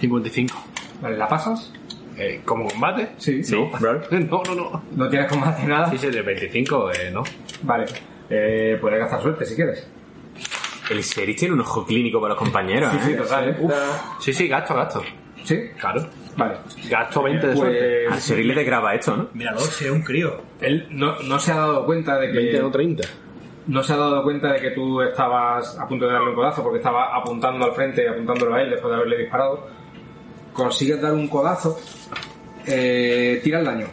[0.00, 0.64] 55.
[1.00, 1.72] Vale, ¿la pasas?
[2.18, 3.10] Eh, ¿Como combate?
[3.18, 3.40] Sí.
[3.50, 3.70] No,
[4.10, 4.84] no, no, no.
[4.96, 5.90] ¿No tienes combate nada?
[5.90, 7.22] Sí, sí, de 25, eh, no.
[7.62, 7.86] Vale.
[8.28, 9.86] Eh, puedes gastar suerte si quieres.
[10.90, 12.92] El Sheriff tiene un ojo clínico para los compañeros.
[12.92, 13.16] Sí, sí, ¿eh?
[13.16, 13.48] total.
[13.50, 13.56] ¿eh?
[14.20, 15.02] Sí, sí, gasto, gasto.
[15.44, 15.58] ¿Sí?
[15.78, 16.06] Claro.
[16.36, 16.56] Vale.
[16.88, 18.06] Gasto 20 de suerte.
[18.06, 19.28] Al Pues le desgraba esto, ¿no?
[19.34, 20.40] Míralo, si es un crío.
[20.60, 23.08] él no, no se ha dado cuenta de 20 que o 30.
[23.66, 26.62] no se ha dado cuenta de que tú estabas a punto de darle un codazo
[26.62, 29.68] porque estaba apuntando al frente y apuntándolo a él después de haberle disparado.
[30.52, 31.78] Consigues dar un codazo,
[32.66, 33.86] eh, tira el daño.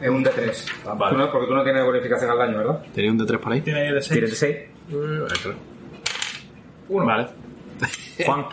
[0.00, 0.66] Es un D3.
[0.86, 1.12] Ah, vale.
[1.16, 2.82] Tú no- porque tú no tienes bonificación al daño, ¿verdad?
[2.94, 3.60] ¿Tenía un D3 por ahí?
[3.62, 4.12] Tiene ahí de 6.
[4.14, 4.56] Tírate 6.
[6.88, 7.04] Uno.
[7.06, 7.28] Vale.
[8.24, 8.44] Juan.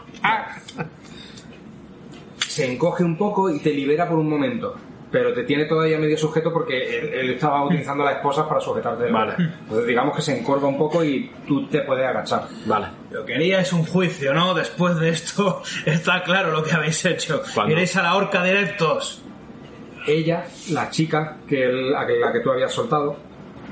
[2.40, 4.76] Se encoge un poco y te libera por un momento.
[5.12, 9.10] Pero te tiene todavía medio sujeto porque él, él estaba utilizando las esposas para sujetarte.
[9.12, 9.34] Vale.
[9.38, 12.48] Entonces digamos que se encorva un poco y tú te puedes agachar.
[12.66, 12.88] Vale.
[13.12, 14.54] Lo que haría es un juicio, ¿no?
[14.54, 17.42] Después de esto está claro lo que habéis hecho.
[17.54, 17.72] ¿Cuándo?
[17.74, 19.22] Iréis a la horca directos.
[20.08, 23.16] ella, la chica que el- la que tú habías soltado,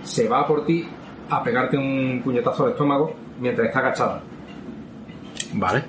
[0.04, 0.88] se va por ti
[1.30, 4.22] a pegarte un puñetazo al estómago mientras está agachada.
[5.54, 5.84] Vale.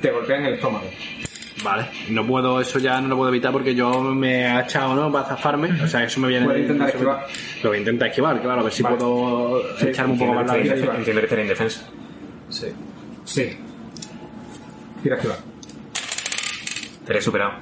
[0.00, 0.86] Te golpea en el estómago.
[1.64, 1.86] Vale.
[2.10, 5.10] No puedo, eso ya no lo puedo evitar porque yo me he agachado, ¿no?
[5.10, 5.82] Para zafarme.
[5.82, 7.26] O sea, eso me viene Puedes intentar eso me- esquivar.
[7.62, 8.96] Lo voy a intentar esquivar, claro, a ver si Vale.
[8.96, 10.74] puedo Sí, echarme un poco más la vida.
[10.74, 11.04] entiendo.
[11.04, 11.80] Que estará indefensa.
[12.50, 12.66] Sí.
[13.24, 13.58] Sí.
[15.02, 15.38] Tira a esquivar.
[17.06, 17.52] Te he superado.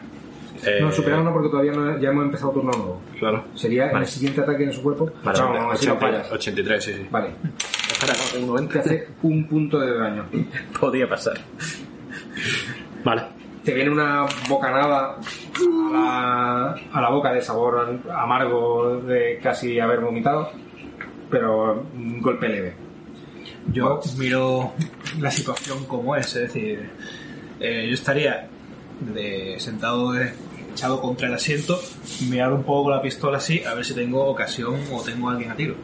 [0.66, 3.02] Eh, No, superado no, porque todavía no, ya hemos empezado turno nuevo.
[3.18, 3.44] Claro.
[3.54, 5.10] Sería en el siguiente ataque en su cuerpo.
[5.22, 6.32] Vale, No, vamos a ver si lo 80, fallas.
[6.32, 7.06] 83, sí, sí.
[7.10, 7.28] Vale.
[7.92, 8.72] Espera, no, tengo 90.
[8.72, 10.24] Te hace un punto de daño.
[10.80, 11.38] Podía pasar.
[13.04, 13.22] Vale.
[13.64, 20.00] Te viene una bocanada a la, a la boca de sabor amargo de casi haber
[20.00, 20.50] vomitado,
[21.30, 22.74] pero un golpe leve.
[23.72, 24.72] Yo miro
[25.18, 26.90] la situación como es, es decir,
[27.58, 28.48] eh, yo estaría
[29.00, 30.32] de- sentado de-
[30.72, 31.80] echado contra el asiento,
[32.28, 35.50] mirar un poco la pistola así, a ver si tengo ocasión o tengo a alguien
[35.52, 35.74] a tiro.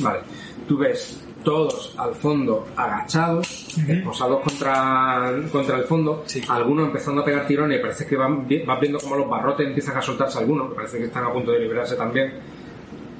[0.00, 0.20] Vale.
[0.66, 6.42] Tú ves todos al fondo agachados, esposados contra, contra el fondo, Sí.
[6.48, 9.96] algunos empezando a pegar tirones y parece que van, vas viendo como los barrotes empiezan
[9.96, 12.32] a soltarse algunos, que parece que están a punto de liberarse también.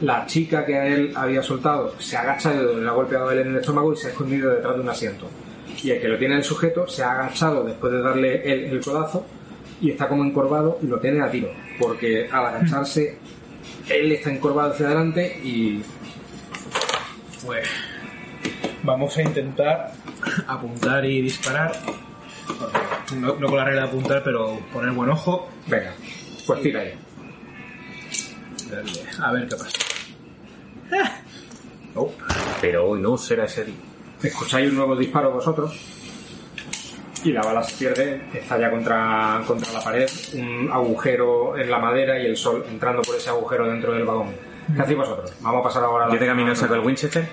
[0.03, 3.33] La chica que a él había soltado se agacha de donde le ha golpeado a
[3.35, 5.27] él en el estómago y se ha escondido detrás de un asiento.
[5.83, 8.81] Y el que lo tiene el sujeto se ha agachado después de darle el, el
[8.85, 9.25] codazo
[9.81, 11.49] y está como encorvado y lo tiene a tiro.
[11.79, 13.19] Porque al agacharse
[13.89, 15.83] él está encorvado hacia adelante y
[17.45, 17.67] Pues
[18.83, 19.93] vamos a intentar
[20.47, 21.73] apuntar y disparar.
[23.17, 25.49] No, no con la regla de apuntar, pero poner buen ojo.
[25.67, 25.93] Venga,
[26.47, 26.95] pues tira ahí.
[28.71, 29.79] Darle, A ver qué pasa.
[30.93, 31.17] Ah.
[31.97, 32.13] Oh,
[32.61, 33.75] Pero hoy no será ese día.
[34.23, 35.75] Escucháis un nuevo disparo vosotros
[37.25, 41.79] y la bala se pierde, está ya contra, contra la pared, un agujero en la
[41.79, 44.29] madera y el sol entrando por ese agujero dentro del vagón.
[44.75, 45.33] ¿Qué hacéis vosotros?
[45.41, 46.15] Vamos a pasar ahora a la...
[46.15, 47.29] Yo de camino saco el Winchester,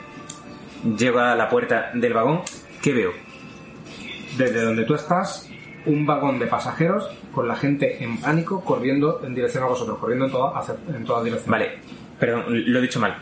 [0.97, 2.41] llego a la puerta del vagón,
[2.81, 3.11] ¿qué veo?
[4.37, 5.49] Desde donde tú estás,
[5.85, 10.25] un vagón de pasajeros con la gente en pánico corriendo en dirección a vosotros, corriendo
[10.25, 10.63] en, toda,
[10.95, 11.49] en todas direcciones.
[11.51, 11.79] Vale,
[12.19, 13.15] perdón, lo he dicho mal.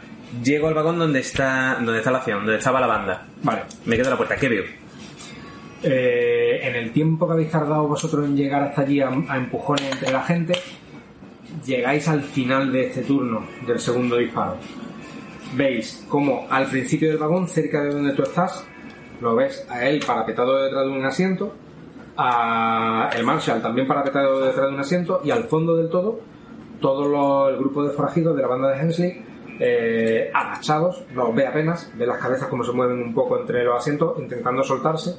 [0.43, 3.25] Llego al vagón donde está, donde está la acción, donde estaba la banda.
[3.43, 3.61] Vale.
[3.85, 4.63] Me quedo a la puerta, ¿qué veo?
[5.83, 9.91] Eh, en el tiempo que habéis tardado vosotros en llegar hasta allí a, a empujones
[9.91, 10.53] entre la gente,
[11.63, 14.57] llegáis al final de este turno del segundo disparo.
[15.53, 18.65] Veis como al principio del vagón, cerca de donde tú estás,
[19.21, 21.53] lo ves a él parapetado detrás de un asiento,
[22.17, 26.19] a el Marshall también parapetado detrás de un asiento y al fondo del todo,
[26.81, 29.23] todo lo- el grupo de forajidos de la banda de Hensley
[29.59, 33.77] eh, agachados, los ve apenas, ve las cabezas como se mueven un poco entre los
[33.77, 35.15] asientos, intentando soltarse.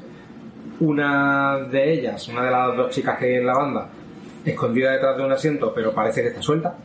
[0.80, 3.88] Una de ellas, una de las dos chicas que hay en la banda,
[4.44, 6.76] escondida detrás de un asiento, pero parece que está suelta.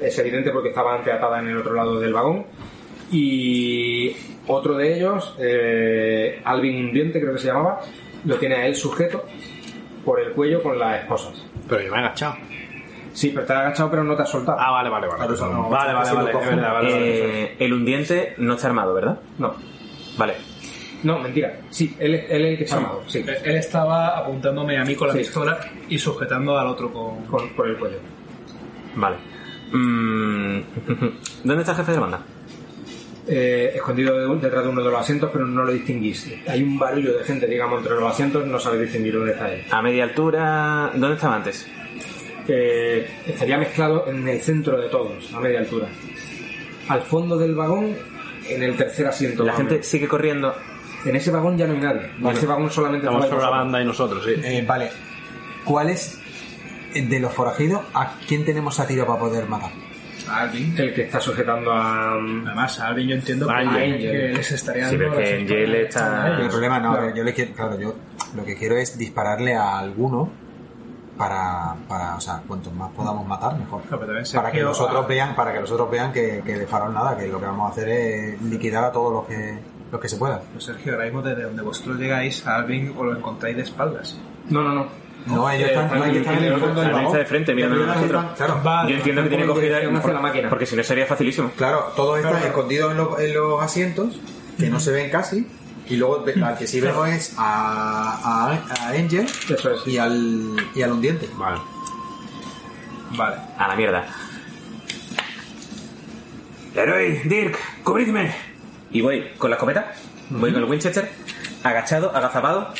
[0.00, 2.46] Es evidente porque estaba antes atada en el otro lado del vagón.
[3.10, 4.14] Y
[4.46, 7.80] otro de ellos, eh, Alvin Hundiente creo que se llamaba,
[8.24, 9.24] lo tiene a él sujeto
[10.04, 11.44] por el cuello con las esposas.
[11.68, 12.36] Pero yo me he agachado.
[13.12, 14.56] Sí, pero te has agachado pero no te has soltado.
[14.60, 15.18] Ah, vale, vale, vale.
[15.18, 16.22] Claro, eso no- vale, vale, vale.
[16.22, 16.50] lo Es cojo.
[16.56, 17.42] verdad, vale, vale.
[17.44, 19.18] Eh, el hundiente no está armado, ¿verdad?
[19.38, 19.54] No,
[20.16, 20.34] Vale.
[21.02, 21.58] no, mentira.
[21.70, 23.02] Sí, él, es- él es el que está armado.
[23.08, 25.18] Sí, Él él estaba apuntándome a mí con la Sí.
[25.20, 25.58] pistola
[25.88, 27.24] y sujetando al otro con...
[27.26, 27.98] con- por el cuello.
[28.94, 29.16] Vale.
[29.72, 30.60] Mm,
[31.44, 32.20] ¿Dónde está el jefe de la banda?
[33.32, 36.26] eh, escondido de- detrás de uno de los asientos, pero no lo distinguís.
[36.48, 39.62] Hay un barullo de gente, digamos, entre los asientos, no sabéis distinguir dónde está él.
[39.70, 40.90] A media altura.
[40.94, 41.64] ¿Dónde estaba antes?
[42.48, 45.86] Eh, estaría mezclado en el centro de todos, a media altura.
[46.88, 47.94] Al fondo del vagón,
[48.48, 49.44] en el tercer asiento.
[49.44, 50.52] La gente sigue corriendo.
[51.04, 52.10] En ese vagón ya no hay nadie.
[52.18, 54.32] En ese vagón solamente Estamos sobre la banda y nosotros, sí.
[54.42, 54.90] Eh, vale.
[55.64, 56.20] ¿Cuál es
[56.94, 59.70] de los forajidos a quién tenemos a tiro para poder matar?
[60.28, 60.74] Alvin.
[60.78, 62.12] El que está sujetando a...
[62.14, 63.98] Además, a Alvin yo entiendo que, A Angel.
[63.98, 66.38] que les estaría Sí, dando que las Angel está-.
[66.40, 67.14] El problema no, Claro.
[67.16, 67.94] yo le quiero, claro, yo
[68.36, 70.30] lo que quiero es dispararle a alguno
[71.16, 73.82] para, para o sea, cuantos más podamos matar, mejor.
[73.82, 76.42] Claro, pero también Para que los otros a- vean, para que los otros vean que,
[76.44, 79.24] que de farol nada, que lo que vamos a hacer es liquidar a todos los
[79.26, 79.58] que,
[79.90, 80.40] los que se puedan.
[80.52, 84.18] Pues Sergio, ahora mismo desde donde vosotros llegáis, a Alvin os lo encontráis de espaldas.
[84.48, 84.86] No, no, no.
[85.26, 87.06] No, ellos están, no, ellos están en el fondo del vagón.
[87.06, 88.24] está de frente, Ellos nosotros.
[88.36, 88.88] Claro.
[88.88, 89.78] Yo entiendo que tiene cogida.
[89.78, 90.48] hacia la máquina.
[90.48, 91.50] Porque si no sería facilísimo.
[91.56, 94.18] claro, todos están escondidos en los, en los asientos,
[94.58, 95.46] que no se ven casi,
[95.88, 99.86] y luego al que sí vemos es a, a, a Angel Eso es.
[99.86, 101.28] y al, y al hundiente.
[101.34, 101.60] Vale.
[103.16, 103.36] Vale.
[103.58, 104.06] A la mierda.
[106.74, 108.32] Leroy, Dirk, cubridme.
[108.92, 109.92] Y voy con la escopeta,
[110.30, 111.10] voy con el Winchester,
[111.62, 112.72] agachado, agazapado.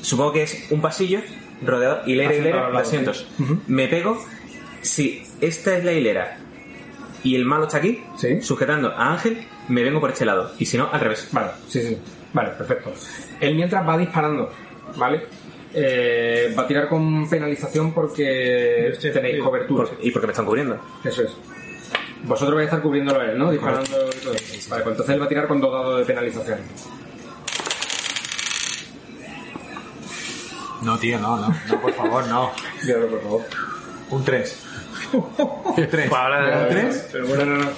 [0.00, 1.20] Supongo que es un pasillo
[1.64, 3.26] rodeado, hilera, hilera de lado, asientos.
[3.36, 3.44] sí.
[3.66, 4.22] Me pego.
[4.82, 6.38] Si esta es la hilera
[7.24, 8.40] y el malo está aquí, Sí.
[8.42, 10.52] sujetando a Ángel, me vengo por este lado.
[10.58, 11.28] Y si no, al revés.
[11.32, 11.98] Vale, sí, sí.
[12.32, 12.92] Vale, perfecto.
[13.40, 14.50] Él mientras va disparando,
[14.96, 15.22] ¿vale?
[15.74, 19.40] Eh, va a tirar con penalización porque Sí, tenéis sí.
[19.42, 19.84] cobertura.
[19.84, 20.78] Por- y porque me están cubriendo.
[21.04, 21.30] Eso es.
[22.24, 23.50] Vosotros vais a estar cubriéndolo a él, ¿no?
[23.50, 23.90] Disparando y
[24.22, 24.70] todo eso.
[24.70, 26.58] Vale, pues entonces él va a tirar con dos dados de penalización.
[30.82, 32.50] No, tío, no, no, no, por favor, no.
[32.82, 33.40] Dígalo, por favor.
[34.10, 34.64] Un 3.
[35.10, 37.08] Pues ahora- ¿Un 3?
[37.12, 37.70] Pero bueno, No, no, no.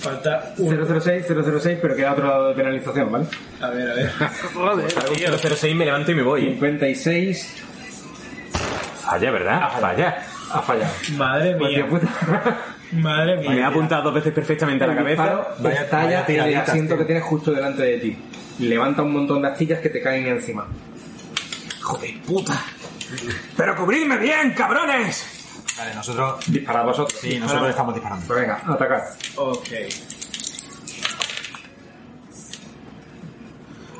[0.00, 1.00] falta un...
[1.00, 3.26] 006, 006, pero queda otro lado de penalización, ¿vale?
[3.60, 4.10] A ver, a ver.
[4.54, 5.38] Joder, tío.
[5.38, 6.42] 006 me levanto y me voy.
[6.42, 7.62] 56
[9.04, 9.70] Falla, ¿verdad?
[9.80, 10.22] Falla.
[10.52, 10.92] ha fallado.
[11.16, 11.86] Madre Hostia mía.
[11.88, 12.08] puta.
[12.92, 13.66] Madre Y me ha mía.
[13.68, 15.22] apuntado dos veces perfectamente a la cabeza.
[15.22, 16.98] disparo Vaya- vaya en el asiento tío.
[16.98, 18.18] que tienes justo delante de ti.
[18.60, 20.66] Levanta un montón de astillas que te caen encima.
[21.86, 22.64] ¡Joder, puta!
[23.56, 25.24] ¡Pero cubridme bien, cabrones!
[25.78, 26.44] Vale, nosotros.
[26.48, 27.20] Disparad vosotros.
[27.20, 28.26] Sí, nosotros estamos disparando.
[28.26, 29.02] Pues venga, atacad.
[29.36, 29.68] Ok.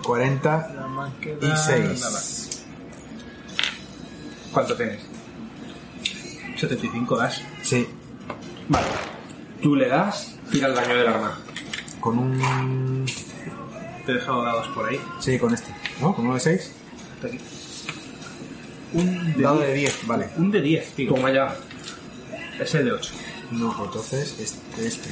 [0.02, 2.00] 40 Nada más queda y nada 6.
[2.12, 2.62] más.
[4.52, 5.00] ¿Cuánto tienes?
[6.56, 7.42] 75 das.
[7.62, 7.86] Sí,
[8.68, 8.86] Vale.
[9.62, 11.38] Tú le das, tira el daño del arma.
[12.00, 13.06] con un.
[14.04, 15.00] Te he dejado dados por ahí.
[15.20, 15.74] Sí, con este.
[16.00, 16.14] ¿No?
[16.14, 16.72] ¿Con uno de 6?
[17.16, 17.40] Está aquí.
[18.96, 19.68] Un de Dado 10.
[19.68, 20.28] de 10, vale.
[20.38, 21.14] Un de 10, tío.
[21.14, 21.54] Toma ya.
[22.58, 23.12] Es el de 8.
[23.52, 24.86] No, pues entonces este.
[24.86, 25.10] este.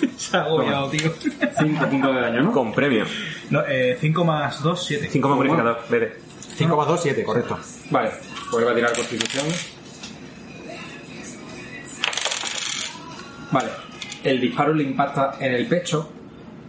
[0.16, 1.12] Se ha agobiado, tío.
[1.58, 2.52] 5 puntos de daño, ¿no?
[2.52, 3.04] Con premio.
[3.50, 5.08] No, eh, 5 más 2, 7.
[5.10, 6.16] 5 más bonificador, vete.
[6.56, 7.58] 5 más 2, 7, correcto.
[7.90, 8.10] Vale,
[8.50, 9.46] vuelve a tirar constitución.
[13.50, 13.70] Vale,
[14.22, 16.12] el disparo le impacta en el pecho,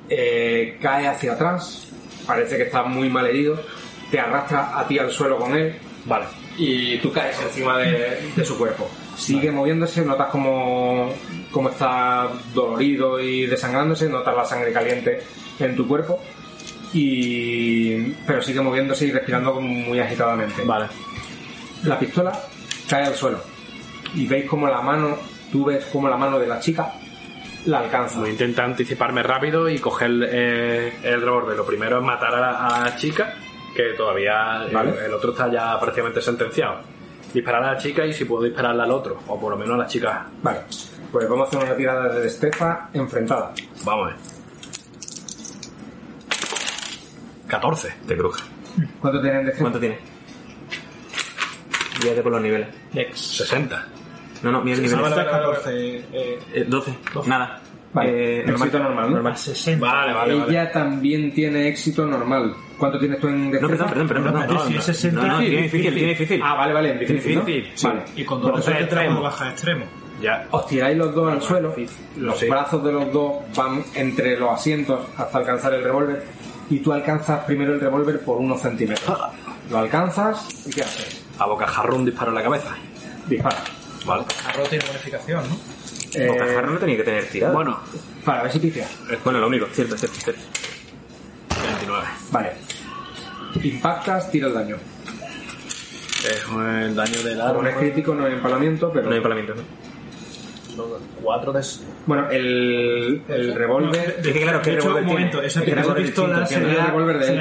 [0.10, 1.88] eh, cae hacia atrás,
[2.26, 3.62] parece que está muy mal herido,
[4.12, 5.76] te arrastra a ti al suelo con él,
[6.06, 6.26] vale,
[6.58, 8.90] y tú caes encima de, de su cuerpo.
[9.16, 11.14] Sigue moviéndose, notas como,
[11.52, 15.24] como está dolorido y desangrándose, notas la sangre caliente
[15.60, 16.20] en tu cuerpo,
[16.94, 20.64] y pero sigue moviéndose y respirando muy agitadamente.
[20.64, 20.88] Vale.
[21.84, 22.38] La pistola
[22.88, 23.40] cae al suelo
[24.14, 25.18] y veis como la mano,
[25.52, 26.94] tú ves como la mano de la chica
[27.66, 28.20] la alcanza.
[28.20, 31.56] Voy a intentar anticiparme rápido y coger eh, el revólver.
[31.58, 33.36] Lo primero es matar a la, a la chica,
[33.76, 35.06] que todavía el- Vale.
[35.06, 36.80] el, otro está ya prácticamente sentenciado.
[37.34, 39.78] Disparar a la chica y si puedo dispararle al otro, o por lo menos a
[39.78, 40.28] la chica.
[40.44, 40.60] Vale,
[41.12, 43.54] pues vamos a hacer una tirada de destreza enfrentada.
[43.86, 44.16] Vamos a ver.
[47.48, 47.94] 14.
[48.08, 48.44] Te cruje.
[49.00, 49.62] ¿Cuánto tienen de destreza?
[49.64, 50.00] ¿Cuánto tiene?
[52.02, 52.68] Guíate por los niveles.
[52.94, 53.20] Dex.
[53.20, 53.88] 60.
[54.44, 55.00] No, no, mira el nivel.
[55.02, 55.98] vale, vale, vale, 14.
[56.14, 56.98] eh, Eh, 12.
[57.28, 57.62] Nada.
[57.94, 59.36] Vale, Eh, éxito normal, ¿no?
[59.36, 59.86] 60.
[59.86, 60.68] Vale, vale, Ella vale.
[60.68, 62.56] también tiene éxito normal.
[62.82, 63.86] ¿Cuánto tienes tú en No, destreza?
[63.86, 64.48] perdón, perdón, perdón.
[64.48, 65.72] No, No, si es 60, no, no, tiene difícil.
[65.82, 66.42] difícil, tiene difícil.
[66.44, 67.42] Ah, vale, vale, en difícil, ¿no?
[67.46, 67.88] Difícil, sí.
[67.88, 68.02] Vale.
[68.16, 68.90] Y con dos te extremo.
[68.90, 69.86] traemos baja extremo.
[70.20, 70.48] Ya.
[70.50, 71.76] Os tiráis los dos al suelo,
[72.18, 72.48] los Sí.
[72.48, 76.24] brazos de los dos van entre los asientos hasta alcanzar el revólver
[76.72, 79.16] y tú alcanzas primero el revólver por unos centímetros.
[79.70, 81.24] Lo alcanzas y ¿qué haces?
[81.38, 82.76] A bocajarro un disparo en la cabeza.
[83.28, 83.58] Dispara.
[84.08, 84.24] Vale.
[84.48, 85.56] Arroz tiene bonificación, ¿no?
[86.16, 87.54] Eh, Bocajarro no tenía que tener tirada.
[87.54, 87.80] Bueno,
[88.26, 88.88] para ver si pifia.
[89.24, 90.42] Bueno, lo único, cierto, cierto, cierto.
[91.60, 92.08] 29.
[92.32, 92.52] Vale.
[93.64, 94.76] Impactas, tira el daño.
[94.76, 97.80] Es el daño del Como no es arma.
[97.80, 99.06] crítico, no hay empalamiento, pero...
[99.06, 99.62] No hay empalamiento, ¿no?
[101.22, 101.62] 4 de.
[102.06, 104.18] Bueno, el, el revólver...
[104.24, 105.72] Es que claro, ¿qué De hecho, revólver un momento, esa, Es que
[106.02, 106.94] pistola sería,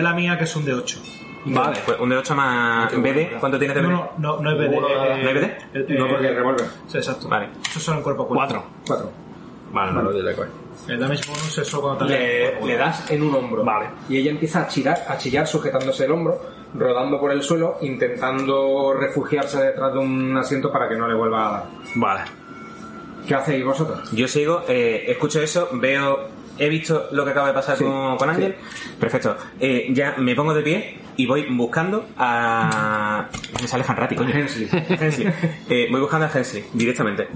[0.03, 1.03] la mía, que es un de 8.
[1.47, 1.79] Vale.
[1.87, 3.39] Pues un de 8 más BD.
[3.39, 3.89] ¿Cuánto tienes de BD?
[3.89, 4.77] No, no, no, no es BD.
[4.77, 5.45] Uno, eh, ¿no hay BD?
[5.45, 6.67] eh, No, eh, porque el revólver.
[6.89, 7.29] Sí, exacto.
[7.29, 7.49] Vale.
[7.71, 8.45] Eso son en cuerpo a cuerpo.
[8.47, 8.65] 4.
[8.87, 9.13] Cuatro.
[9.73, 10.49] Vale, no lo diré cuál.
[10.89, 13.65] El damage bonus es solo cuando te Le, le das en un hombro.
[13.65, 13.87] Vale.
[14.09, 16.41] Y ella empieza a chillar, a chillar sujetándose el hombro,
[16.75, 21.49] rodando por el suelo, intentando refugiarse detrás de un asiento para que no le vuelva
[21.49, 21.65] a dar.
[21.95, 22.21] Vale.
[23.27, 24.11] ¿Qué hacéis vosotros?
[24.13, 26.29] Yo sigo, eh, escucho eso, veo,
[26.59, 28.57] he visto lo que acaba de pasar Sí, con, con Ángel.
[28.99, 29.37] Perfecto.
[29.61, 33.29] Eh, ya me pongo de pie y voy buscando a.
[33.61, 34.35] Me sale Hanratty, coño.
[34.35, 34.69] Hensley.
[34.89, 35.33] Hensley.
[35.69, 37.29] Eh, voy buscando a Hensley directamente.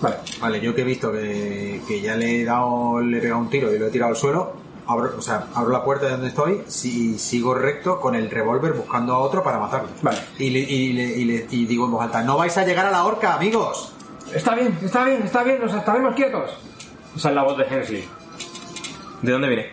[0.00, 0.16] Vale.
[0.40, 3.50] Vale, yo que he visto que, que ya le he dado, le he pegado un
[3.50, 4.52] tiro y lo he tirado al suelo,
[4.86, 8.72] abro, o sea, abro la puerta de donde estoy y sigo recto con el revólver
[8.74, 9.88] buscando a otro para matarlo.
[10.02, 10.18] Vale.
[10.38, 12.86] Y, le- y le- y le- y digo en voz alta, no vais a llegar
[12.86, 13.92] a la horca, amigos.
[14.34, 16.50] Está bien, está bien, está bien, nos estaremos quietos.
[17.16, 18.04] Esa es la voz de Hensley.
[19.22, 19.70] ¿De dónde viene?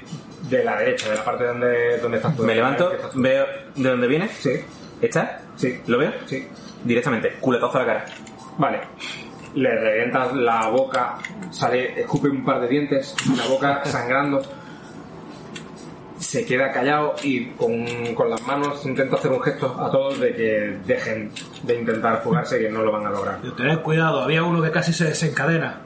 [0.49, 2.43] De la derecha, de la parte donde, donde estás tú.
[2.43, 3.45] Me levanto, veo
[3.75, 4.29] de dónde viene.
[4.29, 4.51] Sí,
[5.01, 5.41] ¿Está?
[5.57, 6.11] sí, ¿Lo veo?
[6.25, 6.47] sí.
[6.83, 8.05] Directamente, culetazo a la cara.
[8.57, 8.79] Vale.
[9.55, 11.17] Le revientas la boca,
[11.51, 14.41] sale, escupe un par de dientes, la boca sangrando.
[16.17, 17.85] Se queda callado y con,
[18.15, 21.31] con las manos intenta hacer un gesto a todos de que dejen
[21.63, 23.39] de intentar fugarse, que no lo van a lograr.
[23.55, 25.81] Tened cuidado, había uno que casi se desencadena.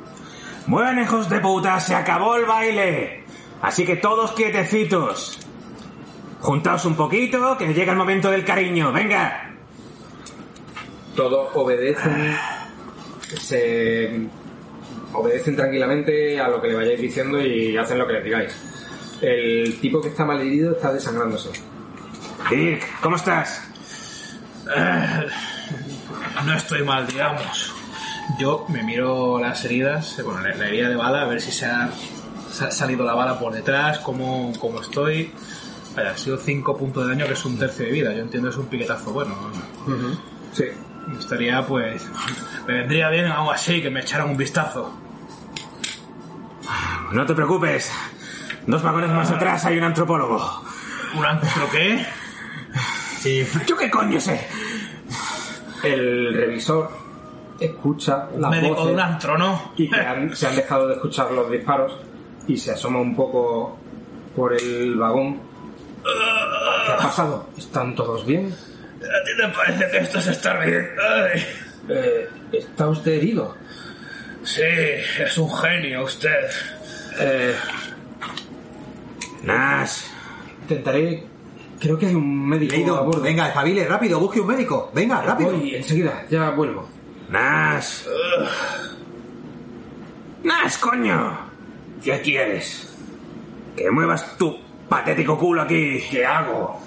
[0.68, 3.24] Bueno, hijos de puta, se acabó el baile.
[3.62, 5.40] Así que todos quietecitos.
[6.42, 8.92] Juntaos un poquito, que llega el momento del cariño.
[8.92, 9.56] Venga.
[11.16, 12.36] Todos obedecen,
[13.36, 14.28] se
[15.14, 18.56] obedecen tranquilamente a lo que le vayáis diciendo y hacen lo que les digáis.
[19.22, 21.50] El tipo que está mal herido está desangrándose.
[22.50, 23.64] Dirk, ¿cómo estás?
[26.46, 27.74] No estoy mal, digamos.
[28.40, 31.66] Yo me miro las heridas, eh, bueno, la, herida de bala, a ver si se
[31.66, 31.90] ha,
[32.52, 35.32] se ha salido la bala por detrás, cómo, cómo estoy.
[35.96, 38.14] Vaya, ha sido 5 puntos de daño, que es un tercio de vida.
[38.14, 39.34] Yo entiendo que es un piquetazo bueno.
[40.54, 40.66] Sí.
[41.08, 42.06] Me estaría, pues.
[42.68, 44.94] Me vendría bien algo así, que me echaran un vistazo.
[47.12, 47.92] No te preocupes.
[48.66, 50.64] Dos vagones más atrás hay un antropólogo.
[51.18, 52.06] ¿Un antro qué?
[53.20, 53.48] Sí.
[53.66, 54.46] ¿Yo qué coño sé?
[55.84, 56.92] El revisor
[57.60, 59.72] escucha las Médico de un voces antro, ¿no?
[59.78, 61.94] y que han- se han dejado de escuchar los disparos
[62.48, 63.78] y se asoma un poco
[64.36, 65.40] por el vagón.
[66.04, 67.48] ¿Qué ha pasado?
[67.58, 68.54] ¿Están todos bien?
[69.02, 70.90] ¿A ti te parece que esto es estar bien?
[71.00, 71.46] Ay.
[71.90, 73.56] Eh, ¿Está usted herido?
[74.44, 76.50] Sí, es un genio usted.
[77.20, 77.56] Eh,
[79.44, 80.02] Nash,
[80.62, 81.24] intentaré...
[81.80, 83.22] Creo que hay un médico a Leidon, bordo.
[83.22, 84.90] venga, espabile, rápido, busque un médico.
[84.96, 85.52] Venga, rápido.
[85.52, 86.90] Voy enseguida, ya vuelvo.
[87.30, 88.02] Nash.
[90.44, 91.38] Nash, coño.
[92.04, 92.96] ¿Qué quieres?
[93.76, 94.58] Que muevas tu
[94.90, 96.04] patético culo aquí.
[96.10, 96.82] ¿Qué hago?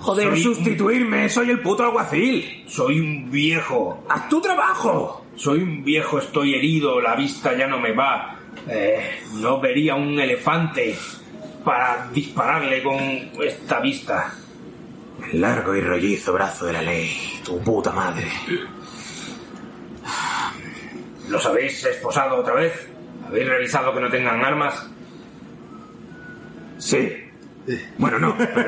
[0.00, 2.64] Joder, Soy- sustituirme, soy el puto alguacil.
[2.68, 4.04] Soy un viejo.
[4.08, 5.24] Haz tu trabajo.
[5.36, 8.36] Soy un viejo, estoy herido, la vista ya no me va.
[8.68, 10.96] Eh, no vería un elefante
[11.64, 12.98] para dispararle con
[13.44, 14.34] esta vista.
[15.32, 17.10] El largo y rollizo brazo de la ley.
[17.44, 18.26] Tu puta madre.
[21.28, 22.88] ¿Los habéis esposado otra vez?
[23.26, 24.88] ¿Habéis revisado que no tengan armas?
[26.78, 27.08] Sí.
[27.98, 28.56] Bueno, no, pero...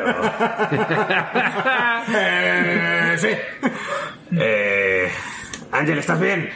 [2.15, 3.29] eh, sí.
[4.33, 5.09] Eh,
[5.73, 6.49] Ángel, ¿estás bien?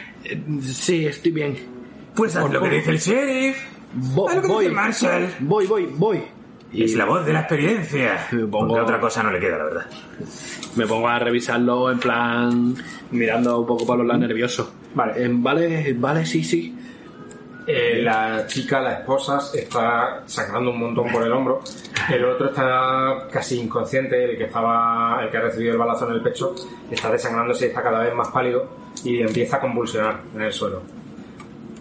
[0.61, 1.55] Sí, estoy bien.
[2.15, 3.57] Pues haz lo que dice el sheriff.
[4.13, 4.63] Vo- Haz lo que voy.
[4.65, 5.27] dice Marshall.
[5.39, 6.21] Voy, voy, voy.
[6.73, 8.27] Es la voz de la experiencia.
[8.31, 9.85] Me pongo- Porque otra cosa no le queda, la verdad.
[10.75, 12.75] Me pongo a revisarlo en plan
[13.11, 14.71] mirando un poco para los lados nerviosos.
[14.93, 15.23] Vale.
[15.23, 16.75] Eh, vale, vale, sí, sí.
[17.67, 21.61] Eh, la chica, la esposa, está sangrando un montón por el hombro.
[22.11, 26.13] El otro está casi inconsciente, el que estaba, el que ha recibido el balazo en
[26.13, 26.53] el pecho,
[26.91, 28.67] está desangrándose y está cada vez más pálido
[29.03, 30.81] y empieza a convulsionar en el suelo.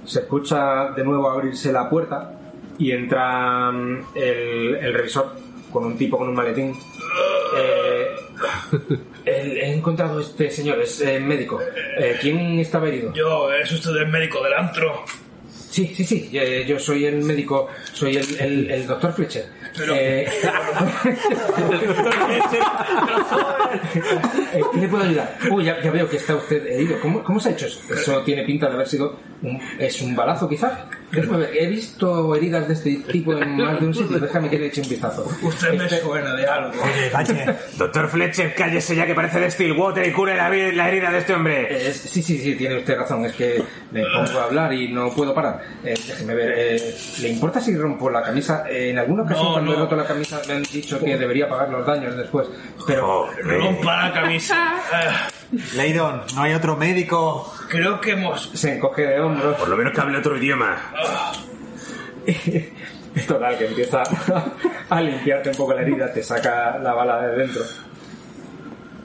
[0.05, 2.39] Se escucha de nuevo abrirse la puerta
[2.79, 5.35] y entra mm, el, el revisor
[5.73, 6.75] con un tipo con un maletín.
[7.57, 8.15] Eh,
[9.27, 11.61] he encontrado este señor, es eh, médico.
[11.99, 13.13] Eh, ¿Quién estaba herido?
[13.15, 15.05] Yo, ¿es usted el médico del antro?
[15.75, 19.47] Sí, sí, sí, eh, yo soy el médico, soy el, el, el doctor Fletcher.
[19.93, 20.25] Eh,
[24.55, 25.37] eh, ¿Qué le puedo ayudar?
[25.51, 27.01] Uy, ya, ya veo que está usted herido.
[27.01, 27.81] ¿Cómo, ¿Cómo se ha hecho eso?
[27.93, 30.79] Eso tiene pinta de haber sido un, es un balazo, quizás.
[31.11, 34.21] Déjame ver, he visto heridas de este tipo en más de un sitio.
[34.21, 35.29] Déjame que le eche un vistazo.
[35.43, 36.81] Usted me suena de algo.
[37.13, 37.47] Bache,
[37.77, 41.35] Doctor Fletcher, cállese ya que parece de Stillwater y cure la, la herida de este
[41.35, 41.89] hombre.
[41.89, 43.25] Eh, sí, sí, sí, tiene usted razón.
[43.25, 43.61] Es que
[43.95, 45.61] me pongo a hablar y no puedo parar.
[45.85, 46.53] Eh, déjeme ver.
[46.57, 48.65] eh, ¿Le importa si rompo la camisa?
[48.69, 51.49] Eh, en alguna ocasión No, cuando he roto la camisa me han dicho que debería
[51.49, 52.49] pagar los daños después.
[52.87, 53.47] Pero Joder.
[53.61, 54.75] Rompa la camisa.
[55.77, 57.55] Leidon, no hay otro médico.
[57.69, 58.51] creo que hemos...
[58.55, 59.57] se encoge de hombros.
[59.57, 60.77] Por lo menos que hable otro idioma.
[63.15, 64.03] Es total, que empieza
[64.91, 67.63] a limpiarte un poco la herida, te saca la bala de dentro.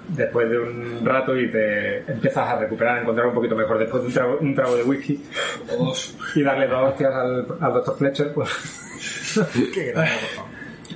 [0.10, 3.78] Después de un rato y te empiezas a recuperar, a encontrar un poquito mejor.
[3.78, 5.24] Después de un trago, un trago de whisky
[6.36, 8.50] y darle dos hostias al, al doctor Fletcher, pues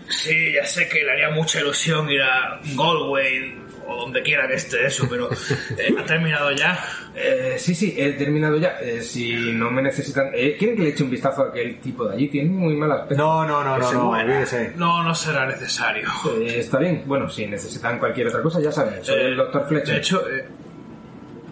[0.09, 4.55] Sí, ya sé que le haría mucha ilusión ir a Galway o donde quiera que
[4.55, 6.79] esté eso, pero eh, ¿ha terminado ya?
[7.15, 8.77] Eh, sí, sí, he terminado ya.
[8.81, 10.29] Eh, si no me necesitan...
[10.33, 12.27] Eh, ¿Quieren que le eche un vistazo a aquel tipo de allí?
[12.29, 13.23] Tiene muy mal aspecto.
[13.23, 14.73] No, no, no, no, no, olvídese.
[14.75, 16.09] No, no será necesario.
[16.39, 17.03] Eh, está bien.
[17.05, 19.03] Bueno, si necesitan cualquier otra cosa, ya saben.
[19.03, 19.93] Soy Eh, el doctor Fletcher.
[19.93, 20.45] De hecho, eh,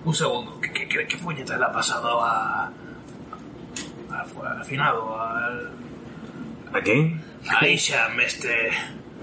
[0.05, 0.59] un segundo.
[0.61, 2.65] ¿Qué, qué, qué, qué puñetas le ha pasado a...
[4.09, 5.19] al, al finado?
[5.21, 5.69] Al,
[6.73, 7.21] ¿A quién?
[7.59, 8.69] a Isham, este...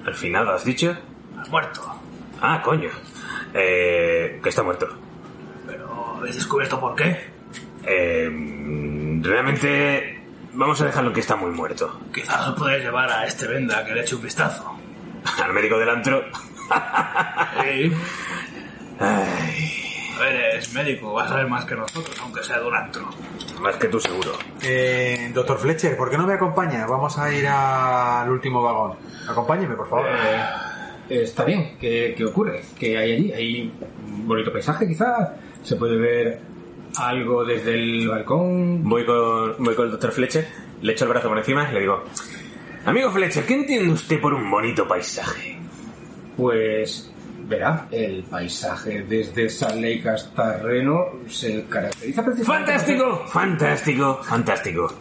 [0.04, 0.96] Al final, ¿has dicho?
[1.36, 1.80] al muerto.
[2.40, 2.90] Ah, coño.
[3.54, 4.88] Eh, que está muerto.
[5.66, 7.30] Pero ¿habéis descubierto por qué?
[7.84, 8.30] Eh,
[9.22, 10.20] realmente
[10.52, 12.00] vamos a dejarlo que está muy muerto.
[12.12, 14.76] Quizás os podéis llevar a este venda que le eche un vistazo.
[15.42, 16.22] Al médico del antro.
[17.62, 17.92] Sí.
[19.00, 22.74] Ay, A ver, eres médico, vas a ver más que nosotros, aunque sea de un
[22.74, 23.08] antro.
[23.60, 24.32] más que tú seguro.
[24.62, 26.84] Eh, doctor Fletcher, ¿por qué no me acompaña?
[26.86, 28.96] Vamos a ir al último vagón.
[29.28, 30.06] Acompáñeme, por favor.
[30.08, 30.44] Eh,
[31.08, 31.76] está bien.
[31.80, 32.62] ¿Qué, qué ocurre?
[32.78, 33.32] ¿Qué hay allí?
[33.32, 33.72] ¿Hay
[34.06, 35.30] un bonito paisaje, quizás?
[35.62, 36.40] ¿Se puede ver
[36.96, 38.88] algo desde el balcón?
[38.88, 40.46] Voy con, voy con el doctor Fletcher,
[40.82, 42.04] le echo el brazo por encima y le digo:
[42.84, 45.58] Amigo Fletcher, ¿qué entiende usted por un bonito paisaje?
[46.36, 47.12] Pues
[47.48, 52.66] Verá, el paisaje desde Salt Lake hasta Reno se caracteriza precisamente...
[52.66, 53.24] ¡Fantástico!
[53.26, 54.20] ¡Fantástico!
[54.22, 54.94] ¡Fantástico!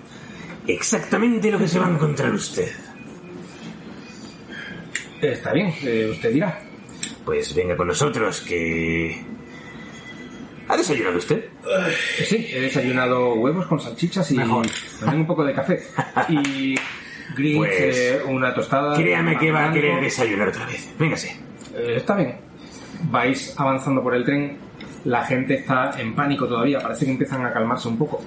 [0.66, 2.72] Exactamente lo que se va a encontrar usted.
[5.22, 6.60] Está bien, eh, usted dirá.
[7.26, 9.24] Pues venga con nosotros, que...
[10.70, 11.38] ¿Ha desayunado usted?
[11.40, 15.82] Eh, Sí, he desayunado huevos con salchichas y también un poco de café.
[16.30, 16.76] Y
[17.36, 18.96] greens, Pues, eh, una tostada.
[18.96, 20.90] Créame que va a querer desayunar otra vez.
[21.00, 21.30] Véngase.
[21.76, 22.36] Eh, está bien.
[23.10, 24.58] Vais avanzando por el tren.
[25.06, 26.80] La gente está en pánico todavía.
[26.80, 28.24] Parece que empiezan a calmarse un poco.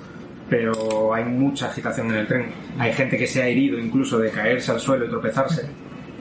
[0.49, 2.47] Pero hay mucha agitación en el tren.
[2.79, 5.67] Hay gente que se ha herido incluso de caerse al suelo y tropezarse.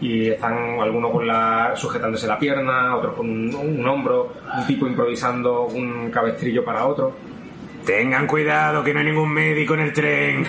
[0.02, 4.88] Y están algunos con la, sujetándose la pierna, otros con un, un hombro, un tipo
[4.88, 7.14] improvisando un cabestrillo para otro.
[7.86, 10.46] Tengan cuidado, que no hay ningún médico en el tren.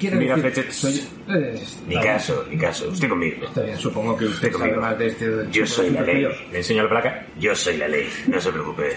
[0.00, 0.36] ¿Qué Mira?
[0.36, 0.72] Fletcher.
[0.72, 2.02] Soy, eh, bien.
[2.02, 2.88] caso, ni caso.
[2.88, 3.46] Usted conmigo.
[3.46, 4.80] Está bien, supongo que usted Usted sabe conmigo.
[4.82, 5.26] más de este.
[5.50, 6.22] Yo de soy la ley.
[6.22, 6.28] yo.
[6.50, 7.26] ¿Le enseño la placa?
[7.38, 8.08] Yo soy la ley.
[8.26, 8.88] No se preocupe.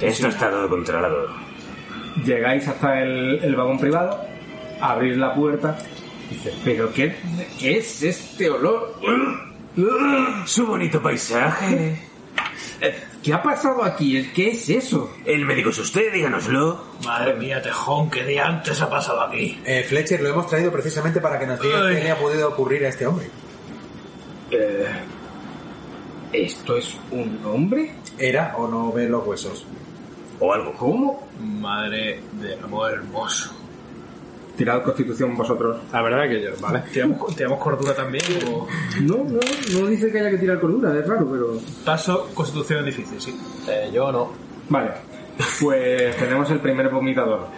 [0.00, 1.28] Esto está todo controlado.
[2.24, 4.20] Llegáis hasta el, el vagón privado,
[4.80, 5.76] abrís la puerta,
[6.64, 7.16] ¿pero qué,
[7.58, 8.94] qué es este olor?
[10.46, 12.00] Su bonito paisaje.
[12.80, 14.30] Eh, ¿Qué ha pasado aquí?
[14.34, 15.10] ¿Qué es eso?
[15.24, 16.78] El médico es usted, díganoslo.
[17.04, 19.58] Madre mía, Tejón, ¿qué día antes ha pasado aquí?
[19.64, 21.96] Eh, Fletcher, lo hemos traído precisamente para que nos diga Ay.
[21.96, 23.30] qué le ha podido ocurrir a este hombre.
[24.50, 24.86] Eh,
[26.32, 27.94] ¿Esto es un hombre?
[28.18, 29.64] ¿Era o no ver los huesos?
[30.40, 30.72] O algo.
[30.74, 31.26] ¿Cómo?
[31.40, 33.54] Madre del amor hermoso.
[34.56, 35.78] Tirad constitución vosotros.
[35.92, 36.82] La verdad que yo, ¿vale?
[36.92, 38.68] ¿Tiramos, tiramos cordura también o...?
[39.02, 39.40] No, no,
[39.72, 41.58] no dice que haya que tirar cordura, es raro, pero...
[41.84, 43.36] Paso, constitución es difícil, sí.
[43.68, 44.30] Eh, yo no.
[44.68, 44.92] Vale,
[45.60, 47.48] pues tenemos el primer vomitador.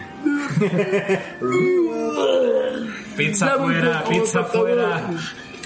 [3.16, 5.10] Pizza fuera, pizza fuera.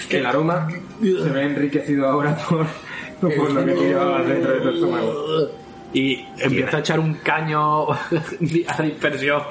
[0.09, 0.67] El aroma
[1.01, 2.67] se ve enriquecido ahora por,
[3.21, 5.60] por lo que llevabas dentro de tu estómago.
[5.93, 9.41] Y empieza a echar un caño a dispersión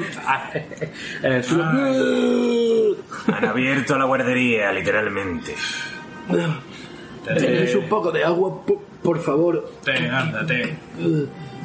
[1.22, 2.96] en el suelo.
[3.26, 5.54] Han abierto la guardería, literalmente.
[7.24, 9.70] Tenéis un poco de agua, po- por favor.
[9.84, 10.76] Ten, ándate.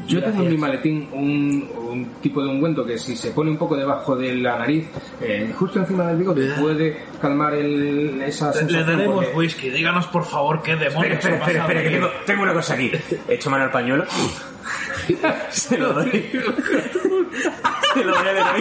[0.08, 3.58] Yo tengo en mi maletín un, un tipo de ungüento que si se pone un
[3.58, 4.88] poco debajo de la nariz,
[5.22, 8.86] eh, justo encima del bigote, puede calmar el, esa Le sensación.
[8.88, 9.70] daremos porque- whisky.
[9.70, 12.92] Díganos, por favor, qué demonios Espera, espera, espera, que tengo, tengo una cosa aquí.
[13.28, 14.06] Echo mano al pañuelo.
[15.50, 16.30] Se lo doy.
[17.94, 18.56] Se lo doy a.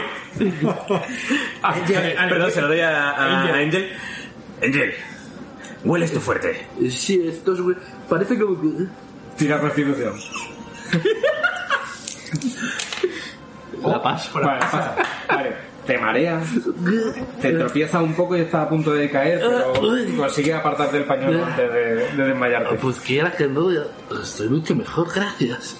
[1.63, 3.55] Angel, Perdón, se lo doy a, a Angel.
[3.55, 3.93] Angel.
[4.63, 4.95] Angel,
[5.85, 6.67] hueles tú fuerte.
[6.91, 7.61] Sí, esto es...
[8.09, 8.69] Parece como que...
[9.37, 10.15] Tira constitución.
[13.85, 14.41] La paso.
[14.41, 14.97] Vale, pasa.
[15.29, 15.53] Vale,
[15.87, 16.47] te mareas,
[17.43, 19.75] te tropiezas un poco y estás a punto de caer, pero
[20.17, 22.77] consigues apartarte del pañuelo antes de, de desmayarte.
[22.77, 23.83] Pues quiera que no, ya
[24.23, 25.77] estoy mucho mejor, gracias.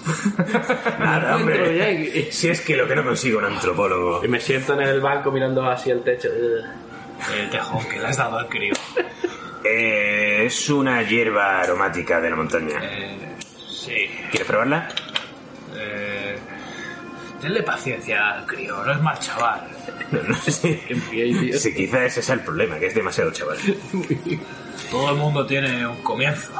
[0.99, 2.31] Nada, hombre.
[2.31, 4.23] Si es que lo que no consigo un antropólogo.
[4.23, 6.27] Y me siento en el banco mirando hacia el techo.
[6.27, 8.73] Eh, Tejón, que le has dado al crío.
[9.63, 12.79] Eh, es una hierba aromática de la montaña.
[12.83, 13.35] Eh,
[13.67, 14.07] sí.
[14.29, 14.87] ¿Quieres probarla?
[15.77, 16.35] Eh,
[17.41, 19.61] tenle paciencia al crío, no es mal chaval.
[20.11, 20.81] No, no sé.
[21.59, 23.57] Sí, quizá ese sea el problema, que es demasiado chaval.
[24.91, 26.51] Todo el mundo tiene un comienzo.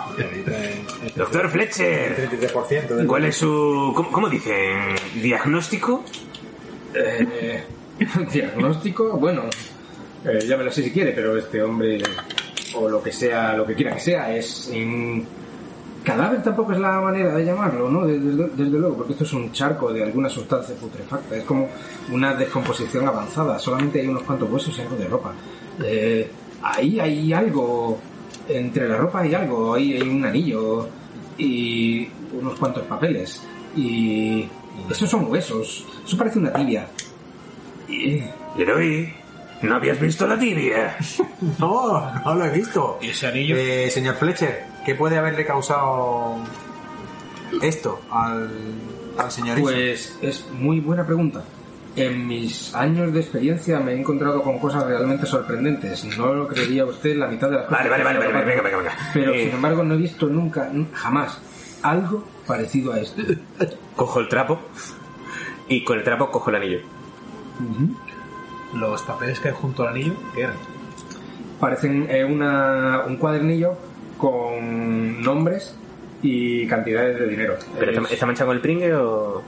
[1.15, 3.07] Doctor Fletcher, 33% del...
[3.07, 3.93] ¿cuál es su...
[3.95, 4.95] ¿Cómo, cómo dicen?
[5.15, 6.03] ¿Diagnóstico?
[6.93, 7.63] Eh,
[8.31, 9.43] diagnóstico, bueno,
[10.25, 12.01] eh, llámelo así si quiere, pero este hombre,
[12.73, 14.69] o lo que sea, lo que quiera que sea, es...
[14.73, 15.25] in-
[16.05, 18.05] Cadáver tampoco es la manera de llamarlo, ¿no?
[18.05, 21.67] Desde, desde luego, porque esto es un charco de alguna sustancia putrefacta, es como
[22.11, 25.33] una descomposición avanzada, solamente hay unos cuantos huesos y algo de ropa.
[25.83, 27.97] Eh, ahí hay algo,
[28.47, 30.87] entre la ropa hay algo, ahí hay un anillo
[31.37, 32.07] y
[32.39, 33.41] unos cuantos papeles.
[33.75, 34.47] Y
[34.89, 36.87] esos son huesos, eso parece una tibia.
[37.89, 38.21] Y
[38.57, 39.11] Leroy,
[39.63, 40.97] ¿no habías visto la tibia?
[41.59, 42.97] No, no lo he visto.
[43.01, 43.55] ¿Y ese anillo?
[43.57, 46.37] Eh, señor Fletcher, ¿qué puede haberle causado
[47.61, 48.49] esto al,
[49.17, 49.67] al señorito?
[49.67, 51.43] Pues es muy buena pregunta.
[51.95, 56.03] En mis años de experiencia me he encontrado con cosas realmente sorprendentes.
[56.17, 57.79] No lo creería usted la mitad de las cosas.
[57.79, 58.91] Vale, vale, vale, vale, venga, venga, venga.
[59.13, 61.39] Pero Eh, sin embargo no he visto nunca, jamás,
[61.81, 63.21] algo parecido a esto.
[63.95, 64.59] Cojo el trapo
[65.69, 66.79] y con el trapo cojo el anillo.
[68.73, 70.55] Los papeles que hay junto al anillo, ¿qué eran?
[71.61, 73.77] Parecen eh, una, un cuadernillo
[74.17, 75.75] con nombres
[76.21, 77.55] y cantidades de dinero.
[77.77, 79.41] ¿Pero Es está, está manchado con el pringue o...?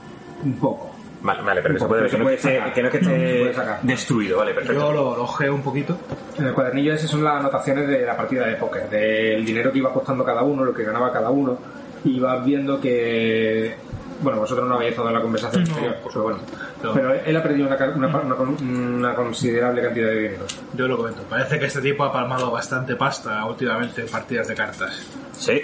[0.44, 0.94] un poco.
[1.20, 2.98] Vale, vale, pero que se puede ver, que no, que esté- que no es que
[2.98, 4.80] esté destruido, vale, perfecto.
[4.80, 5.98] Yo lo, lo ojeo un poquito.
[6.38, 9.78] En el cuadernillo ese son las anotaciones de la partida de póker, del dinero que
[9.78, 11.58] iba costando cada uno, lo que ganaba cada uno,
[12.04, 13.74] y vas viendo que...
[14.20, 16.38] Bueno, vosotros no habéis estado en la conversación No, anterior, por pero bueno.
[16.82, 16.92] No.
[16.92, 20.44] Pero él ha perdido una, una, una con- una considerable cantidad de dinero.
[20.74, 21.22] Yo lo comento.
[21.22, 25.06] Parece que este tipo ha palmado bastante pasta últimamente en partidas de cartas.
[25.32, 25.60] Sí.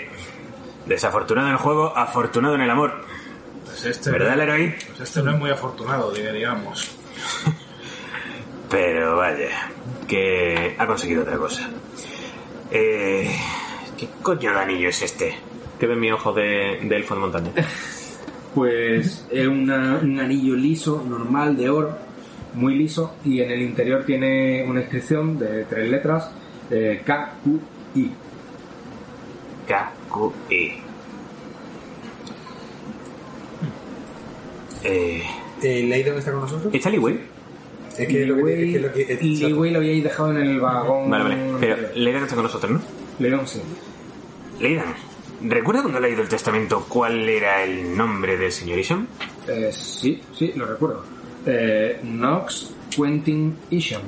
[0.87, 2.93] Desafortunado en el juego, afortunado en el amor.
[3.65, 4.75] Pues este, ¿Verdad, Leroy?
[4.89, 6.97] Pues este no es muy afortunado, diga- digamos.
[8.71, 9.71] Pero vaya,
[10.09, 11.69] que ha conseguido otra cosa.
[12.71, 13.31] Eh,
[13.97, 15.37] ¿Qué coño de anillo es este?
[15.79, 17.51] Que ve mi ojo de, de elfo de montaña.
[18.55, 21.97] Pues es una- un anillo liso, normal, de oro,
[22.55, 26.31] muy liso, y en el interior tiene una inscripción de tres letras,
[26.71, 27.59] eh, K, Q,
[27.97, 28.11] I.
[29.67, 30.73] K-Q-I.
[34.85, 35.23] Eh,
[35.63, 36.75] Eh, ¿Leidon está con nosotros?
[36.75, 37.19] ¿Está Liwei?
[37.97, 40.61] Es que lo que, es que lo que- es- Liwei lo habíais dejado en el
[40.61, 41.09] vagón.
[41.09, 41.37] Vale, vale.
[41.37, 41.97] Pero anterior.
[41.97, 42.81] Leidan está con nosotros, ¿no?
[43.19, 43.61] Leidon sí.
[44.61, 44.85] Leidan,
[45.45, 49.07] ¿recuerda cuando he leído el testamento cuál era el nombre del señor Isham?
[49.47, 51.05] Eh, sí, sí, lo recuerdo.
[51.47, 54.03] Eh, Knox Quentin Isham.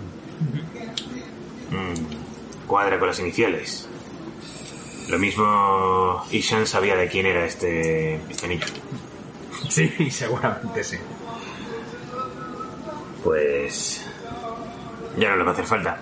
[1.71, 3.89] Mm, cuadra con las iniciales.
[5.09, 8.67] Lo mismo Isham sabía de quién era este, este anillo.
[9.69, 10.97] Sí, seguramente sí.
[13.25, 14.07] Pues...
[15.19, 15.99] Ya no le va a hacer falta.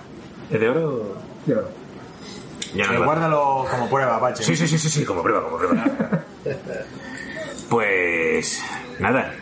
[0.51, 1.17] ¿Es de oro?
[1.47, 1.61] Yo,
[2.75, 4.43] Ya no Eh, guárdalo como prueba, Pache.
[4.43, 5.83] Sí, sí, sí, sí, sí, como prueba, como prueba.
[7.69, 8.63] pues
[8.99, 9.33] nada.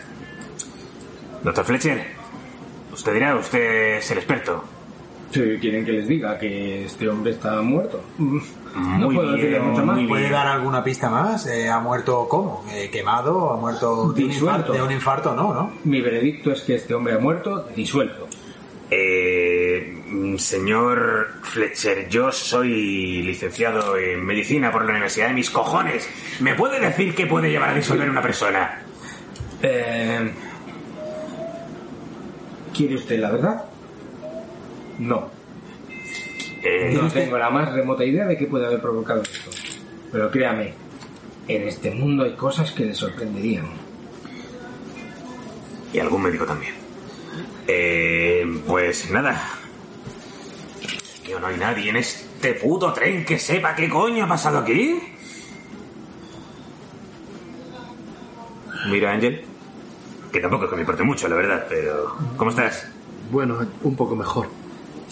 [1.43, 2.05] Doctor Fletcher,
[2.93, 4.63] usted dirá, usted es el experto.
[5.31, 8.03] Quieren que les diga que este hombre está muerto.
[8.19, 8.37] Mm,
[8.99, 9.95] no Muy puedo decirle bien, mucho más.
[9.97, 11.47] muy ¿Puede dar alguna pista más?
[11.47, 12.63] Eh, ¿Ha muerto cómo?
[12.71, 13.51] Eh, ¿Quemado?
[13.51, 14.45] ¿Ha muerto de un, Disuelto.
[14.45, 15.33] infarto, de un infarto?
[15.35, 15.71] No, ¿no?
[15.85, 18.27] Mi veredicto es que este hombre ha muerto disuelto.
[18.91, 19.52] Eh,
[20.39, 26.07] señor Fletcher, yo soy licenciado en medicina por la Universidad de mis cojones.
[26.39, 28.81] ¿Me puede decir qué puede llevar a disolver una persona?
[29.61, 30.31] Eh,
[32.75, 33.63] ¿Quiere usted la verdad?
[34.99, 35.29] No.
[36.63, 39.49] Eh, No tengo la más remota idea de qué puede haber provocado esto.
[40.11, 40.73] Pero créame,
[41.47, 43.65] en este mundo hay cosas que le sorprenderían.
[45.93, 46.73] y algún médico también.
[47.67, 49.39] Eh, pues nada.
[51.23, 54.99] Tío, no hay nadie en este puto tren que sepa qué coño ha pasado aquí.
[58.89, 59.45] Mira, Ángel.
[60.31, 62.15] Que tampoco es que me importe mucho, la verdad, pero...
[62.37, 62.87] ¿Cómo estás?
[63.31, 64.47] Bueno, un poco mejor.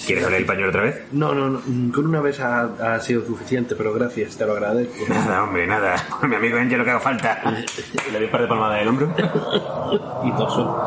[0.06, 1.04] ¿Quieres hablar el pañuelo otra vez?
[1.12, 4.96] No, no, no, con una vez ha, ha sido suficiente, pero gracias, te lo agradezco.
[5.08, 5.96] Nada, hombre, nada.
[6.28, 7.40] Mi amigo Ángel lo que haga falta.
[8.12, 9.14] Le doy un par de palmadas del hombro.
[10.26, 10.82] Y toso.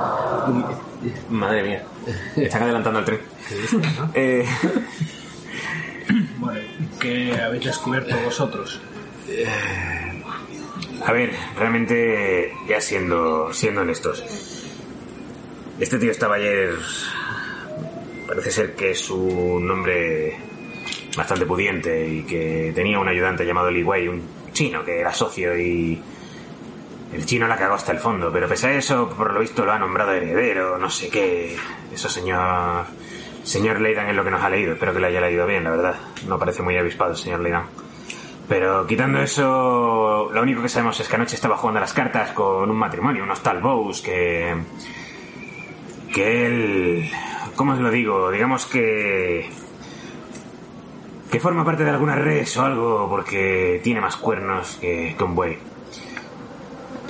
[1.31, 1.85] Madre mía.
[2.37, 3.21] Están adelantando al tren.
[4.15, 4.45] Eh,
[6.45, 6.61] Bueno,
[7.01, 8.79] ¿qué habéis descubierto vosotros?
[11.07, 14.23] A ver, realmente, ya siendo, siendo honestos,
[15.81, 16.75] este tío estaba ayer.
[18.27, 20.37] Parece ser que es un hombre
[21.17, 24.23] bastante pudiente y que tenía un ayudante llamado Li Wei, un
[24.53, 26.01] chino que era socio y.
[27.15, 29.73] El chino la cagó hasta el fondo, pero pese a eso, por lo visto lo
[29.73, 31.57] ha nombrado heredero, no sé qué.
[31.93, 32.87] Eso, señor.
[33.45, 35.71] Señor Leidan es lo que nos ha leído, espero que le haya leído bien, la
[35.71, 35.95] verdad.
[36.27, 37.67] No parece muy avispado señor Leidan.
[38.49, 42.31] Pero quitando eso, lo único que sabemos es que anoche estaba jugando a las cartas
[42.33, 44.55] con un matrimonio, unos tal Bows, que.
[46.13, 47.11] que él.
[47.55, 48.31] ¿Cómo os lo digo?
[48.31, 49.49] Digamos que.
[51.31, 55.35] que forma parte de alguna red o algo, porque tiene más cuernos que, que un
[55.35, 55.59] buey.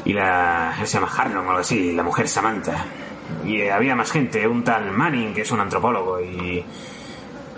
[0.04, 0.76] Y la.
[0.80, 2.86] él se llama Harlon o algo así, la mujer Samantha.
[3.44, 6.64] Y eh, había más gente, un tal Manning, que es un antropólogo, y.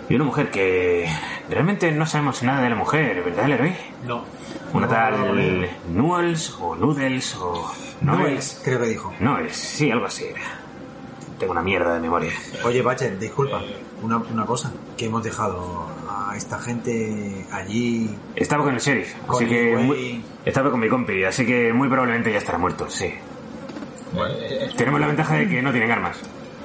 [0.09, 1.09] y una mujer que.
[1.49, 3.73] realmente no sabemos nada de la mujer, ¿verdad, Leroy?
[4.05, 4.23] No.
[4.73, 7.71] Una tal Nuels o Noodles o
[8.01, 8.61] Noels.
[8.63, 9.13] creo que dijo.
[9.19, 10.41] Noels, sí, algo así era.
[11.39, 12.31] Tengo una mierda de memoria.
[12.65, 13.61] Oye, Pache, disculpa.
[14.01, 14.71] Una, una cosa.
[14.97, 18.09] Que hemos dejado a esta gente allí.
[18.35, 21.71] Estaba con el sheriff, Con así que el muy- estaba con mi compi, así que
[21.73, 23.13] muy probablemente ya estará muerto, sí.
[24.77, 26.17] Tenemos la ventaja de que no tienen armas.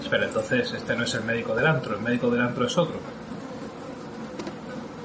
[0.02, 2.97] Espera, entonces este no es el médico del antro, el médico del antro es otro.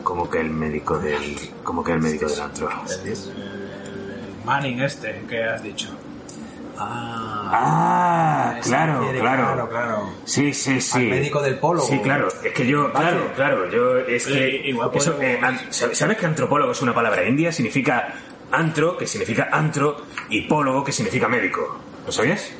[0.03, 2.69] Como que el médico del, como que el médico del antro.
[3.03, 3.18] El, el
[4.45, 5.89] Manning este que has dicho.
[6.80, 9.43] Ah, claro, Quiere- claro.
[9.45, 10.09] Claro, claro.
[10.26, 10.97] Sí, sí, sí.
[10.99, 11.81] Al médico del polo.
[11.81, 12.27] Sí, claro.
[12.43, 16.18] Es que yo, claro, claro, yo es que igual eso, podemos- eh, an- ¿sabes sabes
[16.18, 17.51] que antropólogo es una palabra india?
[17.51, 18.14] Significa
[18.51, 19.97] antro, que significa antro,
[20.30, 21.80] y pólogo, que significa médico.
[22.07, 22.51] ¿Lo sabías?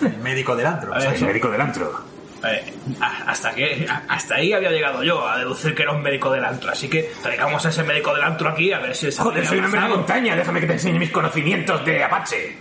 [0.00, 0.94] El médico del antro.
[0.94, 2.00] A ver, El médico del antro.
[2.44, 6.30] Eh, a- hasta que hasta ahí había llegado yo a deducir que era un médico
[6.30, 9.18] del antro así que traigamos a ese médico del antro aquí a ver si es
[9.18, 12.56] Joder, soy un hombre de montaña, déjame que te enseñe mis conocimientos de Apache.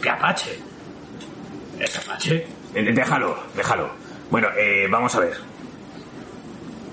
[0.00, 0.58] ¿Qué Apache?
[1.78, 2.46] ¿Es Apache?
[2.74, 3.90] Eh, Déjalo, déjalo.
[4.30, 5.34] Bueno, eh, vamos a ver.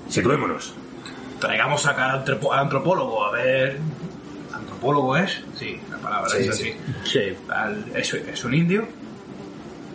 [0.09, 0.73] Situémonos.
[1.39, 3.79] Traigamos antropo- al antropólogo, a ver.
[4.81, 5.43] ¿Antropólogo es?
[5.59, 6.73] Sí, la palabra es así.
[7.03, 7.19] Sí.
[7.49, 8.81] Al- ¿es, es un indio?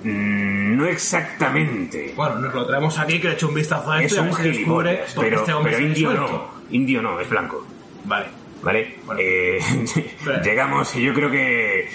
[0.04, 2.12] Mm, no exactamente.
[2.14, 4.22] Bueno, nos lo traemos aquí que le eche un vistazo a Es esto y a
[4.22, 6.48] un ver si descubre gilipollas, pero, este hombre pero indio no.
[6.70, 7.66] Indio no, es blanco.
[8.04, 8.26] Vale.
[8.62, 8.98] ¿Vale?
[9.04, 9.20] Bueno.
[9.24, 9.58] Eh,
[10.44, 11.88] llegamos y yo creo que.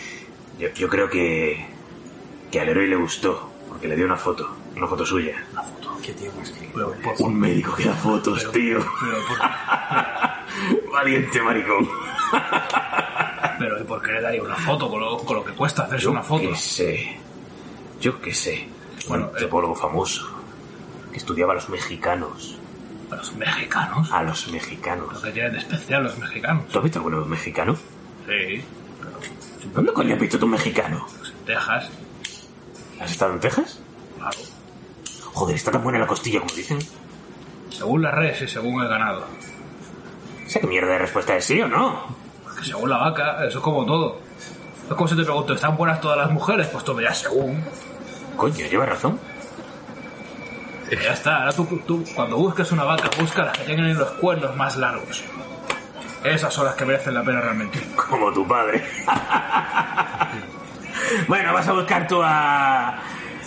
[0.60, 1.66] Yo, yo creo que.
[2.52, 4.54] Que al héroe le gustó, porque le dio una foto.
[4.76, 5.42] Una foto suya.
[6.04, 6.68] Qué tío más que...
[6.74, 8.80] Pero, Un médico que da fotos, tío.
[10.92, 11.88] Valiente maricón.
[13.60, 16.06] pero ¿y por qué le daría una foto con lo, con lo que cuesta hacerse
[16.06, 16.42] Yo una foto?
[16.50, 17.18] qué sé.
[18.00, 18.68] Yo qué sé.
[19.08, 20.28] Bueno, un antropólogo famoso.
[21.12, 22.58] Que estudiaba a los mexicanos.
[23.12, 24.12] A los mexicanos.
[24.12, 25.22] A los Lo mexicanos.
[25.22, 26.68] que tienen de especial los mexicanos.
[26.70, 27.76] ¿Tú has visto alguno mexicano?
[28.26, 28.64] Sí.
[29.74, 31.06] ¿Dónde coño has visto tú un mexicano?
[31.18, 31.90] Pues en Texas.
[33.00, 33.80] ¿Has estado en Texas?
[34.18, 34.38] Claro.
[35.34, 36.80] Joder, está tan buena la costilla como dicen.
[37.70, 39.26] Según las redes y según el ganado.
[40.52, 42.08] ¿Sé qué mierda de respuesta es sí o no?
[42.62, 44.20] Según la vaca, eso es como todo.
[44.90, 46.68] Es como si te pregunto, ¿están buenas todas las mujeres?
[46.68, 47.64] Pues tú me dirás según.
[48.36, 49.18] Coño, lleva razón.
[50.92, 51.38] Ya está.
[51.38, 55.24] Ahora tú, tú, cuando busques una vaca, busca las que tengan los cuernos más largos.
[56.26, 57.80] Esas son las que merecen la pena realmente.
[58.10, 58.84] Como tu padre.
[61.30, 63.00] bueno, vas a buscar tú a.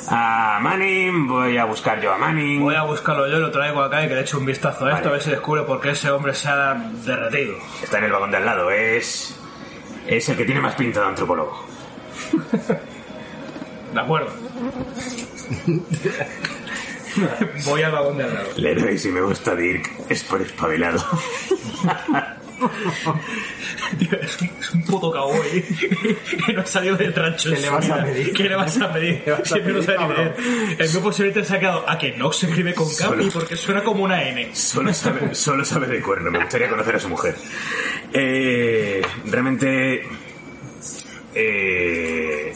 [0.08, 1.26] a Manning.
[1.26, 2.60] Voy a buscar yo a Manning.
[2.60, 5.04] Voy a buscarlo yo lo traigo acá y que le eche un vistazo a esto
[5.04, 5.08] Vale.
[5.08, 6.74] a ver si descubre por qué ese hombre se ha
[7.04, 7.56] derretido.
[7.82, 8.70] Está en el vagón de al lado.
[8.70, 9.36] Es.
[10.06, 11.64] Es el que tiene más pinta de antropólogo.
[13.94, 14.30] De acuerdo.
[17.64, 18.48] Voy al vagón de al lado.
[18.56, 19.88] Le doy si me gusta Dirk.
[20.08, 21.00] Es por espabilado.
[23.98, 25.62] Tío, es, un, es un puto cowboy
[26.46, 27.50] que no ha salido de trancho.
[27.52, 28.32] ¿Qué le vas a pedir?
[28.32, 29.22] ¿Qué le vas a pedir?
[29.24, 30.16] ¿Qué vas a Siempre no sabe cabrón?
[30.18, 30.36] leer.
[30.78, 33.56] El mío posiblemente se ha quedado a que no se escribe con Solo- y porque
[33.56, 34.54] suena como una N.
[34.54, 36.30] Solo sabe, solo sabe de cuerno.
[36.30, 37.34] Me gustaría conocer a su mujer.
[38.12, 40.02] Eh, realmente.
[41.34, 42.52] Eh,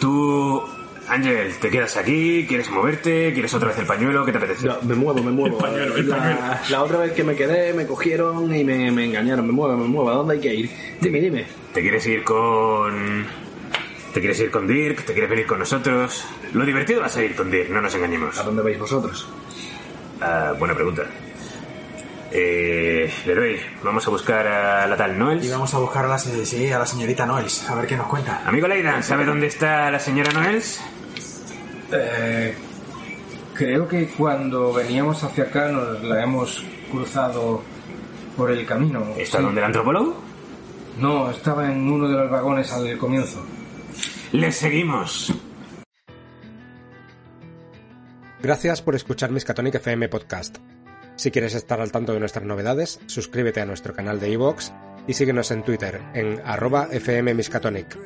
[0.00, 0.62] tú,
[1.08, 2.46] Ángel, ¿te quedas aquí?
[2.48, 3.32] ¿Quieres moverte?
[3.32, 4.24] ¿Quieres otra vez el pañuelo?
[4.24, 4.66] ¿Qué te apetece?
[4.66, 5.56] No, me muevo, me muevo.
[5.58, 6.40] El pañuelo, el la, pañuelo.
[6.70, 9.46] la otra vez que me quedé, me cogieron y me, me engañaron.
[9.46, 10.10] Me muevo, me muevo.
[10.10, 10.70] ¿A dónde hay que ir?
[11.00, 11.44] Dime, dime.
[11.74, 13.26] ¿Te quieres ir con.?
[14.14, 15.04] ¿Te quieres ir con Dirk?
[15.04, 16.24] ¿Te quieres venir con nosotros?
[16.52, 18.38] Lo divertido va a ser ir con Dirk, no nos engañemos.
[18.38, 19.26] ¿A dónde vais vosotros?
[20.20, 21.02] Ah, buena pregunta.
[22.34, 25.44] Eh, Leroy, vamos a buscar a la tal Noels.
[25.44, 27.96] Y vamos a buscar a la, se- sí, a la señorita Noels, a ver qué
[27.96, 28.42] nos cuenta.
[28.46, 30.80] Amigo Leidan, ¿sabe dónde está la señora Noels?
[31.92, 32.54] Eh,
[33.54, 37.62] creo que cuando veníamos hacia acá nos la hemos cruzado
[38.36, 39.04] por el camino.
[39.16, 39.44] ¿Está Sí.
[39.44, 40.16] donde el antropólogo?
[40.98, 43.44] No, estaba en uno de los vagones al comienzo.
[44.32, 45.32] Le seguimos.
[48.42, 50.58] Gracias por escuchar Miskatonic FM Podcast.
[51.16, 54.70] Si quieres estar al tanto de nuestras novedades, suscríbete a nuestro canal de iVoox
[55.06, 57.96] y síguenos en Twitter en arroba fmmiskatonic.